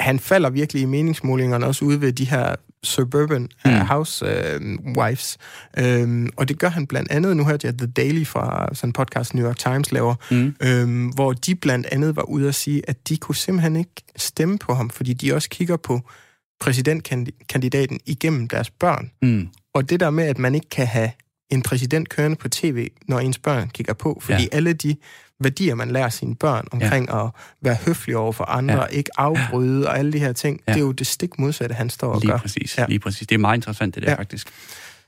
han 0.00 0.18
falder 0.18 0.50
virkelig 0.50 0.82
i 0.82 0.84
meningsmålingerne 0.84 1.66
også 1.66 1.84
ude 1.84 2.00
ved 2.00 2.12
de 2.12 2.24
her 2.24 2.54
suburban 2.84 3.48
Mm. 3.64 3.70
mm. 3.70 3.78
housewives. 3.80 5.38
Øhm, 5.78 6.28
og 6.36 6.48
det 6.48 6.58
gør 6.58 6.68
han 6.68 6.86
blandt 6.86 7.10
andet, 7.10 7.36
nu 7.36 7.44
hørte 7.44 7.66
jeg 7.66 7.78
The 7.78 7.86
Daily 7.86 8.24
fra 8.26 8.68
sådan 8.74 8.88
en 8.88 8.92
podcast, 8.92 9.34
New 9.34 9.46
York 9.46 9.58
Times 9.58 9.92
laver, 9.92 10.14
Mm. 10.30 10.54
øhm, 10.62 11.06
hvor 11.08 11.32
de 11.32 11.54
blandt 11.54 11.86
andet 11.92 12.16
var 12.16 12.22
ude 12.22 12.48
at 12.48 12.54
sige, 12.54 12.82
at 12.88 13.08
de 13.08 13.16
kunne 13.16 13.34
simpelthen 13.36 13.76
ikke 13.76 13.92
stemme 14.16 14.58
på 14.58 14.74
ham, 14.74 14.90
fordi 14.90 15.12
de 15.12 15.34
også 15.34 15.48
kigger 15.48 15.76
på 15.76 16.00
præsidentkandidaten 16.60 18.00
igennem 18.06 18.48
deres 18.48 18.70
børn. 18.70 19.10
Mm. 19.22 19.48
Og 19.74 19.90
det 19.90 20.00
der 20.00 20.10
med, 20.10 20.24
at 20.24 20.38
man 20.38 20.54
ikke 20.54 20.68
kan 20.68 20.86
have 20.86 21.10
en 21.50 21.62
præsident 21.62 22.08
kørende 22.08 22.36
på 22.36 22.48
tv, 22.48 22.88
når 23.08 23.18
ens 23.20 23.38
børn 23.38 23.68
kigger 23.68 23.92
på, 23.94 24.18
fordi 24.22 24.42
ja. 24.42 24.48
alle 24.52 24.72
de 24.72 24.96
værdier, 25.40 25.74
man 25.74 25.90
lærer 25.90 26.08
sine 26.08 26.34
børn 26.36 26.66
omkring 26.72 27.08
ja. 27.08 27.24
at 27.24 27.30
være 27.62 27.76
høflig 27.86 28.16
over 28.16 28.32
for 28.32 28.44
andre, 28.44 28.74
Ja. 28.74 28.80
ja. 28.80 28.86
ikke 28.86 29.10
afbryde 29.16 29.88
og 29.88 29.98
alle 29.98 30.12
de 30.12 30.18
her 30.18 30.32
ting, 30.32 30.60
Ja. 30.66 30.72
ja. 30.72 30.74
det 30.74 30.80
er 30.82 30.86
jo 30.86 30.92
det 30.92 31.06
stik 31.06 31.38
modsatte, 31.38 31.74
han 31.74 31.90
står 31.90 32.12
og 32.12 32.20
Lige 32.20 32.30
gør. 32.30 32.38
præcis, 32.38 32.78
Ja. 32.78 32.86
lige 32.88 32.98
præcis. 32.98 33.26
Det 33.26 33.34
er 33.34 33.38
meget 33.38 33.56
interessant, 33.58 33.94
det 33.94 34.02
der 34.02 34.10
Ja. 34.10 34.16
faktisk. 34.18 34.48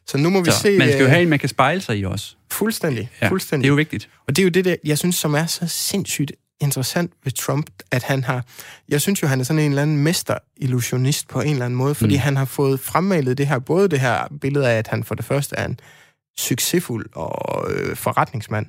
Så 0.06 0.18
nu 0.18 0.30
må 0.30 0.40
vi 0.44 0.50
Så 0.50 0.58
se... 0.58 0.78
man 0.78 0.88
skal 0.88 0.98
jo 1.00 1.04
øh, 1.04 1.10
have 1.10 1.22
en, 1.22 1.28
man 1.28 1.38
kan 1.38 1.48
spejle 1.48 1.80
sig 1.80 1.98
i 1.98 2.04
også. 2.04 2.34
Fuldstændig, 2.50 3.10
Ja, 3.20 3.26
ja. 3.26 3.30
fuldstændig. 3.30 3.62
Det 3.64 3.68
er 3.68 3.72
jo 3.72 3.76
vigtigt. 3.76 4.08
Og 4.28 4.36
det 4.36 4.42
er 4.42 4.44
jo 4.44 4.50
det, 4.50 4.64
der, 4.64 4.76
jeg 4.84 4.98
synes, 4.98 5.16
som 5.16 5.34
er 5.34 5.46
så 5.46 5.66
sindssygt 5.66 6.32
interessant 6.60 7.12
ved 7.24 7.32
Trump, 7.32 7.70
at 7.90 8.02
han 8.02 8.24
har... 8.24 8.44
Jeg 8.88 9.00
synes 9.00 9.22
jo, 9.22 9.26
han 9.28 9.40
er 9.40 9.44
sådan 9.44 9.62
en 9.62 9.70
eller 9.70 9.82
anden 9.82 9.96
mesterillusionist 9.96 11.28
på 11.28 11.40
en 11.40 11.52
eller 11.52 11.64
anden 11.64 11.76
måde, 11.76 11.94
fordi 11.94 12.14
mm. 12.14 12.20
han 12.20 12.36
har 12.36 12.44
fået 12.44 12.80
fremmalet 12.80 13.38
det 13.38 13.46
her, 13.46 13.58
både 13.58 13.88
det 13.88 14.00
her 14.00 14.26
billede 14.40 14.70
af, 14.70 14.78
at 14.78 14.88
han 14.88 15.04
for 15.04 15.14
det 15.14 15.24
første 15.24 15.56
er 15.56 15.64
en 15.64 15.80
succesfuld 16.38 17.06
og 17.14 17.72
øh, 17.72 17.96
forretningsmand. 17.96 18.66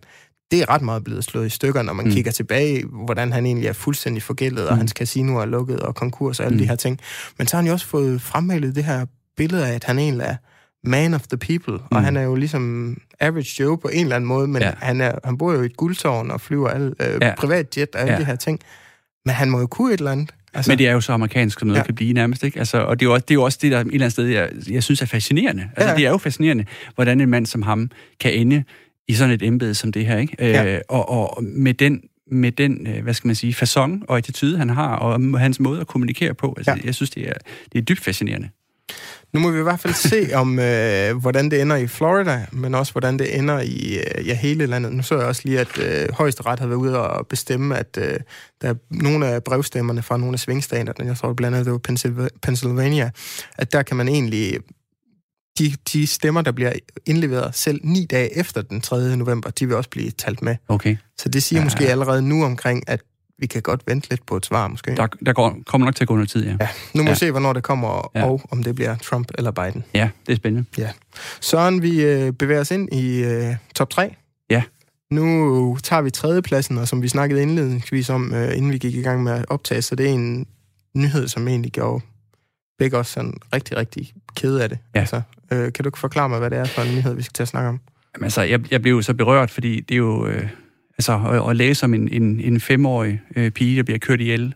Det 0.51 0.61
er 0.61 0.69
ret 0.69 0.81
meget 0.81 1.03
blevet 1.03 1.23
slået 1.23 1.45
i 1.45 1.49
stykker, 1.49 1.81
når 1.81 1.93
man 1.93 2.05
Mm. 2.05 2.11
kigger 2.11 2.31
tilbage, 2.31 2.83
hvordan 2.85 3.33
han 3.33 3.45
egentlig 3.45 3.67
er 3.67 3.73
fuldstændig 3.73 4.23
forgældet, 4.23 4.67
og 4.67 4.73
Mm. 4.73 4.77
hans 4.77 4.91
casino 4.91 5.37
er 5.37 5.45
lukket, 5.45 5.79
og 5.79 5.95
konkurs 5.95 6.39
og 6.39 6.45
alle 6.45 6.55
Mm. 6.55 6.61
de 6.61 6.67
her 6.67 6.75
ting. 6.75 6.99
Men 7.37 7.47
så 7.47 7.55
har 7.55 7.61
han 7.61 7.67
jo 7.67 7.73
også 7.73 7.85
fået 7.87 8.21
fremmalet 8.21 8.75
det 8.75 8.83
her 8.83 9.05
billede 9.37 9.67
af, 9.67 9.73
at 9.73 9.83
han 9.83 9.99
egentlig 9.99 10.25
er 10.25 10.35
man 10.83 11.13
of 11.13 11.21
the 11.27 11.37
people, 11.37 11.73
mm. 11.73 11.97
Og 11.97 12.03
han 12.03 12.17
er 12.17 12.21
jo 12.21 12.35
ligesom 12.35 12.97
average 13.19 13.63
Joe 13.63 13.77
på 13.77 13.87
en 13.93 14.03
eller 14.03 14.15
anden 14.15 14.27
måde, 14.27 14.47
men 14.47 14.61
Ja. 14.61 14.71
han, 14.77 15.01
er, 15.01 15.11
han 15.23 15.37
bor 15.37 15.53
jo 15.53 15.61
i 15.61 15.65
et 15.65 15.77
guldtårn 15.77 16.31
og 16.31 16.41
flyver 16.41 16.69
alle, 16.69 16.93
øh, 17.01 17.17
Ja. 17.21 17.33
privatjet 17.37 17.89
og 17.95 18.01
alle 18.01 18.13
Ja. 18.13 18.19
de 18.19 18.25
her 18.25 18.35
ting. 18.35 18.59
Men 19.25 19.35
han 19.35 19.49
må 19.49 19.59
jo 19.59 19.67
kunne 19.67 19.93
et 19.93 19.97
eller 19.97 20.11
andet. 20.11 20.31
Altså, 20.53 20.71
Men 20.71 20.77
det 20.77 20.87
er 20.87 20.91
jo 20.91 21.01
så 21.01 21.13
amerikansk, 21.13 21.59
som 21.59 21.67
noget. 21.67 21.79
Ja. 21.79 21.83
kan 21.85 21.95
blive 21.95 22.13
nærmest, 22.13 22.43
ikke? 22.43 22.59
Altså, 22.59 22.77
og 22.77 22.99
det 22.99 23.05
er, 23.05 23.09
jo 23.09 23.13
også, 23.13 23.25
det 23.27 23.31
er 23.31 23.35
jo 23.35 23.43
også 23.43 23.59
det, 23.61 23.71
der 23.71 23.79
et 23.79 23.85
eller 23.85 23.97
andet 23.99 24.11
sted, 24.11 24.25
jeg, 24.25 24.49
jeg 24.69 24.83
synes 24.83 25.01
er 25.01 25.05
fascinerende. 25.05 25.63
Altså, 25.75 25.89
Ja. 25.89 25.95
det 25.97 26.05
er 26.05 26.09
jo 26.09 26.17
fascinerende, 26.17 26.65
hvordan 26.95 27.21
en 27.21 27.29
mand 27.29 27.45
som 27.45 27.61
ham 27.61 27.89
kan 28.19 28.33
ende 28.33 28.63
i 29.09 29.13
sådan 29.13 29.33
et 29.33 29.41
embede 29.43 29.75
som 29.75 29.91
det 29.91 30.05
her, 30.05 30.17
ikke? 30.17 30.35
Ja. 30.39 30.75
Øh, 30.75 30.81
og, 30.89 31.09
og 31.09 31.43
med 31.43 31.73
den, 31.73 32.01
med 32.31 32.51
den, 32.51 32.87
øh, 32.87 33.03
hvad 33.03 33.13
skal 33.13 33.27
man 33.27 33.35
sige, 33.35 33.53
façon 33.63 34.05
og 34.07 34.17
attitude, 34.17 34.57
han 34.57 34.69
har, 34.69 34.95
og 34.95 35.39
hans 35.39 35.59
måde 35.59 35.81
at 35.81 35.87
kommunikere 35.87 36.33
på, 36.33 36.53
altså, 36.57 36.71
Ja. 36.71 36.77
jeg 36.85 36.95
synes, 36.95 37.09
det 37.09 37.27
er, 37.29 37.33
det 37.71 37.77
er 37.79 37.81
dybt 37.83 37.99
fascinerende. 38.01 38.49
Nu 39.33 39.39
må 39.39 39.51
vi 39.51 39.59
i 39.59 39.63
hvert 39.63 39.79
fald 39.79 39.93
se, 39.93 40.29
om 40.35 40.59
øh, 40.59 41.17
hvordan 41.17 41.51
det 41.51 41.61
ender 41.61 41.75
i 41.75 41.87
Florida, 41.87 42.45
men 42.51 42.75
også 42.75 42.91
hvordan 42.91 43.19
det 43.19 43.37
ender 43.37 43.59
i 43.59 43.97
øh, 44.17 44.27
ja, 44.27 44.33
hele 44.35 44.65
landet. 44.65 44.93
Nu 44.93 45.03
så 45.03 45.15
jeg 45.17 45.25
også 45.25 45.41
lige, 45.45 45.59
at 45.59 45.77
øh, 45.85 46.07
højesteret 46.13 46.59
havde 46.59 46.69
været 46.69 46.79
ude 46.79 46.99
og 47.09 47.27
bestemme, 47.27 47.77
at 47.77 47.97
øh, 48.01 48.19
der 48.61 48.69
er 48.69 48.73
nogle 48.91 49.27
af 49.27 49.43
brevstemmerne 49.43 50.01
fra 50.01 50.17
nogle 50.17 50.33
af 50.33 50.39
svingstaterne, 50.39 51.09
jeg 51.09 51.17
tror 51.17 51.33
blandt 51.33 51.55
andet 51.57 51.65
det 51.65 51.73
var 51.73 51.79
Pennsylva- 51.89 52.37
Pennsylvania, 52.41 53.11
at 53.57 53.73
der 53.73 53.81
kan 53.83 53.97
man 53.97 54.07
egentlig 54.07 54.57
de, 55.59 55.73
de 55.93 56.07
stemmer, 56.07 56.41
der 56.41 56.51
bliver 56.51 56.73
indleveret 57.05 57.55
selv 57.55 57.79
ni 57.83 58.05
dage 58.05 58.37
efter 58.37 58.61
den 58.61 58.81
3. 58.81 59.17
november, 59.17 59.49
de 59.49 59.67
vil 59.67 59.75
også 59.75 59.89
blive 59.89 60.11
talt 60.11 60.41
med. 60.41 60.55
Okay. 60.67 60.97
Så 61.17 61.29
det 61.29 61.43
siger 61.43 61.59
ja. 61.59 61.61
Ja. 61.61 61.65
måske 61.65 61.87
allerede 61.87 62.21
nu 62.21 62.43
omkring, 62.43 62.89
at 62.89 63.01
vi 63.39 63.47
kan 63.47 63.61
godt 63.61 63.81
vente 63.87 64.09
lidt 64.09 64.25
på 64.25 64.37
et 64.37 64.45
svar, 64.45 64.67
måske. 64.67 64.95
Der, 64.95 65.07
der 65.25 65.33
går, 65.33 65.57
kommer 65.65 65.85
nok 65.85 65.95
til 65.95 66.03
at 66.03 66.07
gå 66.07 66.13
noget 66.13 66.29
tid, 66.29 66.45
ja. 66.45 66.57
Ja, 66.59 66.67
nu 66.93 67.03
må 67.03 67.03
ja. 67.03 67.03
Ja. 67.03 67.11
vi 67.11 67.17
se, 67.17 67.31
hvornår 67.31 67.53
det 67.53 67.63
kommer, 67.63 68.11
ja. 68.15 68.19
Ja. 68.19 68.25
og 68.25 68.41
om 68.51 68.63
det 68.63 68.75
bliver 68.75 68.95
Trump 68.97 69.31
eller 69.37 69.51
Biden. 69.51 69.83
Ja, 69.93 70.09
det 70.27 70.31
er 70.31 70.37
spændende. 70.37 70.93
Søren, 71.41 71.81
vi 71.81 72.01
øh, 72.01 72.33
bevæger 72.33 72.61
os 72.61 72.71
ind 72.71 72.93
i 72.93 73.23
øh, 73.23 73.55
top 73.75 73.89
3. 73.89 74.15
Ja. 74.49 74.63
Nu 75.11 75.77
tager 75.83 76.01
vi 76.01 76.11
tredjepladsen, 76.11 76.77
og 76.77 76.87
som 76.87 77.01
vi 77.01 77.07
snakkede 77.07 77.41
indledningsvis 77.41 78.09
om, 78.09 78.33
øh, 78.33 78.57
inden 78.57 78.71
vi 78.71 78.77
gik 78.77 78.95
i 78.95 79.01
gang 79.01 79.23
med 79.23 79.31
at 79.31 79.45
optage, 79.49 79.81
så 79.81 79.95
det 79.95 80.05
er 80.05 80.13
en 80.13 80.47
nyhed, 80.95 81.27
som 81.27 81.47
egentlig 81.47 81.71
gjorde 81.71 82.03
begge 82.79 82.97
os 82.97 83.07
sådan 83.07 83.33
rigtig, 83.53 83.77
rigtig 83.77 84.13
kede 84.35 84.63
af 84.63 84.69
det. 84.69 84.77
Ja. 84.95 84.99
Altså, 84.99 85.21
øh, 85.51 85.73
kan 85.73 85.83
du 85.83 85.87
ikke 85.87 85.99
forklare 85.99 86.29
mig, 86.29 86.39
hvad 86.39 86.49
det 86.49 86.57
er 86.57 86.65
for 86.65 86.81
en 86.81 86.95
nyhed, 86.95 87.15
vi 87.15 87.21
skal 87.21 87.33
til 87.33 87.43
at 87.43 87.47
snakke 87.47 87.69
om? 87.69 87.79
Jamen, 88.15 88.23
altså, 88.23 88.41
jeg, 88.41 88.71
jeg 88.71 88.81
blev 88.81 88.93
jo 88.93 89.01
så 89.01 89.13
berørt, 89.13 89.51
fordi 89.51 89.79
det 89.79 89.95
er 89.95 89.97
jo... 89.97 90.27
Øh, 90.27 90.49
altså, 90.97 91.13
at, 91.13 91.49
at 91.49 91.55
læse 91.55 91.83
om 91.83 91.93
en, 91.93 92.09
en, 92.09 92.39
en 92.39 92.59
femårig 92.59 93.21
øh, 93.35 93.51
pige, 93.51 93.77
der 93.77 93.83
bliver 93.83 93.99
kørt 93.99 94.21
ihjel 94.21 94.53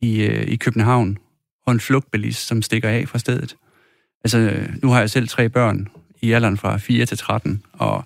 i, 0.00 0.22
øh, 0.22 0.42
i 0.42 0.56
København, 0.56 1.18
og 1.66 1.72
en 1.72 1.80
flugtbilist, 1.80 2.46
som 2.46 2.62
stikker 2.62 2.88
af 2.88 3.08
fra 3.08 3.18
stedet. 3.18 3.56
Altså, 4.24 4.66
nu 4.82 4.88
har 4.88 5.00
jeg 5.00 5.10
selv 5.10 5.28
tre 5.28 5.48
børn 5.48 5.88
i 6.20 6.32
alderen 6.32 6.56
fra 6.56 6.76
4 6.76 7.06
til 7.06 7.18
13, 7.18 7.62
og 7.72 8.04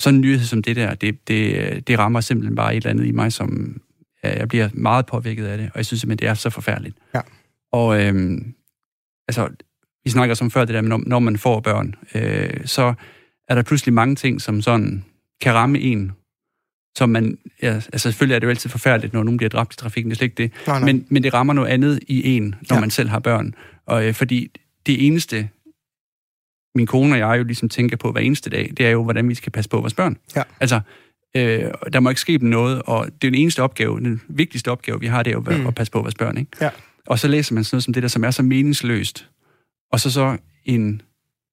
sådan 0.00 0.14
en 0.14 0.20
nyhed 0.20 0.44
som 0.44 0.62
det 0.62 0.76
der, 0.76 0.94
det, 0.94 1.28
det, 1.28 1.88
det 1.88 1.98
rammer 1.98 2.20
simpelthen 2.20 2.56
bare 2.56 2.72
et 2.72 2.76
eller 2.76 2.90
andet 2.90 3.06
i 3.06 3.10
mig, 3.10 3.32
som 3.32 3.80
ja, 4.24 4.38
jeg 4.38 4.48
bliver 4.48 4.68
meget 4.72 5.06
påvirket 5.06 5.46
af 5.46 5.58
det, 5.58 5.70
og 5.72 5.76
jeg 5.76 5.86
synes 5.86 6.00
simpelthen, 6.00 6.26
det 6.26 6.30
er 6.30 6.34
så 6.34 6.50
forfærdeligt. 6.50 6.96
Ja. 7.14 7.20
Og 7.72 8.02
øhm, 8.02 8.54
altså, 9.28 9.48
vi 10.08 10.12
snakker 10.12 10.34
som 10.34 10.50
før 10.50 10.64
det 10.64 10.74
der 10.74 10.80
med, 10.80 10.98
når, 11.06 11.18
man 11.18 11.38
får 11.38 11.60
børn, 11.60 11.94
øh, 12.14 12.50
så 12.64 12.94
er 13.48 13.54
der 13.54 13.62
pludselig 13.62 13.94
mange 13.94 14.14
ting, 14.14 14.40
som 14.42 14.62
sådan 14.62 15.04
kan 15.40 15.54
ramme 15.54 15.78
en, 15.80 16.12
som 16.98 17.08
man, 17.08 17.38
ja, 17.62 17.74
altså 17.74 17.98
selvfølgelig 17.98 18.34
er 18.34 18.38
det 18.38 18.44
jo 18.46 18.50
altid 18.50 18.70
forfærdeligt, 18.70 19.12
når 19.12 19.22
nogen 19.22 19.36
bliver 19.36 19.50
dræbt 19.50 19.74
i 19.74 19.76
trafikken, 19.76 20.10
det 20.10 20.14
er 20.16 20.18
slet 20.18 20.26
ikke 20.26 20.42
det, 20.42 20.52
Nej, 20.66 20.78
nej. 20.80 20.92
men, 20.92 21.06
men 21.08 21.22
det 21.22 21.34
rammer 21.34 21.52
noget 21.52 21.68
andet 21.68 22.00
i 22.08 22.36
en, 22.36 22.54
når 22.68 22.76
Ja. 22.76 22.80
man 22.80 22.90
selv 22.90 23.08
har 23.08 23.18
børn. 23.18 23.54
Og 23.86 24.06
øh, 24.06 24.14
fordi 24.14 24.48
det 24.86 25.06
eneste, 25.06 25.48
min 26.74 26.86
kone 26.86 27.14
og 27.14 27.18
jeg 27.18 27.38
jo 27.38 27.44
ligesom 27.44 27.68
tænker 27.68 27.96
på 27.96 28.12
hver 28.12 28.20
eneste 28.20 28.50
dag, 28.50 28.72
det 28.76 28.86
er 28.86 28.90
jo, 28.90 29.04
hvordan 29.04 29.28
vi 29.28 29.34
skal 29.34 29.52
passe 29.52 29.70
på 29.70 29.80
vores 29.80 29.94
børn. 29.94 30.16
Ja. 30.36 30.42
Altså, 30.60 30.80
øh, 31.36 31.64
der 31.92 32.00
må 32.00 32.08
ikke 32.08 32.20
ske 32.20 32.38
dem 32.38 32.48
noget, 32.48 32.82
og 32.82 33.04
det 33.06 33.12
er 33.28 33.30
den 33.30 33.34
eneste 33.34 33.62
opgave, 33.62 34.00
den 34.00 34.20
vigtigste 34.28 34.70
opgave, 34.70 35.00
vi 35.00 35.06
har, 35.06 35.22
det 35.22 35.30
er 35.30 35.34
jo 35.34 35.40
Mm. 35.56 35.60
mm. 35.60 35.66
at 35.66 35.74
passe 35.74 35.90
på 35.92 36.00
vores 36.02 36.14
børn. 36.14 36.38
Ikke? 36.38 36.50
Ja. 36.60 36.70
Og 37.06 37.18
så 37.18 37.28
læser 37.28 37.54
man 37.54 37.64
sådan 37.64 37.74
noget 37.76 37.84
som 37.84 37.92
det 37.94 38.02
der, 38.02 38.08
som 38.08 38.24
er 38.24 38.30
så 38.30 38.42
meningsløst, 38.42 39.28
og 39.92 40.00
så 40.00 40.10
så 40.10 40.36
en 40.64 41.02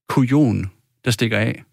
kujon, 0.09 0.71
der 1.05 1.11
stikker 1.11 1.37
af 1.37 1.63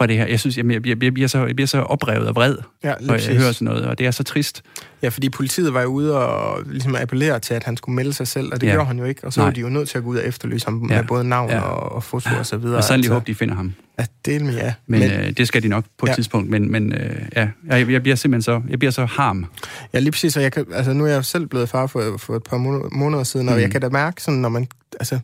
fra 0.00 0.06
det 0.06 0.16
her. 0.16 0.26
Jeg 0.26 0.40
synes, 0.40 0.56
jeg, 0.56 0.66
jeg, 0.66 0.86
jeg, 0.86 1.02
jeg, 1.02 1.14
bliver, 1.14 1.28
så, 1.28 1.46
jeg 1.46 1.56
bliver 1.56 1.66
så 1.66 1.78
oprevet 1.82 2.28
og 2.28 2.34
vred, 2.34 2.56
Ja, 2.84 2.94
når 3.00 3.14
jeg 3.14 3.36
hører 3.36 3.52
sådan 3.52 3.64
noget, 3.66 3.84
og 3.86 3.98
det 3.98 4.06
er 4.06 4.10
så 4.10 4.22
trist. 4.24 4.62
Ja, 5.02 5.08
fordi 5.08 5.28
politiet 5.28 5.74
var 5.74 5.82
jo 5.82 5.88
ude 5.88 6.26
og 6.26 6.62
ligesom 6.66 6.96
appellere 6.96 7.38
til, 7.40 7.54
at 7.54 7.64
han 7.64 7.76
skulle 7.76 7.96
melde 7.96 8.12
sig 8.12 8.28
selv, 8.28 8.52
og 8.52 8.60
det 8.60 8.66
ja. 8.66 8.70
Ja. 8.70 8.76
gjorde 8.76 8.86
han 8.86 8.98
jo 8.98 9.04
ikke. 9.04 9.24
Og 9.24 9.32
så 9.32 9.40
var 9.40 9.46
Nej. 9.48 9.54
de 9.54 9.60
jo 9.60 9.68
nødt 9.68 9.88
til 9.88 9.98
at 9.98 10.04
gå 10.04 10.10
ud 10.10 10.16
og 10.16 10.26
efterlyse 10.26 10.66
ham 10.66 10.86
Ja. 10.90 10.96
med 10.96 11.08
både 11.08 11.24
navn 11.24 11.50
Ja. 11.50 11.60
og, 11.60 11.92
og 11.92 12.04
foto 12.04 12.30
og 12.38 12.46
så 12.46 12.56
videre. 12.56 12.74
Jeg 12.76 12.84
sandelig 12.84 13.04
altså, 13.04 13.12
håber, 13.12 13.24
de 13.24 13.34
finder 13.34 13.54
ham. 13.54 13.74
Ja, 13.98 14.06
det 14.24 14.40
med 14.42 14.54
ja. 14.54 14.74
Men, 14.86 15.00
men 15.00 15.10
øh, 15.10 15.30
det 15.30 15.48
skal 15.48 15.62
de 15.62 15.68
nok 15.68 15.84
på 15.98 16.06
et 16.06 16.08
Ja. 16.08 16.12
ja. 16.12 16.14
tidspunkt. 16.16 16.50
Men, 16.50 16.72
men 16.72 16.92
øh, 16.92 17.16
ja, 17.36 17.48
jeg, 17.66 17.90
jeg 17.90 18.02
bliver 18.02 18.16
simpelthen 18.16 18.42
så, 18.42 18.62
jeg 18.68 18.78
bliver 18.78 18.92
så 18.92 19.04
harm. 19.04 19.46
Ja, 19.92 19.98
lige 19.98 20.12
præcis. 20.12 20.36
Og 20.36 20.42
jeg 20.42 20.52
kan, 20.52 20.66
altså, 20.72 20.92
nu 20.92 21.04
er 21.06 21.08
jeg 21.10 21.24
selv 21.24 21.46
blevet 21.46 21.68
far 21.68 21.86
for, 21.86 22.16
for 22.18 22.36
et 22.36 22.42
par 22.42 22.56
måneder, 22.56 22.88
måneder 22.92 23.24
siden, 23.24 23.48
og 23.48 23.54
Mm. 23.54 23.60
jeg 23.60 23.70
kan 23.70 23.80
da 23.80 23.88
mærke, 23.88 24.22
sådan, 24.22 24.40
når 24.40 24.48
man... 24.48 24.66
Altså, 25.00 25.18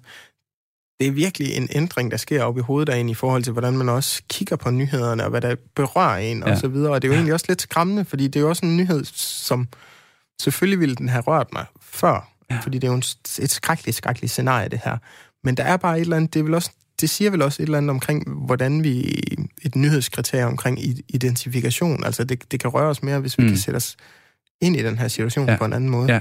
det 1.01 1.07
er 1.07 1.11
virkelig 1.11 1.55
en 1.57 1.69
ændring, 1.73 2.11
der 2.11 2.17
sker 2.17 2.43
op 2.43 2.59
i 2.59 2.61
hovedet 2.61 2.93
af 2.93 2.97
en 2.99 3.09
i 3.09 3.15
forhold 3.15 3.43
til, 3.43 3.53
hvordan 3.53 3.77
man 3.77 3.89
også 3.89 4.23
kigger 4.29 4.57
på 4.57 4.71
nyhederne, 4.71 5.25
og 5.25 5.31
hvad 5.31 5.41
der 5.41 5.55
berører 5.77 6.17
en, 6.19 6.43
og 6.43 6.49
Ja. 6.49 6.57
så 6.57 6.69
videre. 6.69 6.93
Og 6.93 7.03
det 7.03 7.09
er 7.09 7.13
jo 7.13 7.15
egentlig 7.15 7.35
også 7.35 7.47
lidt 7.49 7.63
skræmmende, 7.63 8.05
fordi 8.05 8.25
det 8.25 8.37
er 8.37 8.41
jo 8.41 8.49
også 8.49 8.67
en 8.67 8.77
nyhed, 8.77 9.05
som 9.15 9.69
selvfølgelig 10.41 10.81
ville 10.81 10.95
den 10.95 11.09
have 11.09 11.23
rørt 11.23 11.47
mig 11.53 11.65
før, 11.83 12.33
Ja. 12.51 12.59
fordi 12.63 12.79
det 12.79 12.87
er 12.87 12.91
jo 12.93 12.95
en, 12.97 13.03
et 13.45 13.51
skrækkeligt, 13.51 13.97
skrækkeligt 13.97 14.31
scenarie, 14.33 14.69
det 14.69 14.81
her. 14.85 14.97
Men 15.45 15.57
der 15.57 15.63
er 15.65 15.77
bare 15.77 15.97
et 15.97 16.01
eller 16.01 16.17
andet, 16.17 16.35
det, 16.35 16.45
vel 16.45 16.55
også, 16.55 16.71
det 17.01 17.11
siger 17.11 17.31
vel 17.31 17.43
også 17.43 17.63
et 17.63 17.67
eller 17.67 17.79
andet 17.79 17.91
omkring, 17.91 18.31
hvordan 18.47 18.85
vi, 18.85 19.01
et 19.63 19.77
nyhedskriterie 19.77 20.47
omkring 20.47 20.79
identifikation, 21.09 22.05
altså 22.05 22.25
det, 22.25 22.53
det 22.53 22.61
kan 22.61 22.71
røre 22.71 22.89
os 22.89 23.03
mere, 23.03 23.21
hvis 23.21 23.39
vi 23.39 23.43
mm. 23.43 23.49
Kan 23.49 23.59
sætte 23.59 23.77
os 23.77 23.97
ind 24.61 24.77
i 24.77 24.83
den 24.83 24.99
her 24.99 25.09
situation. 25.09 25.49
Ja. 25.49 25.57
på 25.57 25.65
en 25.65 25.73
anden 25.73 25.91
måde. 25.91 26.13
Ja. 26.13 26.21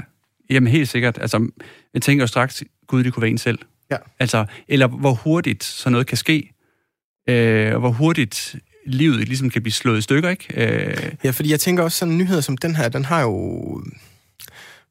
Jamen 0.50 0.72
helt 0.72 0.90
sikkert. 0.90 1.18
Altså, 1.22 1.48
jeg 1.94 2.02
tænker 2.02 2.24
jo 2.24 2.28
straks, 2.28 2.64
gud, 2.88 3.04
det 3.04 3.14
kunne 3.14 3.22
være 3.22 3.32
en 3.32 3.38
selv. 3.38 3.60
Ja. 3.92 3.98
Altså, 4.20 4.46
eller 4.68 4.88
hvor 4.88 5.14
hurtigt 5.14 5.64
sådan 5.64 5.92
noget 5.92 6.08
kan 6.08 6.18
ske. 6.18 6.54
Øh, 7.30 7.74
og 7.74 7.80
hvor 7.80 7.92
hurtigt 7.92 8.56
livet 8.86 9.28
ligesom 9.28 9.50
kan 9.50 9.62
blive 9.62 9.74
slået 9.74 9.98
i 9.98 10.02
stykker, 10.02 10.30
ikke? 10.30 10.46
Øh, 10.56 11.14
Ja, 11.24 11.30
fordi 11.32 11.52
jeg 11.52 11.60
tænker 11.60 11.84
også 11.84 11.98
sådan 11.98 12.12
en 12.12 12.18
nyhed 12.18 12.42
som 12.42 12.58
den 12.58 12.76
her, 12.76 12.90
den 12.90 13.06
har 13.06 13.22
jo, 13.22 13.84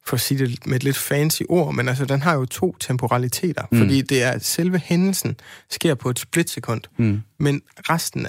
for 0.05 0.13
at 0.15 0.21
sige 0.21 0.47
det 0.47 0.65
med 0.67 0.75
et 0.75 0.83
lidt 0.83 0.97
fancy 0.97 1.41
ord, 1.49 1.73
men 1.75 1.87
altså 1.89 2.05
den 2.05 2.21
har 2.21 2.33
jo 2.33 2.45
to 2.45 2.75
temporaliteter, 2.79 3.63
mm. 3.71 3.77
Fordi 3.79 4.01
det 4.01 4.23
er, 4.23 4.37
selve 4.39 4.77
hændelsen 4.79 5.35
sker 5.69 5.95
på 5.95 6.09
et 6.09 6.19
splitsekund, 6.19 6.81
mm, 6.97 7.21
men 7.39 7.61
resten 7.89 8.27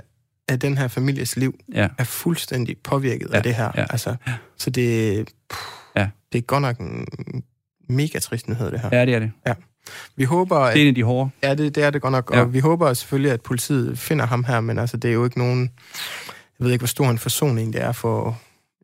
af 0.49 0.61
den 0.61 0.79
her 0.79 0.89
families 0.89 1.37
liv 1.37 1.61
ja. 1.75 1.89
er 1.99 2.05
fuldstændig 2.05 2.77
påvirket 2.85 3.27
ja, 3.27 3.31
Ja, 3.33 3.37
af 3.37 3.43
det 3.43 3.55
her. 3.55 3.71
ja, 3.77 3.87
altså, 3.91 4.17
ja. 4.27 4.35
Så 4.57 4.71
det, 4.71 5.29
puh, 5.49 5.59
Ja. 5.97 6.09
det 6.33 6.39
er 6.39 6.43
godt 6.43 6.63
nok 6.63 6.79
en 6.79 7.07
mega 7.89 8.19
trist 8.19 8.49
nyhed, 8.49 8.71
det 8.71 8.81
her. 8.81 8.89
ja, 8.93 9.07
det 9.07 9.15
er 9.15 9.19
det. 9.19 9.31
Vi 10.17 10.25
håber, 10.25 10.57
at, 10.59 10.75
Det 10.75 10.81
er 10.81 10.83
en 10.83 10.89
af 10.89 10.95
de 10.95 11.03
hårde. 11.03 11.31
ja, 11.43 11.55
det, 11.55 11.75
det 11.75 11.85
er 11.85 11.91
det 11.91 12.03
godt 12.03 12.13
nok, 12.13 12.31
Ja. 12.35 12.41
og 12.41 12.53
vi 12.53 12.59
håber 12.59 12.93
selvfølgelig, 12.93 13.33
at 13.33 13.41
politiet 13.41 13.99
finder 13.99 14.27
ham 14.27 14.45
her, 14.45 14.61
men 14.61 14.79
altså, 14.79 14.97
det 14.97 15.09
er 15.09 15.15
jo 15.15 15.25
ikke 15.25 15.39
nogen, 15.39 15.71
jeg 16.59 16.65
ved 16.65 16.73
ikke, 16.73 16.81
hvor 16.81 16.87
stor 16.87 17.11
en 17.11 17.19
forsoning 17.19 17.73
det 17.73 17.83
er 17.83 17.93
for 17.93 18.39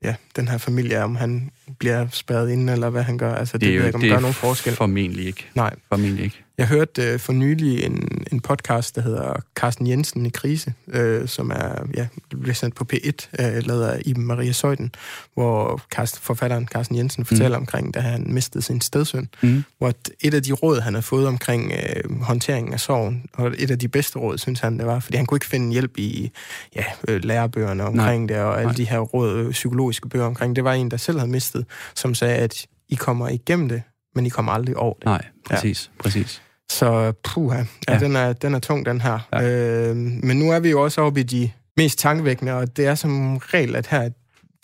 ja, 0.05 0.14
den 0.36 0.48
her 0.48 0.59
familie, 0.59 1.02
om 1.05 1.16
han 1.16 1.50
bliver 1.78 2.07
spærret 2.12 2.50
inde, 2.50 2.72
eller 2.72 2.90
hvad 2.90 3.02
han 3.02 3.18
gør. 3.18 3.34
Altså, 3.34 3.59
det, 3.59 3.61
det 3.61 3.68
ved 3.68 3.76
jeg 3.76 3.86
ikke, 3.86 3.94
om 3.96 4.00
det 4.00 4.11
gør 4.11 4.20
nogen 4.20 4.34
forskel. 4.34 4.72
Formentlig 4.76 5.26
ikke. 5.26 5.46
Nej. 5.55 5.74
Formentlig 5.88 6.24
ikke. 6.24 6.44
Jeg 6.59 6.66
hørte 6.68 7.02
øh, 7.02 7.18
for 7.20 7.32
nylig 7.32 7.84
en, 7.84 8.24
en 8.32 8.40
podcast, 8.40 8.96
der 8.96 9.02
hedder 9.02 9.34
Carsten 9.55 9.86
Jensen 9.86 10.26
i 10.26 10.28
krise, 10.30 10.74
øh, 10.88 11.28
som 11.28 11.50
er 11.50 11.86
ja, 11.96 12.07
bliver 12.28 12.55
sendt 12.55 12.74
på 12.74 12.86
P1, 12.92 13.44
øh, 13.44 13.66
lavet 13.66 13.84
af 13.86 14.02
Iben 14.05 14.26
Maria 14.26 14.52
Søjden, 14.52 14.94
hvor 15.34 15.80
Karsten, 15.90 16.20
forfatteren 16.22 16.66
Carsten 16.68 16.96
Jensen 16.96 17.24
fortæller 17.24 17.59
mm. 17.59 17.62
omkring, 17.62 17.94
da 17.94 18.00
han 18.00 18.26
mistede 18.32 18.62
sin 18.64 18.80
stedsøn, 18.80 19.28
Mm. 19.42 19.64
hvor 19.78 19.88
et- 19.88 20.11
et 20.20 20.34
af 20.34 20.42
de 20.42 20.52
råd, 20.52 20.80
han 20.80 20.94
havde 20.94 21.02
fået 21.02 21.26
omkring 21.26 21.72
øh, 21.72 22.20
håndteringen 22.22 22.72
af 22.72 22.80
sorgen, 22.80 23.26
og 23.32 23.55
et 23.59 23.70
af 23.70 23.78
de 23.78 23.88
bedste 23.88 24.18
råd, 24.18 24.38
synes 24.38 24.61
han, 24.61 24.78
det 24.78 24.86
var, 24.86 25.00
fordi 25.00 25.16
han 25.16 25.26
kunne 25.26 25.36
ikke 25.36 25.46
finde 25.46 25.72
hjælp 25.72 25.98
i 25.98 26.30
ja, 26.76 26.84
øh, 27.09 27.24
lærebøgerne 27.24 27.84
omkring 27.84 28.24
Nej. 28.26 28.34
det, 28.36 28.44
og 28.44 28.55
alle 28.57 28.66
Nej. 28.66 28.74
de 28.76 28.84
her 28.84 28.98
råd, 28.98 29.36
øh, 29.38 29.50
psykologiske 29.50 30.09
bøger 30.09 30.26
omkring. 30.26 30.57
Det 30.57 30.64
var 30.64 30.72
en, 30.72 30.90
der 30.90 30.96
selv 30.96 31.18
havde 31.18 31.30
mistet, 31.30 31.66
som 31.94 32.14
sagde, 32.14 32.34
at 32.36 32.66
I 32.88 32.94
kommer 32.94 33.28
igennem 33.28 33.68
det, 33.68 33.82
men 34.14 34.26
I 34.26 34.28
kommer 34.28 34.52
aldrig 34.52 34.76
over 34.76 34.94
det. 34.94 35.05
Nej, 35.05 35.24
præcis. 35.46 35.90
Ja. 35.98 36.02
Præcis. 36.02 36.42
Så 36.70 37.12
puha, 37.24 37.56
ja, 37.56 37.64
ja. 37.92 37.98
Den, 37.98 38.16
er, 38.16 38.32
den 38.32 38.54
er 38.54 38.58
tung, 38.58 38.86
den 38.86 39.00
her. 39.00 39.18
Ja. 39.32 39.42
Øh, 39.88 39.96
men 39.96 40.38
nu 40.38 40.50
er 40.50 40.58
vi 40.60 40.70
jo 40.70 40.82
også 40.82 41.00
oppe 41.00 41.20
i 41.20 41.22
de 41.22 41.50
mest 41.76 41.98
tankevækkende, 41.98 42.52
og 42.52 42.76
det 42.76 42.86
er 42.86 42.94
som 42.94 43.36
regel, 43.36 43.76
at 43.76 43.86
her... 43.86 44.08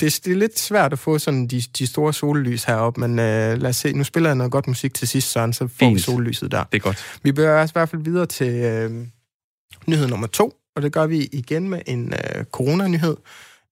Det, 0.01 0.21
det 0.25 0.33
er 0.33 0.37
lidt 0.37 0.59
svært 0.59 0.93
at 0.93 0.99
få 0.99 1.19
sådan 1.19 1.47
de, 1.47 1.63
de 1.79 1.87
store 1.87 2.13
sollys 2.13 2.65
heroppe, 2.65 3.01
men 3.01 3.19
øh, 3.19 3.63
lad 3.63 3.71
os 3.71 3.77
se. 3.77 3.93
Nu 3.93 4.05
spiller 4.05 4.29
jeg 4.31 4.37
noget 4.37 4.53
godt 4.53 4.67
musik 4.67 4.95
til 4.95 5.09
sidst, 5.09 5.33
Søren, 5.33 5.53
så 5.53 5.67
får 5.67 5.69
Fint. 5.79 5.95
vi 5.95 6.01
sollyset 6.01 6.53
der. 6.53 6.65
Det 6.65 6.79
er 6.79 6.83
godt. 6.83 7.19
Vi 7.23 7.33
bør 7.33 7.61
også 7.61 7.73
i 7.73 7.75
hvert 7.75 7.89
fald 7.89 8.03
videre 8.03 8.27
til 8.27 8.55
øh, 8.55 9.07
nyhed 9.87 10.07
nummer 10.07 10.27
to, 10.27 10.55
og 10.77 10.83
det 10.83 10.93
gør 10.93 11.07
vi 11.07 11.29
igen 11.33 11.69
med 11.69 11.81
en 11.87 12.15
øh, 12.15 12.45
coronanyhed. 12.45 13.17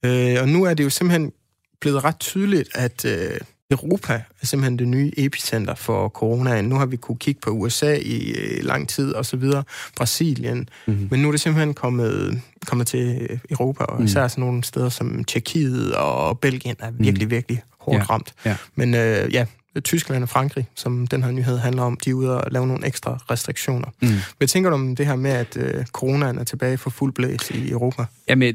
Øh, 0.04 0.36
og 0.40 0.48
nu 0.48 0.64
er 0.64 0.74
det 0.74 0.84
jo 0.84 0.90
simpelthen 0.90 1.32
blevet 1.80 2.04
ret 2.04 2.18
tydeligt, 2.18 2.68
at 2.74 3.04
øh, 3.04 3.40
Europa 3.78 4.12
er 4.42 4.46
simpelthen 4.46 4.78
det 4.78 4.88
nye 4.88 5.12
epicenter 5.16 5.74
for 5.74 6.08
coronaen. 6.08 6.64
Nu 6.64 6.74
har 6.74 6.86
vi 6.86 6.96
kunne 6.96 7.18
kigge 7.18 7.40
på 7.40 7.50
USA 7.50 7.96
i 7.96 8.30
øh, 8.30 8.64
lang 8.64 8.88
tid 8.88 9.12
og 9.12 9.26
så 9.26 9.36
videre, 9.36 9.64
Brasilien, 9.96 10.68
Mm-hmm. 10.86 11.08
men 11.10 11.22
nu 11.22 11.28
er 11.28 11.32
det 11.32 11.40
simpelthen 11.40 11.74
kommet, 11.74 12.40
kommet 12.66 12.86
til 12.86 13.28
Europa, 13.50 13.84
og 13.84 13.98
Mm. 14.00 14.04
især 14.04 14.28
sådan 14.28 14.44
nogle 14.44 14.64
steder 14.64 14.88
som 14.88 15.24
Tjekkiet 15.24 15.94
og 15.94 16.38
Belgien 16.38 16.76
er 16.78 16.90
virkelig, 16.90 17.30
virkelig 17.30 17.62
hårdt 17.80 17.98
Ja, 17.98 18.02
ramt. 18.04 18.34
ja. 18.44 18.56
Men 18.74 18.94
øh, 18.94 19.34
ja, 19.34 19.46
Tyskland 19.84 20.22
og 20.22 20.28
Frankrig, 20.28 20.68
som 20.74 21.06
den 21.06 21.22
her 21.22 21.30
nyhed 21.30 21.58
handler 21.58 21.82
om, 21.82 21.96
de 22.04 22.10
er 22.10 22.14
ude 22.14 22.40
og 22.44 22.50
lave 22.50 22.66
nogle 22.66 22.86
ekstra 22.86 23.18
restriktioner. 23.30 23.88
Mm. 24.02 24.08
Hvad 24.38 24.48
tænker 24.48 24.70
du 24.70 24.74
om 24.74 24.96
det 24.96 25.06
her 25.06 25.16
med, 25.16 25.30
at 25.30 25.56
øh, 25.56 25.84
coronaen 25.86 26.38
er 26.38 26.44
tilbage 26.44 26.78
for 26.78 26.90
fuld 26.90 27.12
blæs 27.12 27.50
i 27.50 27.70
Europa? 27.70 28.04
Jamen, 28.28 28.54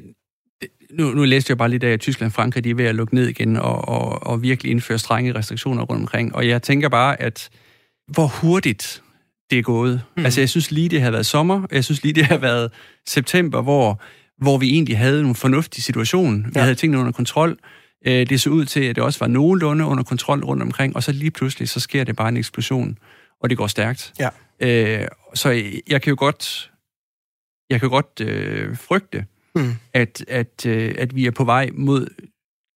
nu, 0.98 1.12
nu 1.12 1.24
læste 1.24 1.52
jeg 1.52 1.58
bare 1.58 1.70
lidt 1.70 1.84
af, 1.84 1.92
at 1.92 2.00
Tyskland 2.00 2.30
og 2.30 2.34
Frankrig 2.34 2.64
de 2.64 2.70
er 2.70 2.76
ved 2.76 2.86
at 2.86 2.96
lukke 2.96 3.16
ned 3.16 3.28
igen 3.28 3.58
og, 3.58 3.88
og, 3.88 4.24
og 4.28 4.42
virkelig 4.42 4.72
indføre 4.72 5.00
strenge 5.00 5.36
restriktioner 5.36 5.84
rundt 5.84 6.02
omkring. 6.02 6.36
Og 6.36 6.48
jeg 6.48 6.62
tænker 6.62 6.90
bare, 6.90 7.22
at 7.22 7.50
hvor 8.08 8.28
hurtigt 8.28 9.04
det 9.50 9.60
er 9.60 9.64
gået. 9.64 10.02
Mm. 10.18 10.26
Altså, 10.26 10.42
jeg 10.42 10.50
synes 10.50 10.72
lige, 10.72 10.90
det 10.90 11.02
har 11.02 11.12
været 11.12 11.26
sommer. 11.26 11.68
Jeg 11.72 11.84
synes 11.84 12.04
lige, 12.04 12.14
det 12.14 12.26
har 12.26 12.38
været 12.38 12.72
september, 13.08 13.62
hvor, 13.62 14.02
hvor 14.44 14.58
vi 14.58 14.70
egentlig 14.70 14.98
havde 14.98 15.20
en 15.22 15.36
fornuftig 15.36 15.84
situation. 15.84 16.46
Vi 16.46 16.52
Ja. 16.56 16.62
havde 16.62 16.76
tingene 16.76 17.00
under 17.00 17.12
kontrol. 17.12 17.58
Øh, 18.08 18.30
Det 18.30 18.42
så 18.42 18.50
ud 18.50 18.66
til, 18.66 18.80
at 18.84 18.96
det 18.96 19.04
også 19.04 19.20
var 19.20 19.28
nogenlunde 19.28 19.86
under 19.86 20.04
kontrol 20.04 20.44
rundt 20.44 20.64
omkring, 20.64 20.96
og 20.96 21.04
så 21.04 21.12
lige 21.12 21.32
pludselig, 21.32 21.70
så 21.70 21.80
sker 21.80 22.04
det 22.04 22.16
bare 22.16 22.30
en 22.30 22.38
eksplosion, 22.38 22.98
og 23.42 23.50
det 23.50 23.58
går 23.58 23.68
stærkt. 23.68 24.14
Ja. 24.20 24.30
Øh, 24.60 25.08
så 25.34 25.50
jeg 25.90 26.02
kan 26.02 26.10
jo 26.10 26.16
godt, 26.20 26.72
jeg 27.70 27.80
kan 27.80 27.90
jo 27.90 27.94
godt 27.96 28.22
øh, 28.22 28.78
frygte, 28.78 29.26
Mm. 29.56 29.72
at, 29.94 30.26
at, 30.28 30.66
øh, 30.66 30.96
at 30.98 31.16
vi 31.16 31.26
er 31.26 31.32
på 31.32 31.44
vej 31.44 31.70
mod 31.74 32.08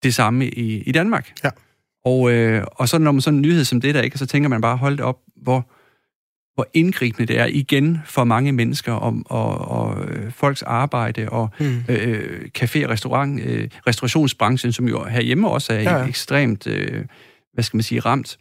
det 0.02 0.14
samme 0.14 0.48
i, 0.48 0.82
i 0.82 0.92
Danmark. 0.92 1.32
Ja. 1.44 1.50
Og, 2.04 2.32
øh, 2.32 2.64
og 2.72 2.88
så 2.88 2.98
når 2.98 3.12
man 3.12 3.20
sådan 3.20 3.36
en 3.36 3.42
nyhed 3.42 3.64
som 3.64 3.80
det 3.80 3.94
der, 3.94 4.02
ikke, 4.02 4.18
så 4.18 4.26
tænker 4.26 4.48
man 4.48 4.60
bare, 4.60 4.76
hold 4.76 4.96
det 4.96 5.04
op, 5.04 5.18
hvor, 5.36 5.70
hvor 6.54 6.66
indgribende 6.74 7.26
det 7.26 7.38
er 7.40 7.46
igen 7.46 7.98
for 8.04 8.24
mange 8.24 8.52
mennesker 8.52 8.92
og, 8.92 9.22
og, 9.26 9.58
og 9.58 10.04
øh, 10.04 10.32
folks 10.32 10.62
arbejde 10.62 11.28
og 11.28 11.50
Mm. 11.60 11.82
øh, 11.88 12.48
café- 12.58 12.84
og 12.84 12.90
restaurant, 12.90 13.40
øh, 13.44 13.68
restaurationsbranchen, 13.86 14.72
som 14.72 14.88
jo 14.88 15.04
herhjemme 15.04 15.48
også 15.48 15.72
er 15.72 15.80
ja. 15.80 15.98
ja. 15.98 16.06
ekstremt, 16.06 16.66
øh, 16.66 17.04
hvad 17.52 17.64
skal 17.64 17.76
man 17.76 17.82
sige, 17.82 18.00
ramt. 18.00 18.38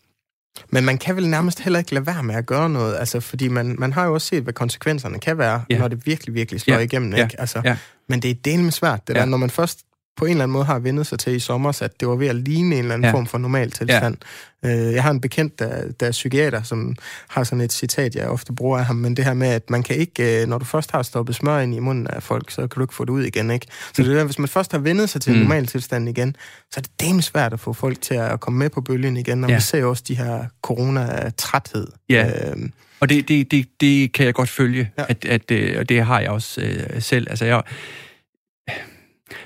Men 0.70 0.86
man 0.86 0.98
kan 0.98 1.16
vel 1.16 1.30
nærmest 1.30 1.60
heller 1.60 1.80
ikke 1.80 1.94
lade 1.94 2.08
være 2.08 2.24
med 2.24 2.36
at 2.36 2.46
gøre 2.46 2.70
noget, 2.70 2.96
altså, 2.98 3.20
fordi 3.20 3.48
man, 3.48 3.76
man 3.80 3.94
har 3.94 4.06
jo 4.06 4.14
også 4.14 4.28
set, 4.28 4.44
hvad 4.44 4.54
konsekvenserne 4.54 5.20
kan 5.20 5.38
være, 5.38 5.64
Ja. 5.70 5.78
når 5.80 5.88
det 5.88 6.06
virkelig, 6.06 6.36
virkelig 6.36 6.62
slår 6.62 6.76
Ja. 6.76 6.80
igennem. 6.82 7.14
Ikke? 7.16 7.36
Altså, 7.40 7.62
Ja. 7.66 7.78
Men 8.10 8.20
det 8.22 8.32
er 8.32 8.36
delme 8.36 8.72
svært, 8.72 9.08
det 9.08 9.14
Ja. 9.14 9.20
der, 9.20 9.26
når 9.26 9.38
man 9.38 9.50
først 9.50 9.80
på 10.18 10.26
en 10.26 10.32
eller 10.32 10.44
anden 10.44 10.54
måde 10.54 10.66
har 10.66 10.80
vendet 10.80 11.08
sig 11.08 11.20
til 11.20 11.36
i 11.36 11.40
sommer, 11.40 11.82
at 11.84 12.00
det 12.00 12.08
var 12.08 12.16
ved 12.16 12.28
at 12.28 12.36
ligne 12.36 12.76
en 12.76 12.82
eller 12.82 12.94
anden 12.94 13.06
Ja. 13.06 13.12
form 13.14 13.28
for 13.28 13.38
normal 13.38 13.72
tilstand. 13.72 14.18
Ja. 14.64 14.70
Jeg 14.92 15.04
har 15.04 15.12
en 15.12 15.22
bekendt, 15.22 15.60
der, 15.60 15.92
der 16.00 16.08
er 16.08 16.12
psykiater, 16.12 16.64
som 16.64 16.96
har 17.28 17.44
sådan 17.44 17.62
et 17.62 17.74
citat, 17.74 18.16
jeg 18.16 18.28
ofte 18.28 18.54
bruger 18.54 18.78
af 18.80 18.86
ham, 18.86 18.96
men 18.96 19.18
det 19.18 19.26
her 19.26 19.34
med, 19.34 19.48
at 19.48 19.70
man 19.70 19.84
kan 19.84 19.96
ikke, 19.96 20.42
øh, 20.42 20.48
når 20.48 20.58
du 20.58 20.66
først 20.66 20.92
har 20.92 21.04
stoppet 21.04 21.36
smør 21.36 21.60
ind 21.60 21.76
i 21.76 21.80
munden 21.80 22.08
af 22.08 22.24
folk, 22.24 22.52
så 22.52 22.62
kan 22.62 22.70
du 22.76 22.82
ikke 22.82 22.94
få 22.94 23.06
det 23.06 23.10
ud 23.12 23.24
igen, 23.24 23.52
ikke? 23.52 23.68
Så 23.94 24.04
det 24.04 24.20
er, 24.20 24.24
hvis 24.24 24.40
man 24.40 24.48
først 24.48 24.72
har 24.72 24.80
vendet 24.80 25.10
sig 25.10 25.22
til 25.22 25.34
Mm. 25.34 25.40
normal 25.40 25.66
tilstand 25.68 26.10
igen, 26.10 26.36
så 26.72 26.80
er 26.80 26.82
det 26.82 26.92
dame 27.02 27.22
svært 27.22 27.54
at 27.54 27.60
få 27.60 27.74
folk 27.74 28.02
til 28.02 28.14
at 28.16 28.40
komme 28.40 28.60
med 28.60 28.70
på 28.70 28.82
bølgen 28.82 29.18
igen, 29.18 29.44
og 29.44 29.50
Ja. 29.50 29.56
vi 29.56 29.62
ser 29.62 29.80
jo 29.80 29.90
også 29.90 30.04
de 30.08 30.18
her 30.18 30.46
corona-træthed. 30.62 31.88
Ja. 32.10 32.50
Øhm, 32.52 32.72
Og 33.00 33.10
det, 33.10 33.28
det, 33.28 33.52
det, 33.52 33.66
det 33.82 34.14
kan 34.14 34.26
jeg 34.26 34.34
godt 34.34 34.50
følge, 34.50 34.92
Ja. 34.98 35.02
ja. 35.04 35.06
at, 35.10 35.26
at, 35.26 35.52
øh, 35.52 35.80
og 35.80 35.90
det 35.90 36.04
har 36.06 36.20
jeg 36.20 36.30
også 36.30 36.62
øh, 36.62 37.02
selv. 37.02 37.28
Altså, 37.30 37.46
jeg, 37.46 37.62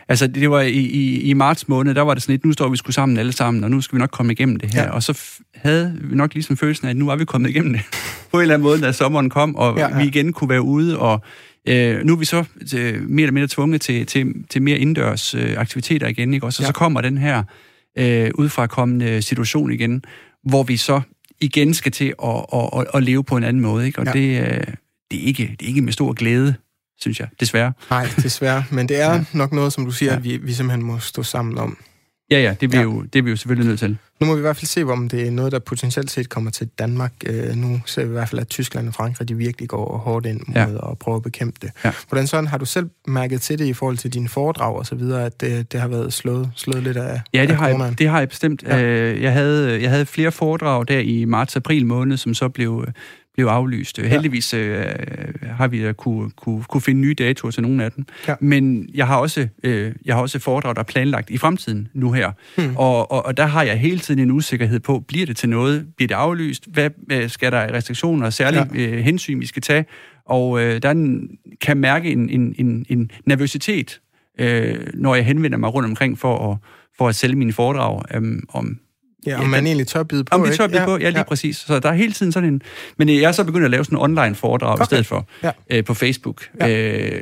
altså, 0.07 0.27
det 0.27 0.49
var 0.49 0.61
i, 0.61 0.71
i, 0.79 1.21
i 1.21 1.33
marts 1.33 1.67
måned, 1.67 1.95
der 1.95 2.01
var 2.01 2.13
det 2.13 2.23
sådan 2.23 2.33
lidt, 2.33 2.45
nu 2.45 2.51
står 2.51 2.69
vi 2.69 2.77
sgu 2.77 2.91
sammen 2.91 3.17
alle 3.17 3.31
sammen, 3.31 3.63
og 3.63 3.71
nu 3.71 3.81
skal 3.81 3.95
vi 3.95 3.99
nok 3.99 4.11
komme 4.11 4.31
igennem 4.31 4.55
det 4.55 4.73
her. 4.73 4.83
Ja. 4.83 4.89
Og 4.89 5.03
så 5.03 5.19
havde 5.55 5.97
vi 6.01 6.15
nok 6.15 6.33
ligesom 6.33 6.57
følelsen 6.57 6.87
af, 6.87 6.89
at 6.91 6.97
nu 6.97 7.05
var 7.05 7.15
vi 7.15 7.25
kommet 7.25 7.49
igennem 7.49 7.73
det. 7.73 7.81
på 8.31 8.37
en 8.37 8.41
eller 8.41 8.53
anden 8.53 8.63
måde, 8.63 8.81
da 8.81 8.91
sommeren 8.91 9.29
kom, 9.29 9.55
og 9.55 9.77
Ja, 9.77 9.87
ja, 9.89 9.97
vi 9.97 10.07
igen 10.07 10.33
kunne 10.33 10.49
være 10.49 10.61
ude, 10.61 10.99
og 10.99 11.21
øh, 11.67 12.03
nu 12.05 12.13
er 12.13 12.17
vi 12.17 12.25
så 12.25 12.43
øh, 12.77 13.01
mere 13.09 13.23
eller 13.23 13.31
mindre 13.33 13.47
tvunget 13.47 13.81
til, 13.81 14.05
til, 14.05 14.33
til 14.49 14.61
mere 14.61 14.77
indendørs 14.77 15.33
øh, 15.35 15.53
aktiviteter 15.57 16.07
igen, 16.07 16.33
ikke? 16.33 16.45
Og 16.45 16.53
så, 16.53 16.63
Ja. 16.63 16.67
så 16.67 16.73
kommer 16.73 17.01
den 17.01 17.17
her 17.17 17.43
øh, 17.97 18.31
udefrakommende 18.35 19.21
situation 19.21 19.71
igen, 19.71 20.03
hvor 20.43 20.63
vi 20.63 20.77
så 20.77 21.01
igen 21.41 21.73
skal 21.73 21.91
til 21.91 22.13
at, 22.23 22.45
at, 22.53 22.69
at, 22.79 22.85
at 22.93 23.03
leve 23.03 23.23
på 23.23 23.37
en 23.37 23.43
anden 23.43 23.61
måde, 23.61 23.85
ikke? 23.85 23.99
Og 23.99 24.05
ja. 24.05 24.11
det, 24.11 24.41
øh, 24.41 24.63
det, 25.11 25.23
er 25.23 25.25
ikke, 25.27 25.43
det 25.59 25.65
er 25.65 25.67
ikke 25.67 25.81
med 25.81 25.93
stor 25.93 26.13
glæde, 26.13 26.55
synes 27.01 27.19
jeg, 27.19 27.27
desværre. 27.39 27.73
nej, 27.89 28.07
desværre. 28.23 28.63
Men 28.71 28.89
det 28.89 29.01
er 29.01 29.13
ja. 29.13 29.23
Nok 29.33 29.51
noget, 29.53 29.73
som 29.73 29.85
du 29.85 29.91
siger, 29.91 30.11
ja. 30.11 30.17
At 30.17 30.23
vi, 30.23 30.37
vi 30.37 30.53
simpelthen 30.53 30.83
må 30.85 30.99
stå 30.99 31.23
sammen 31.23 31.57
om. 31.57 31.77
Ja, 32.31 32.41
ja, 32.41 32.55
det 32.61 32.63
er 32.63 32.67
vi, 32.71 32.77
Ja. 32.77 32.83
Jo, 32.83 33.01
det 33.01 33.19
er 33.19 33.23
vi 33.23 33.29
jo 33.29 33.35
selvfølgelig 33.35 33.67
nødt 33.67 33.79
til. 33.79 33.97
Nu 34.21 34.27
må 34.27 34.33
vi 34.33 34.39
i 34.39 34.41
hvert 34.41 34.55
fald 34.57 34.65
se, 34.67 34.83
om 34.83 35.09
det 35.09 35.27
er 35.27 35.31
noget, 35.31 35.51
der 35.51 35.59
potentielt 35.59 36.11
set 36.11 36.29
kommer 36.29 36.51
til 36.51 36.67
Danmark. 36.79 37.11
Øh, 37.25 37.55
nu 37.55 37.81
ser 37.85 38.03
vi 38.03 38.09
i 38.09 38.11
hvert 38.11 38.29
fald, 38.29 38.41
at 38.41 38.47
Tyskland 38.47 38.87
og 38.87 38.93
Frankrig 38.93 39.27
de 39.29 39.37
virkelig 39.37 39.69
går 39.69 39.97
hårdt 39.97 40.25
ind 40.25 40.41
mod 40.47 40.55
Ja. 40.55 40.91
at 40.91 40.97
prøve 40.99 41.15
at 41.15 41.23
bekæmpe 41.23 41.57
det. 41.61 41.71
Ja. 41.85 41.91
Hvordan 42.09 42.27
sådan 42.27 42.47
har 42.47 42.57
du 42.57 42.65
selv 42.65 42.89
mærket 43.07 43.41
til 43.41 43.59
det 43.59 43.65
i 43.65 43.73
forhold 43.73 43.97
til 43.97 44.13
dine 44.13 44.29
foredrag 44.29 44.75
og 44.75 44.85
så 44.85 44.95
videre, 44.95 45.25
at 45.25 45.41
det, 45.41 45.71
det 45.71 45.79
har 45.81 45.87
været 45.87 46.13
slået, 46.13 46.51
slået 46.55 46.83
lidt 46.83 46.97
af 46.97 47.21
Ja, 47.33 47.41
det 47.41 47.49
af 47.51 47.57
har, 47.57 47.67
jeg, 47.67 47.95
det 47.99 48.09
har 48.09 48.19
jeg 48.19 48.29
bestemt. 48.29 48.63
Ja. 48.63 48.77
Ja. 48.77 49.19
Jeg, 49.21 49.33
havde, 49.33 49.81
jeg 49.81 49.89
havde 49.89 50.05
flere 50.05 50.31
foredrag 50.31 50.87
der 50.87 50.99
i 50.99 51.25
marts-april 51.25 51.85
måned, 51.85 52.17
som 52.17 52.33
så 52.33 52.49
blev, 52.49 52.85
blev 53.39 53.47
aflyst. 53.47 53.97
Ja. 53.97 54.07
Heldigvis 54.07 54.53
øh, 54.53 54.85
har 55.41 55.67
vi 55.67 55.83
da 55.83 55.93
kunne, 55.93 56.29
kunne, 56.29 56.63
kunne 56.63 56.81
finde 56.81 57.01
nye 57.01 57.13
datoer 57.13 57.51
til 57.51 57.63
nogle 57.63 57.83
af 57.83 57.91
dem. 57.91 58.05
Ja. 58.27 58.35
Men 58.41 58.89
jeg 58.93 59.07
har 59.07 59.17
også 59.17 59.47
øh, 59.63 59.91
jeg 60.05 60.15
har 60.15 60.21
også 60.21 60.39
foredrag, 60.39 60.75
der 60.75 60.81
er 60.81 60.85
planlagt 60.85 61.29
i 61.29 61.37
fremtiden 61.37 61.87
nu 61.93 62.11
her. 62.11 62.31
Hmm. 62.57 62.75
Og, 62.75 63.11
og, 63.11 63.25
og 63.25 63.37
der 63.37 63.45
har 63.45 63.63
jeg 63.63 63.79
hele 63.79 63.99
tiden 63.99 64.19
en 64.19 64.31
usikkerhed 64.31 64.79
på, 64.79 64.99
bliver 65.07 65.25
det 65.25 65.37
til 65.37 65.49
noget? 65.49 65.87
Bliver 65.95 66.07
det 66.07 66.15
aflyst? 66.15 66.67
Hvad 66.67 66.89
øh, 67.11 67.29
skal 67.29 67.51
der 67.51 67.59
af 67.59 67.71
restriktioner 67.71 68.25
og 68.25 68.33
særlige 68.33 68.67
ja. 68.75 68.79
øh, 68.79 68.99
hensyn, 68.99 69.39
vi 69.39 69.45
skal 69.45 69.61
tage? 69.61 69.85
Og 70.25 70.61
øh, 70.61 70.81
der 70.81 70.89
er 70.89 70.93
en, 70.93 71.29
kan 71.61 71.77
mærke 71.77 72.11
en, 72.11 72.29
en, 72.29 72.55
en, 72.57 72.85
en 72.89 73.11
nervøsitet, 73.25 74.01
øh, 74.39 74.77
når 74.93 75.15
jeg 75.15 75.25
henvender 75.25 75.57
mig 75.57 75.73
rundt 75.73 75.89
omkring 75.89 76.19
for 76.19 76.51
at, 76.51 76.57
for 76.97 77.07
at 77.07 77.15
sælge 77.15 77.35
mine 77.35 77.53
foredrag 77.53 78.01
øh, 78.15 78.39
om 78.49 78.79
Ja, 79.25 79.35
om 79.35 79.41
Ja, 79.41 79.47
man 79.47 79.65
egentlig 79.67 79.87
tør 79.87 80.03
byde 80.03 80.23
på, 80.23 80.35
om 80.35 80.45
ikke? 80.45 80.57
tør 80.57 80.67
blive 80.67 80.85
på, 80.85 80.91
ja, 80.97 81.09
lige 81.09 81.17
ja. 81.17 81.23
præcis. 81.23 81.57
Så 81.57 81.79
der 81.79 81.89
er 81.89 81.93
hele 81.93 82.13
tiden 82.13 82.31
sådan 82.31 82.49
en... 82.53 82.61
Men 82.97 83.09
jeg 83.09 83.17
er 83.21 83.31
så 83.31 83.43
begyndt 83.43 83.65
at 83.65 83.71
lave 83.71 83.85
sådan 83.85 83.97
en 83.97 84.01
online 84.01 84.35
foredrag 84.35 84.73
okay. 84.73 84.83
I 84.83 84.85
stedet 84.85 85.05
for 85.05 85.27
Ja. 85.43 85.51
øh, 85.69 85.83
på 85.83 85.93
Facebook, 85.93 86.47
Ja. 86.59 86.67
ja. 86.67 87.07
øh, 87.07 87.21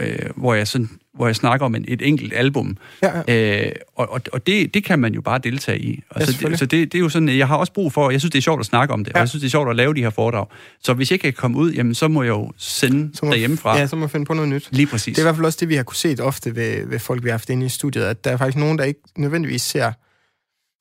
øh, 0.00 0.18
hvor, 0.36 0.54
jeg 0.54 0.68
sådan, 0.68 0.88
hvor 1.14 1.26
jeg 1.26 1.36
snakker 1.36 1.66
om 1.66 1.74
en, 1.74 1.84
et 1.88 2.02
enkelt 2.02 2.32
album. 2.36 2.76
Ja, 3.02 3.22
ja. 3.28 3.66
Øh, 3.66 3.72
og 3.96 4.12
og, 4.12 4.20
og 4.32 4.46
det, 4.46 4.74
det 4.74 4.84
kan 4.84 4.98
man 4.98 5.14
jo 5.14 5.20
bare 5.20 5.38
deltage 5.38 5.78
i. 5.78 6.02
Og 6.10 6.20
Ja, 6.20 6.26
så 6.26 6.32
selvfølgelig. 6.32 6.50
det, 6.52 6.58
så 6.58 6.66
det, 6.66 6.92
det 6.92 6.98
er 6.98 7.02
jo 7.02 7.08
sådan, 7.08 7.28
jeg 7.28 7.48
har 7.48 7.56
også 7.56 7.72
brug 7.72 7.92
for, 7.92 8.10
jeg 8.10 8.20
synes, 8.20 8.30
det 8.32 8.38
er 8.38 8.42
sjovt 8.42 8.60
at 8.60 8.66
snakke 8.66 8.94
om 8.94 9.04
det, 9.04 9.10
ja. 9.10 9.18
Ja. 9.18 9.20
og 9.20 9.22
jeg 9.22 9.28
synes, 9.28 9.40
det 9.40 9.48
er 9.48 9.50
sjovt 9.50 9.70
at 9.70 9.76
lave 9.76 9.94
de 9.94 10.00
her 10.02 10.10
foredrag. 10.10 10.46
Så 10.82 10.94
hvis 10.94 11.10
jeg 11.10 11.14
ikke 11.14 11.22
kan 11.22 11.32
komme 11.32 11.56
ud, 11.56 11.72
jamen, 11.72 11.94
så 11.94 12.08
må 12.08 12.22
jeg 12.22 12.30
jo 12.30 12.52
sende 12.56 13.10
Så 13.16 13.24
må, 13.26 13.32
derhjemmefra. 13.32 13.78
Ja, 13.78 13.86
så 13.86 13.96
må 13.96 14.00
man 14.00 14.08
finde 14.10 14.26
på 14.26 14.34
noget 14.34 14.48
nyt. 14.48 14.68
Lige 14.72 14.86
præcis. 14.86 15.14
Det 15.16 15.22
er 15.22 15.24
i 15.24 15.26
hvert 15.26 15.36
fald 15.36 15.46
også 15.46 15.58
det, 15.60 15.68
vi 15.68 15.74
har 15.74 15.82
kunne 15.82 15.96
set 15.96 16.20
ofte 16.20 16.56
ved, 16.56 16.86
ved 16.86 16.98
folk, 16.98 17.24
vi 17.24 17.28
har 17.28 17.32
haft 17.32 17.50
inde 17.50 17.66
i 17.66 17.68
studiet, 17.68 18.02
at 18.04 18.24
der 18.24 18.30
er 18.30 18.36
faktisk 18.36 18.56
nogen, 18.58 18.78
der 18.78 18.84
ikke 18.84 19.00
nødvendigvis 19.18 19.62
ser... 19.62 19.92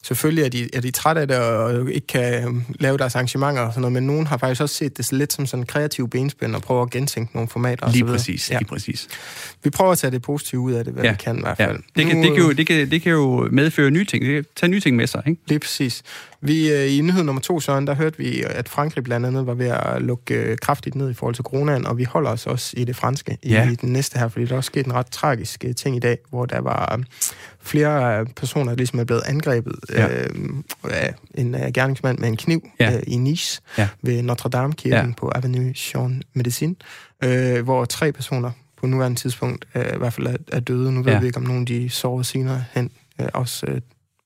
Selvfølgelig 0.03 0.43
er 0.43 0.49
de, 0.49 0.69
er 0.75 0.81
de 0.81 0.91
trætte 0.91 1.21
af 1.21 1.27
det, 1.27 1.37
og 1.37 1.91
ikke 1.91 2.07
kan 2.07 2.43
øhm, 2.43 2.63
lave 2.79 2.97
deres 2.97 3.15
arrangementer 3.15 3.61
og 3.61 3.71
sådan 3.73 3.81
noget, 3.81 3.93
men 3.93 4.03
nogen 4.03 4.27
har 4.27 4.37
faktisk 4.37 4.61
også 4.61 4.75
set 4.75 4.97
det 4.97 5.11
lidt 5.11 5.33
som 5.33 5.45
sådan 5.45 5.63
en 5.63 5.67
kreativ 5.67 6.09
benspænd 6.09 6.55
og 6.55 6.61
prøver 6.61 6.83
at 6.83 6.89
gentænke 6.89 7.33
nogle 7.33 7.49
formater 7.49 7.85
og 7.85 7.91
så 7.91 7.95
Lige 7.95 8.05
videre. 8.05 8.17
præcis, 8.17 8.51
Ja. 8.51 8.57
lige 8.57 8.67
præcis. 8.67 9.07
Vi 9.63 9.69
prøver 9.69 9.91
at 9.91 9.97
tage 9.97 10.11
det 10.11 10.21
positive 10.21 10.61
ud 10.61 10.71
af 10.73 10.85
det, 10.85 10.93
hvad 10.93 11.03
Ja. 11.03 11.11
vi 11.11 11.17
kan 11.19 11.37
i 11.37 11.41
hvert 11.41 11.59
Ja. 11.59 11.65
fald. 11.67 11.79
Det, 11.95 12.05
kan, 12.05 12.15
Nu, 12.17 12.23
det, 12.23 12.33
kan 12.33 12.43
jo, 12.43 12.51
det, 12.51 12.67
kan, 12.67 12.91
det 12.91 13.01
kan 13.01 13.11
jo 13.11 13.47
medføre 13.51 13.91
nye 13.91 14.05
ting. 14.05 14.25
Det 14.25 14.33
kan 14.33 14.45
tage 14.55 14.69
nye 14.69 14.79
ting 14.79 14.95
med 14.95 15.07
sig, 15.07 15.23
ikke? 15.27 15.41
Lige 15.47 15.59
præcis. 15.59 16.01
Vi, 16.41 16.71
øh, 16.73 16.93
I 16.97 17.01
nyhed 17.01 17.23
nummer 17.23 17.41
to, 17.41 17.59
Søren, 17.59 17.87
der 17.87 17.93
hørte 17.93 18.17
vi, 18.17 18.43
at 18.47 18.69
Frankrig 18.69 19.03
blandt 19.03 19.25
andet 19.25 19.47
var 19.47 19.53
ved 19.53 19.67
at 19.67 20.01
lukke 20.01 20.33
øh, 20.33 20.57
kraftigt 20.57 20.95
ned 20.95 21.09
i 21.09 21.13
forhold 21.13 21.35
til 21.35 21.43
coronaen, 21.43 21.85
og 21.87 21.97
vi 21.97 22.03
holder 22.03 22.29
os 22.29 22.47
også 22.47 22.73
i 22.77 22.83
det 22.83 22.95
franske 22.95 23.37
Ja. 23.45 23.69
i 23.71 23.75
den 23.75 23.93
næste 23.93 24.19
her, 24.19 24.27
fordi 24.27 24.45
der 24.45 24.51
er 24.51 24.57
også 24.57 24.67
sket 24.67 24.85
en 24.85 24.93
ret 24.93 25.07
tragisk 25.11 25.65
øh, 25.67 25.75
ting 25.75 25.95
i 25.95 25.99
dag, 25.99 26.17
hvor 26.29 26.45
der 26.45 26.59
var 26.61 26.95
øh, 26.99 27.03
flere 27.61 28.19
øh, 28.19 28.25
personer, 28.35 28.71
der 28.71 28.77
ligesom 28.77 28.99
er 28.99 29.03
blevet 29.03 29.21
angrebet 29.25 29.75
Ja. 29.93 30.07
øh, 30.07 30.29
af 30.83 31.13
en 31.35 31.55
øh, 31.55 31.61
gerningsmand 31.73 32.17
med 32.19 32.27
en 32.27 32.37
kniv 32.37 32.67
Ja. 32.79 32.95
øh, 32.95 33.03
i 33.07 33.15
Nice 33.17 33.61
Ja. 33.77 33.87
ved 34.01 34.21
Notre-Dame-kirken 34.21 35.07
Ja. 35.09 35.13
på 35.17 35.31
Avenue 35.35 35.73
Jean 35.95 36.21
Medicine, 36.33 36.75
øh, 37.23 37.63
hvor 37.63 37.85
tre 37.85 38.11
personer 38.11 38.51
på 38.79 38.87
nuværende 38.87 39.19
tidspunkt 39.19 39.65
øh, 39.75 39.85
i 39.95 39.97
hvert 39.97 40.13
fald 40.13 40.27
er, 40.27 40.37
er 40.51 40.59
døde. 40.59 40.91
Nu 40.91 41.03
ved 41.03 41.11
Ja. 41.11 41.19
vi 41.19 41.25
ikke, 41.25 41.37
om 41.37 41.43
nogen 41.43 41.65
de 41.65 41.89
sover 41.89 42.23
senere 42.23 42.63
hen 42.73 42.91
øh, 43.21 43.27
også 43.33 43.65
øh, 43.65 43.81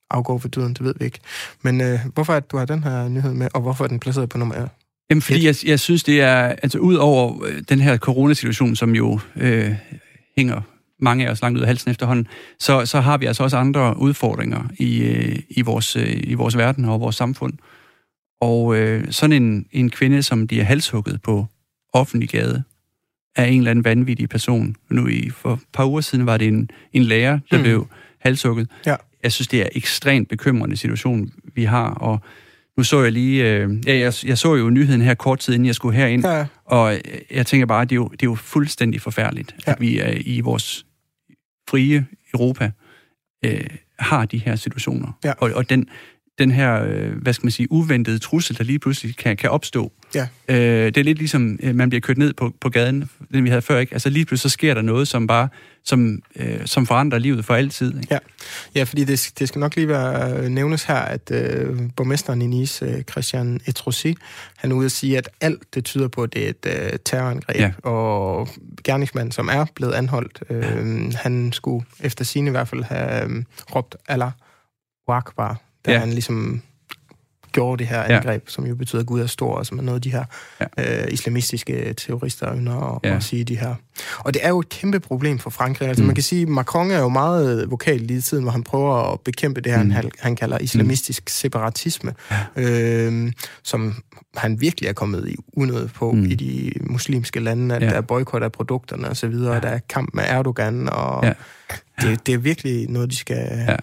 afgår 0.10 0.38
for 0.38 0.48
døden, 0.48 0.74
det 0.74 0.84
ved 0.84 0.94
vi 1.00 1.06
ikke. 1.06 1.20
Men 1.62 1.82
øh, 1.82 2.00
hvorfor 2.14 2.34
er 2.34 2.40
det, 2.40 2.52
du 2.52 2.58
har 2.58 2.66
den 2.66 2.84
her 2.84 3.08
nyhed 3.08 3.34
med, 3.34 3.48
og 3.54 3.62
hvorfor 3.62 3.84
er 3.84 3.88
den 3.88 4.00
placeret 4.00 4.30
på 4.30 4.38
nummer 4.38 4.68
Jamen, 5.10 5.22
fordi 5.22 5.46
jeg, 5.46 5.56
jeg 5.66 5.80
synes, 5.80 6.04
det 6.04 6.22
er, 6.22 6.38
altså 6.38 6.78
ud 6.78 6.96
over 6.96 7.44
øh, 7.46 7.62
den 7.70 7.80
her 7.80 7.98
coronasituation, 7.98 8.76
som 8.76 8.96
jo 8.96 9.20
øh, 9.36 9.76
hænger 10.38 10.62
mange 11.00 11.28
af 11.28 11.32
os 11.32 11.42
langt 11.42 11.58
ud 11.58 11.62
af 11.62 11.68
halsen 11.68 11.92
efterhånden, 11.92 12.28
så, 12.60 12.86
så 12.86 13.02
har 13.02 13.18
vi 13.18 13.26
altså 13.26 13.44
også 13.44 13.58
andre 13.58 13.98
udfordringer 13.98 14.64
i, 14.80 15.04
øh, 15.04 15.40
i, 15.50 15.62
vores, 15.62 15.96
øh, 15.96 16.20
i 16.24 16.34
vores 16.34 16.58
verden 16.58 16.86
og 16.86 17.02
vores 17.02 17.16
samfund. 17.16 17.54
Og 18.42 18.76
øh, 18.76 19.12
sådan 19.12 19.44
en, 19.44 19.66
en 19.72 19.90
kvinde, 19.90 20.24
som 20.24 20.48
bliver 20.48 20.64
halshugget 20.64 21.22
på 21.22 21.46
offentlig 21.94 22.30
gade, 22.30 22.64
af 23.36 23.48
en 23.48 23.58
eller 23.58 23.72
anden 23.72 23.86
vanvittig 23.86 24.30
person. 24.30 24.76
Nu 24.90 25.08
i, 25.08 25.30
for 25.30 25.54
et 25.54 25.60
par 25.74 25.86
uger 25.86 26.02
siden 26.02 26.26
var 26.26 26.38
det 26.38 26.48
en, 26.48 26.70
en 26.94 27.04
lærer, 27.04 27.40
der 27.52 27.58
Mm. 27.58 27.64
blev 27.64 27.88
halshugget. 28.20 28.70
Ja. 28.86 28.96
Jeg 29.24 29.32
synes, 29.32 29.48
det 29.48 29.60
er 29.62 29.64
en 29.66 29.70
ekstremt 29.76 30.30
bekymrende 30.30 30.78
situation, 30.78 31.32
vi 31.56 31.64
har, 31.64 31.90
og 31.90 32.20
nu 32.78 32.84
så 32.84 33.02
jeg 33.04 33.12
lige, 33.12 33.52
øh, 33.52 33.88
ja, 33.88 33.98
jeg, 33.98 34.14
jeg 34.26 34.38
så 34.38 34.56
jo 34.56 34.70
nyheden 34.70 35.02
her 35.02 35.14
kort 35.14 35.40
tid, 35.40 35.54
inden 35.54 35.66
jeg 35.66 35.76
skulle 35.76 35.98
herind, 35.98 36.26
Ja, 36.26 36.46
og 36.66 36.94
øh, 36.96 37.02
jeg 37.32 37.46
tænker 37.46 37.66
bare, 37.66 37.86
det 37.86 37.92
er 37.92 37.96
jo, 37.96 38.08
det 38.08 38.22
er 38.24 38.28
jo 38.30 38.36
fuldstændig 38.36 39.02
forfærdeligt, 39.02 39.56
ja. 39.68 39.72
at 39.72 39.82
vi 39.82 40.00
er 40.00 40.14
i 40.26 40.40
vores 40.40 40.86
frie 41.70 42.06
Europa 42.34 42.72
øh, 43.46 43.62
har 44.00 44.26
de 44.26 44.38
her 44.38 44.56
situationer. 44.56 45.12
Ja. 45.24 45.32
Og, 45.38 45.52
og 45.56 45.70
den, 45.70 45.88
den 46.40 46.52
her, 46.52 46.84
øh, 46.84 47.12
hvad 47.22 47.34
skal 47.34 47.46
man 47.46 47.52
sige, 47.52 47.72
uventede 47.72 48.20
trussel, 48.20 48.58
der 48.58 48.64
lige 48.64 48.80
pludselig 48.80 49.18
kan, 49.18 49.38
kan 49.38 49.50
opstå. 49.50 49.92
Ja. 50.16 50.28
Øh, 50.48 50.86
det 50.86 50.98
er 50.98 51.04
lidt 51.04 51.18
ligesom, 51.18 51.60
øh, 51.64 51.76
man 51.76 51.90
bliver 51.90 52.02
kørt 52.02 52.18
ned 52.18 52.34
på, 52.34 52.54
på 52.62 52.70
gaden 52.70 53.10
den 53.34 53.44
vi 53.44 53.50
havde 53.50 53.62
før, 53.62 53.80
ikke? 53.80 53.94
Altså 53.94 54.10
lige 54.10 54.26
pludselig 54.26 54.52
så 54.52 54.54
sker 54.54 54.74
der 54.74 54.82
noget, 54.82 55.08
som 55.08 55.28
bare, 55.28 55.50
som, 55.84 56.22
øh, 56.36 56.60
som 56.66 56.86
forandrer 56.86 57.20
livet 57.20 57.46
for 57.46 57.54
altid, 57.56 57.88
ikke? 57.98 58.08
Ja, 58.12 58.18
ja 58.76 58.84
fordi 58.84 59.04
det, 59.04 59.32
det 59.40 59.48
skal 59.48 59.60
nok 59.60 59.76
lige 59.76 59.88
være 59.88 60.38
øh, 60.38 60.50
nævnes 60.50 60.84
her, 60.84 60.96
at 60.96 61.32
øh, 61.32 61.80
borgmesteren 61.96 62.42
i 62.42 62.48
Nice, 62.48 62.86
øh, 62.86 63.02
Christian 63.12 63.60
Etrosi, 63.68 64.16
han 64.58 64.72
er 64.72 64.76
ude 64.76 64.86
at 64.86 64.92
sige, 64.92 65.18
at 65.18 65.30
alt 65.42 65.76
det 65.76 65.86
tyder 65.86 66.08
på, 66.08 66.24
at 66.24 66.34
det 66.34 66.46
er 66.46 66.50
et 66.50 66.92
øh, 66.94 67.00
terrorangreb, 67.06 67.60
Ja. 67.60 67.72
og 67.84 68.48
gerningsmanden, 68.84 69.32
som 69.32 69.50
er 69.52 69.66
blevet 69.76 69.94
anholdt, 69.94 70.44
øh, 70.50 71.14
han 71.16 71.52
skulle 71.54 71.86
efter 72.00 72.26
sine 72.26 72.48
i 72.48 72.52
hvert 72.52 72.68
fald 72.68 72.84
have 72.84 73.24
øh, 73.30 73.44
råbt 73.76 73.96
Allah 74.08 74.32
Akbar, 75.08 75.62
da 75.86 75.92
Ja. 75.92 76.00
han 76.00 76.10
ligesom 76.10 76.62
gjorde 77.52 77.80
det 77.80 77.88
her 77.88 78.00
Ja. 78.00 78.16
angreb, 78.18 78.44
som 78.50 78.66
jo 78.66 78.76
betyder, 78.76 79.00
at 79.02 79.06
Gud 79.08 79.22
er 79.22 79.28
stor, 79.28 79.56
og 79.56 79.66
som 79.66 79.80
er 79.80 79.84
noget 79.84 79.96
af 79.98 80.02
de 80.02 80.12
her 80.12 80.24
ja. 80.78 81.02
øh, 81.06 81.14
islamistiske 81.14 81.94
terrorister 81.98 82.56
ynder 82.56 82.96
at, 82.96 83.00
Ja. 83.04 83.10
ja. 83.10 83.16
at 83.16 83.24
sige 83.24 83.44
de 83.44 83.58
her. 83.58 83.76
Og 84.20 84.34
det 84.34 84.46
er 84.46 84.50
jo 84.50 84.60
et 84.60 84.70
kæmpe 84.70 85.00
problem 85.00 85.40
for 85.40 85.50
Frankrig. 85.50 85.88
Altså 85.88 86.02
Mm. 86.02 86.06
mm. 86.06 86.08
man 86.08 86.16
kan 86.16 86.24
sige, 86.24 86.42
at 86.42 86.48
Macron 86.48 86.92
er 86.92 87.00
jo 87.00 87.10
meget 87.10 87.72
vokal 87.72 88.00
lige 88.00 88.18
i 88.18 88.22
tiden, 88.22 88.44
hvor 88.44 88.52
han 88.52 88.64
prøver 88.64 89.14
at 89.14 89.20
bekæmpe 89.20 89.62
det 89.62 89.72
her, 89.72 89.80
Mm. 89.80 89.86
mm. 89.86 89.92
han, 89.92 90.12
han 90.20 90.36
kalder 90.36 90.58
islamistisk 90.60 91.30
separatisme, 91.30 92.14
øh, 92.56 93.32
som 93.64 93.96
han 94.38 94.62
virkelig 94.62 94.88
er 94.88 94.94
kommet 94.94 95.28
i 95.30 95.36
unød 95.54 95.88
på 95.88 96.12
Mm. 96.12 96.18
mm. 96.18 96.26
i 96.26 96.36
de 96.36 96.72
muslimske 96.82 97.40
lande, 97.40 97.76
at 97.76 97.82
Ja. 97.82 97.86
ja. 97.88 97.92
der 97.92 97.98
er 97.98 98.02
boykot 98.02 98.44
af 98.44 98.52
produkterne 98.52 99.10
og 99.10 99.18
så 99.18 99.28
videre, 99.28 99.50
Ja. 99.50 99.56
ja. 99.56 99.60
der 99.60 99.68
er 99.70 99.80
kamp 99.90 100.10
med 100.14 100.24
Erdogan, 100.28 100.90
og 100.90 101.24
Ja. 101.24 101.34
ja. 102.02 102.10
det, 102.10 102.26
det 102.26 102.34
er 102.34 102.38
virkelig 102.38 102.90
noget, 102.90 103.12
de 103.12 103.16
skal... 103.16 103.66
Ja. 103.68 103.76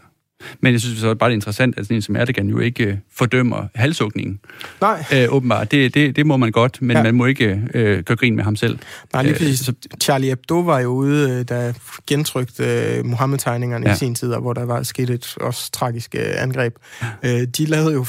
Men 0.60 0.72
jeg 0.72 0.80
synes 0.80 0.98
så 0.98 1.14
bare, 1.14 1.28
det 1.30 1.34
er 1.34 1.36
interessant, 1.36 1.78
at 1.78 1.84
sådan 1.84 1.96
en 1.96 2.02
som 2.02 2.16
Erdogan 2.16 2.48
jo 2.48 2.58
ikke 2.58 2.84
øh, 2.84 2.96
fordømmer 3.16 3.66
halshugningen. 3.74 4.40
Nej, 4.80 5.04
Øh, 5.14 5.26
åbenbart. 5.30 5.70
Det, 5.70 5.94
det, 5.94 6.16
det 6.16 6.26
må 6.26 6.36
man 6.36 6.52
godt, 6.52 6.82
men 6.82 6.96
ja. 6.96 7.02
Man 7.02 7.14
må 7.14 7.26
ikke 7.26 7.62
øh, 7.74 8.02
gøre 8.02 8.16
grin 8.16 8.36
med 8.36 8.44
ham 8.44 8.56
selv. 8.56 8.78
Nej, 9.12 9.22
lige 9.22 9.32
Øh, 9.32 9.38
præcis. 9.38 9.58
så- 9.60 9.72
Charlie 10.02 10.28
Hebdo 10.28 10.58
var 10.60 10.80
jo 10.80 10.88
ude, 10.88 11.30
øh, 11.30 11.44
der 11.48 11.72
gentrykte 12.06 12.64
øh, 12.64 13.04
Mohammed-tegningerne 13.06 13.86
Ja. 13.88 13.94
i 13.94 13.96
sin 13.96 14.14
tid, 14.14 14.28
hvor 14.36 14.52
der 14.52 14.64
var 14.64 14.82
sket 14.82 15.10
et 15.10 15.34
også 15.40 15.70
tragisk 15.72 16.14
øh, 16.14 16.22
angreb. 16.42 16.74
Øh, 17.22 17.30
de 17.30 17.64
lavede 17.66 17.92
jo 17.92 18.06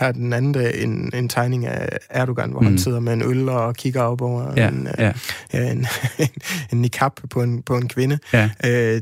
her 0.00 0.12
den 0.12 0.32
anden 0.32 0.52
dag 0.52 0.82
en, 0.82 1.10
en 1.14 1.28
tegning 1.28 1.66
af 1.66 1.88
Erdogan, 2.10 2.50
hvor 2.50 2.60
mm. 2.60 2.66
Han 2.66 2.78
sidder 2.78 3.00
med 3.00 3.12
en 3.12 3.22
øl 3.22 3.48
og 3.48 3.74
kigger 3.76 4.02
op 4.02 4.22
over 4.22 4.52
Ja, 4.56 4.68
en, 4.68 4.86
øh, 4.86 4.94
ja, 4.98 5.12
ja. 5.52 5.70
en, 5.72 5.86
en 6.72 6.80
niqab 6.82 7.12
på 7.30 7.42
en, 7.42 7.62
på 7.62 7.76
en 7.76 7.88
kvinde. 7.88 8.18
ja. 8.32 8.50
Øh, 8.66 9.00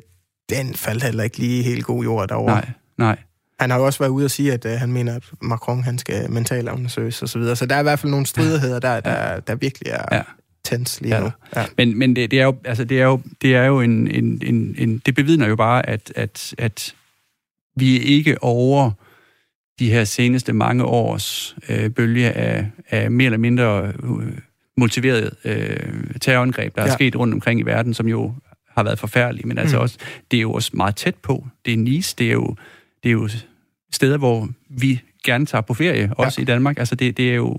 den 0.57 0.75
faldt 0.75 1.03
heller 1.05 1.25
ikke 1.25 1.39
lige 1.39 1.63
helt 1.63 1.85
god 1.85 2.05
jord 2.05 2.29
derovre. 2.29 2.55
Nej, 2.55 2.69
nej. 2.99 3.17
Han 3.61 3.71
har 3.71 3.79
jo 3.79 3.87
også 3.87 3.99
været 3.99 4.11
ude 4.11 4.25
og 4.25 4.31
sige, 4.31 4.53
at 4.53 4.65
øh, 4.65 4.73
han 4.73 4.93
mener, 4.93 5.15
at 5.17 5.23
Macron 5.43 5.83
han 5.85 5.99
skal 5.99 6.31
mentalt 6.31 6.69
undersøges 6.69 7.23
og 7.23 7.29
så 7.29 7.39
videre. 7.39 7.57
Så 7.57 7.67
der 7.67 7.75
er 7.75 7.81
i 7.81 7.83
hvert 7.83 7.99
fald 7.99 8.11
nogle 8.11 8.27
stridigheder 8.27 8.79
der, 8.79 9.01
der, 9.01 9.41
der 9.41 9.55
virkelig 9.55 9.91
er 9.93 10.17
Ja. 10.17 10.23
tens 10.65 11.01
lige 11.01 11.21
nu. 11.21 11.31
Ja. 11.57 11.65
Men, 11.77 11.99
men 11.99 12.17
det, 12.17 12.31
det, 12.31 12.41
er 12.41 12.45
jo, 12.45 12.57
altså 12.65 12.85
det 12.85 13.01
er 13.01 13.05
jo, 13.05 13.21
det 13.43 13.55
er 13.57 13.65
jo 13.65 13.81
en, 13.81 14.09
en, 14.09 14.43
en, 14.47 14.75
en, 14.79 14.99
det 15.07 15.15
bevidner 15.15 15.49
jo 15.49 15.57
bare, 15.57 15.89
at, 15.89 16.13
at, 16.17 16.55
at 16.59 16.95
vi 17.77 17.97
er 17.97 18.01
ikke 18.17 18.43
over 18.45 18.91
de 19.79 19.91
her 19.91 20.05
seneste 20.05 20.53
mange 20.53 20.85
års 20.85 21.57
øh, 21.69 21.91
bølge 21.91 22.31
af, 22.33 22.67
af 22.91 23.11
mere 23.11 23.25
eller 23.27 23.39
mindre 23.39 23.93
øh, 24.03 24.39
motiveret 24.77 25.31
øh, 25.45 25.77
terrorangreb, 26.21 26.75
der 26.77 26.83
er 26.83 26.87
Ja. 26.87 26.93
sket 26.95 27.17
rundt 27.17 27.35
omkring 27.35 27.61
i 27.61 27.63
verden, 27.63 27.95
som 27.95 28.09
jo 28.09 28.35
har 28.77 28.83
været 28.83 28.99
forfærdelige, 28.99 29.49
men 29.49 29.59
altså 29.59 29.77
Mm. 29.77 29.83
også, 29.83 29.99
det 30.31 30.37
er 30.37 30.41
jo 30.41 30.53
også 30.53 30.71
meget 30.75 30.97
tæt 30.97 31.15
på. 31.15 31.47
Det 31.65 31.73
er 31.73 31.77
Nice, 31.79 32.15
det 32.19 32.29
er 32.29 32.33
jo, 32.33 32.57
det 33.03 33.09
er 33.09 33.13
jo 33.13 33.29
steder, 33.93 34.17
hvor 34.19 34.49
vi 34.69 35.01
gerne 35.25 35.47
tager 35.47 35.63
på 35.63 35.75
ferie, 35.75 36.13
også 36.19 36.41
i 36.41 36.45
Danmark. 36.45 36.79
Altså 36.79 36.95
det, 36.95 37.17
det 37.17 37.31
er 37.31 37.35
jo... 37.35 37.59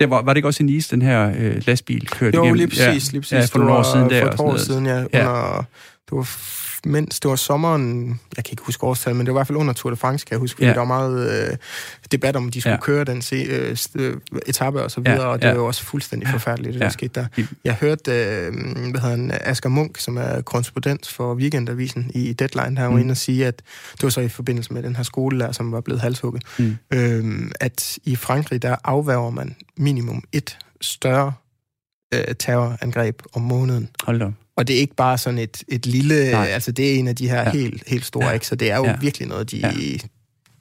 Det 0.00 0.10
var, 0.10 0.22
var 0.22 0.32
det 0.32 0.38
ikke 0.38 0.48
også 0.48 0.62
i 0.62 0.66
Nice, 0.66 0.90
den 0.96 1.02
her 1.02 1.32
øh, 1.38 1.62
lastbil 1.66 2.06
kørte 2.08 2.36
Jo, 2.36 2.42
igennem? 2.42 2.56
lige 2.56 2.68
præcis. 2.68 2.82
Ja, 3.08 3.12
lige 3.12 3.20
præcis. 3.20 3.32
Ja, 3.32 3.44
for 3.44 3.58
nogle 3.58 3.74
år 3.74 3.82
siden 3.82 4.10
der. 4.10 4.20
For 4.20 4.42
og 4.44 4.48
et 4.48 4.52
år 4.54 4.56
siden, 4.56 4.86
ja. 4.86 4.96
Ja. 4.96 5.28
Under, 5.28 5.64
det 6.10 6.16
var 6.16 6.22
mens 6.88 7.20
det 7.20 7.28
var 7.28 7.36
sommeren, 7.36 8.08
jeg 8.36 8.44
kan 8.44 8.52
ikke 8.52 8.62
huske 8.62 8.84
årstallet, 8.84 9.16
men 9.16 9.26
det 9.26 9.34
var 9.34 9.38
i 9.38 9.40
hvert 9.40 9.46
fald 9.46 9.58
under 9.58 9.72
Tour 9.74 9.90
de 9.90 9.96
France, 9.96 10.26
kan 10.26 10.32
jeg 10.32 10.38
huske, 10.40 10.56
fordi 10.56 10.66
Ja. 10.66 10.72
der 10.72 10.78
var 10.78 10.84
meget 10.84 11.48
øh, 11.50 11.56
debat 12.12 12.36
om, 12.36 12.50
de 12.50 12.60
skulle 12.60 12.72
Ja. 12.72 12.80
køre 12.80 13.04
den 13.04 13.22
se, 13.22 13.36
øh, 13.36 13.76
øh, 13.94 14.16
etape 14.46 14.82
og 14.82 14.90
så 14.90 15.00
videre, 15.00 15.20
Ja, 15.22 15.26
og 15.26 15.38
det 15.42 15.48
ja. 15.48 15.52
var 15.52 15.58
jo 15.60 15.66
også 15.66 15.82
fuldstændig 15.84 16.28
forfærdeligt, 16.28 16.72
det 16.72 16.80
der 16.80 16.86
Ja. 16.86 16.90
skete 16.90 17.20
der. 17.20 17.42
Jeg 17.64 17.74
hørte, 17.74 18.10
øh, 18.12 18.52
hvad 18.90 19.00
hedder 19.00 19.08
han, 19.08 19.30
Asger 19.40 19.68
Munk, 19.68 19.98
som 19.98 20.16
er 20.16 20.40
korrespondent 20.40 21.08
for 21.08 21.34
Weekendavisen 21.34 22.10
i 22.14 22.32
Deadline, 22.32 22.76
der 22.76 22.82
var 22.82 22.90
Mm. 22.90 22.98
inde 22.98 23.12
og 23.12 23.16
sige, 23.16 23.46
at 23.46 23.62
det 23.92 24.02
var 24.02 24.08
så 24.10 24.20
i 24.20 24.28
forbindelse 24.28 24.72
med 24.72 24.82
den 24.82 24.96
her 24.96 25.02
skole 25.02 25.40
der, 25.40 25.52
som 25.52 25.72
var 25.72 25.80
blevet 25.80 26.00
halshugget, 26.00 26.42
Mm. 26.58 26.76
øh, 26.92 27.50
at 27.60 27.98
i 28.04 28.16
Frankrig, 28.16 28.62
der 28.62 28.76
afværger 28.84 29.30
man 29.30 29.56
minimum 29.76 30.22
et 30.32 30.58
større 30.80 31.32
øh, 32.14 32.20
terrorangreb 32.38 33.22
om 33.32 33.42
måneden. 33.42 33.88
Hold 34.04 34.20
da. 34.20 34.26
Og 34.56 34.68
det 34.68 34.76
er 34.76 34.80
ikke 34.80 34.94
bare 34.94 35.18
sådan 35.18 35.38
et, 35.38 35.62
et 35.68 35.86
lille... 35.86 36.30
Nej. 36.30 36.46
Altså, 36.46 36.72
det 36.72 36.94
er 36.94 36.98
en 36.98 37.08
af 37.08 37.16
de 37.16 37.28
her 37.28 37.40
Ja. 37.42 37.50
helt, 37.50 37.82
helt 37.86 38.04
store, 38.04 38.26
Ja. 38.26 38.32
ikke? 38.32 38.46
Så 38.46 38.54
det 38.56 38.70
er 38.70 38.76
jo 38.76 38.84
Ja. 38.84 38.94
virkelig 39.00 39.28
noget, 39.28 39.50
de, 39.50 39.56
Ja. 39.58 39.70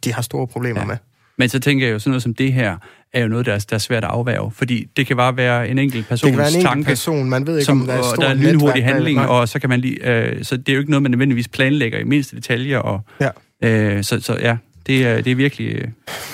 de 0.04 0.14
har 0.14 0.22
store 0.22 0.48
problemer 0.48 0.80
Ja. 0.82 0.86
med. 0.86 0.98
Men 1.38 1.50
så 1.50 1.60
tænker 1.60 1.86
jeg 1.88 1.94
jo, 1.94 2.00
sådan 2.00 2.10
noget 2.12 2.24
som 2.24 2.34
det 2.34 2.54
her, 2.54 2.78
er 3.14 3.22
jo 3.22 3.28
noget, 3.28 3.46
der 3.46 3.54
er, 3.54 3.66
der 3.70 3.76
er 3.76 3.80
svært 3.80 4.04
at 4.04 4.10
afværge. 4.10 4.52
Fordi 4.52 4.86
det 4.98 5.08
kan 5.08 5.18
bare 5.18 5.38
være 5.38 5.70
en 5.70 5.80
enkelt 5.80 5.98
Det 5.98 6.08
persons 6.08 6.30
kan 6.30 6.38
være 6.38 6.48
en 6.48 6.54
enkelt 6.54 6.68
tanke, 6.70 6.86
person, 6.88 7.30
man 7.30 7.48
ved 7.48 7.58
ikke, 7.58 7.66
som, 7.66 7.82
om 7.82 7.88
der 7.88 7.94
er 7.94 8.02
der 8.02 8.28
er 8.28 8.32
en 8.32 8.38
lynhurtig 8.38 8.84
handling, 8.84 9.20
og 9.20 9.50
så 9.50 9.60
kan 9.60 9.70
man 9.70 9.80
lige... 9.80 10.08
Øh, 10.12 10.44
så 10.44 10.58
det 10.58 10.70
er 10.70 10.74
jo 10.74 10.80
ikke 10.80 10.92
noget, 10.92 11.02
man 11.04 11.12
nødvendigvis 11.12 11.48
planlægger 11.48 12.00
i 12.00 12.04
mindste 12.04 12.36
detaljer. 12.36 12.78
Og, 12.80 13.02
Ja. 13.22 13.30
øh, 13.64 14.04
så, 14.04 14.20
så 14.20 14.38
ja, 14.42 14.58
det 14.88 15.06
er, 15.06 15.22
det 15.22 15.32
er 15.32 15.36
virkelig... 15.36 15.68
Øh, 15.76 15.82
det 15.82 15.92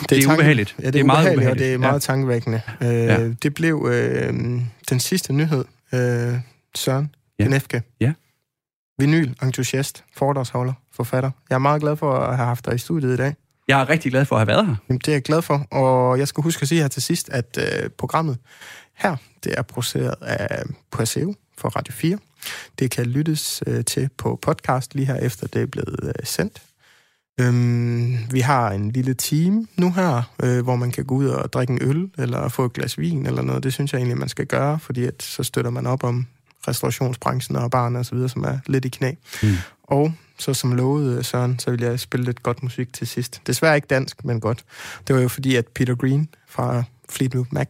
det 0.10 0.18
er 0.18 0.22
tanke- 0.22 0.34
ubehageligt. 0.34 0.76
Ja, 0.80 0.82
det 0.82 0.88
er, 0.88 0.92
Det 0.92 1.00
er 1.00 1.04
meget 1.04 1.20
ubehageligt, 1.36 1.52
og 1.52 1.58
det 1.60 1.74
er 1.74 1.78
meget 1.78 2.02
tankevækkende. 2.02 2.62
Øh, 2.82 2.88
Ja. 2.90 3.28
Det 3.30 3.54
blev 3.54 3.90
øh, 3.92 4.34
den 4.90 5.00
sidste 5.00 5.34
nyhed, 5.34 5.66
øh, 5.94 6.34
Søren 6.76 7.16
Ja. 7.40 7.44
ja. 7.44 7.48
Genefke. 7.50 7.82
Ja. 8.00 8.14
Vinyl, 9.00 9.34
entusiast, 9.44 10.04
foredragsholder, 10.18 10.74
forfatter. 10.92 11.32
Jeg 11.50 11.56
er 11.56 11.60
meget 11.60 11.82
glad 11.82 11.96
for 11.96 12.14
at 12.14 12.36
have 12.38 12.48
haft 12.48 12.66
dig 12.66 12.76
i 12.76 12.78
studiet 12.78 13.14
i 13.14 13.18
dag. 13.18 13.36
jeg 13.68 13.82
er 13.82 13.90
rigtig 13.90 14.12
glad 14.12 14.26
for 14.26 14.36
at 14.36 14.40
have 14.40 14.48
været 14.48 14.66
her. 14.68 14.76
Jamen, 14.90 15.00
det 15.00 15.08
er 15.08 15.12
jeg 15.14 15.22
glad 15.24 15.42
for, 15.42 15.68
og 15.72 16.20
jeg 16.20 16.28
skal 16.28 16.44
huske 16.44 16.62
at 16.62 16.68
sige 16.68 16.82
her 16.82 16.88
til 16.88 17.02
sidst, 17.02 17.30
at 17.30 17.58
øh, 17.84 17.90
programmet 17.90 18.38
her, 18.94 19.16
det 19.44 19.54
er 19.58 19.62
produceret 19.62 20.16
af 20.22 20.64
Perseo 20.92 21.36
for 21.58 21.70
Radio 21.70 21.94
4. 21.94 22.18
Det 22.80 22.92
kan 22.92 23.06
lyttes 23.06 23.64
øh, 23.68 23.86
til 23.86 24.10
på 24.18 24.40
podcast 24.42 24.96
lige 24.96 25.06
her 25.06 25.16
efter 25.16 25.48
det 25.48 25.62
er 25.62 25.66
blevet 25.66 26.00
øh, 26.04 26.12
sendt. 26.24 26.62
Øhm, 27.40 28.18
vi 28.32 28.40
har 28.40 28.72
en 28.72 28.92
lille 28.92 29.14
team 29.14 29.68
nu 29.78 29.92
her, 29.92 30.32
øh, 30.44 30.64
hvor 30.64 30.76
man 30.76 30.92
kan 30.92 31.06
gå 31.06 31.16
ud 31.16 31.26
og 31.26 31.54
drikke 31.54 31.74
en 31.74 31.80
øl, 31.82 32.10
eller 32.18 32.48
få 32.48 32.66
et 32.66 32.74
glas 32.74 32.98
vin 32.98 33.26
eller 33.26 33.42
noget. 33.42 33.64
Det 33.64 33.74
synes 33.74 33.94
jeg 33.94 34.00
egentlig, 34.00 34.18
man 34.18 34.30
skal 34.30 34.46
gøre, 34.46 34.80
fordi 34.80 35.04
at, 35.04 35.24
så 35.24 35.44
støtter 35.44 35.72
man 35.72 35.88
op 35.88 36.04
om 36.04 36.28
restaurationsbranchen 36.68 37.56
og 37.56 37.72
barne 37.72 38.00
og 38.00 38.06
så 38.06 38.16
videre, 38.16 38.30
som 38.30 38.44
er 38.44 38.58
lidt 38.68 38.86
i 38.86 38.90
knæ. 38.90 39.12
Mm. 39.44 39.50
Og 39.84 40.14
så 40.38 40.54
som 40.54 40.76
lovet, 40.76 41.18
øh, 41.18 41.24
Søren, 41.24 41.60
så 41.60 41.72
vil 41.72 41.82
jeg 41.82 42.00
spille 42.00 42.26
lidt 42.26 42.44
godt 42.44 42.64
musik 42.64 42.94
til 42.94 43.08
sidst. 43.08 43.42
Desværre 43.48 43.76
ikke 43.76 43.88
dansk, 43.88 44.26
men 44.26 44.40
godt. 44.40 44.66
Det 45.08 45.16
var 45.16 45.22
jo 45.22 45.28
fordi, 45.28 45.56
at 45.56 45.68
Peter 45.68 45.96
Green 45.96 46.30
fra 46.48 46.84
Fleetwood 47.10 47.46
Mac, 47.52 47.70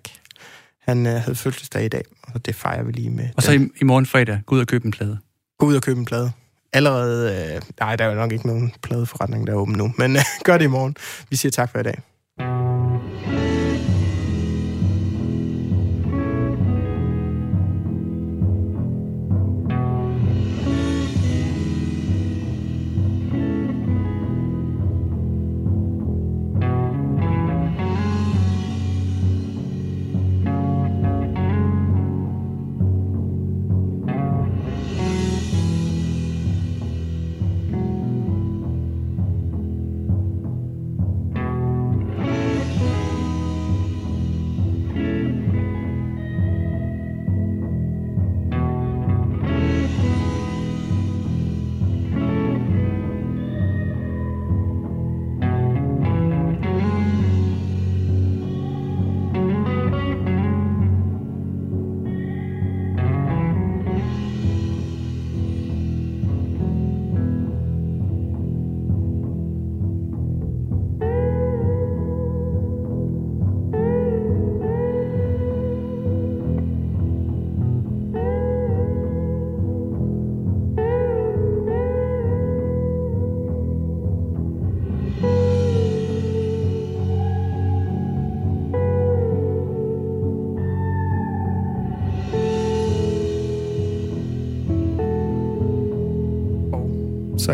han 0.79 1.05
øh, 1.07 1.13
havde 1.13 1.35
fødselsdag 1.35 1.85
i 1.85 1.87
dag, 1.87 2.03
og 2.23 2.45
det 2.45 2.55
fejrer 2.55 2.83
vi 2.83 2.91
lige 2.91 3.09
med. 3.09 3.29
Og 3.35 3.43
så 3.43 3.51
i, 3.51 3.69
i 3.81 3.83
morgen 3.83 4.05
fredag, 4.05 4.41
gå 4.45 4.55
ud 4.55 4.59
og 4.59 4.67
købe 4.67 4.85
en 4.85 4.91
plade. 4.91 5.17
Gå 5.59 5.65
ud 5.65 5.75
og 5.75 5.81
købe 5.81 5.99
en 5.99 6.05
plade. 6.05 6.31
Allerede, 6.73 7.53
øh, 7.55 7.61
nej, 7.79 7.95
der 7.95 8.05
er 8.05 8.09
jo 8.09 8.15
nok 8.15 8.31
ikke 8.31 8.47
nogen 8.47 8.73
pladeforretning, 8.81 9.47
der 9.47 9.53
er 9.53 9.57
åben 9.57 9.75
nu, 9.75 9.93
men 9.97 10.15
øh, 10.15 10.21
gør 10.43 10.57
det 10.57 10.65
i 10.65 10.67
morgen. 10.67 10.95
Vi 11.29 11.35
siger 11.35 11.51
tak 11.51 11.71
for 11.71 11.79
i 11.79 11.83
dag. 11.83 11.99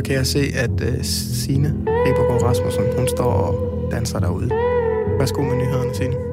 Kan 0.09 0.17
jeg 0.17 0.27
se, 0.27 0.39
at 0.55 0.71
uh, 0.81 1.01
Signe 1.01 1.75
Ribergaard 1.87 2.43
Rasmussen, 2.43 2.83
hun 2.97 3.07
står 3.07 3.31
og 3.31 3.91
danser 3.91 4.19
derude. 4.19 4.49
Værsgo 5.19 5.41
med 5.41 5.55
nyhederne, 5.55 5.93
Signe. 5.95 6.28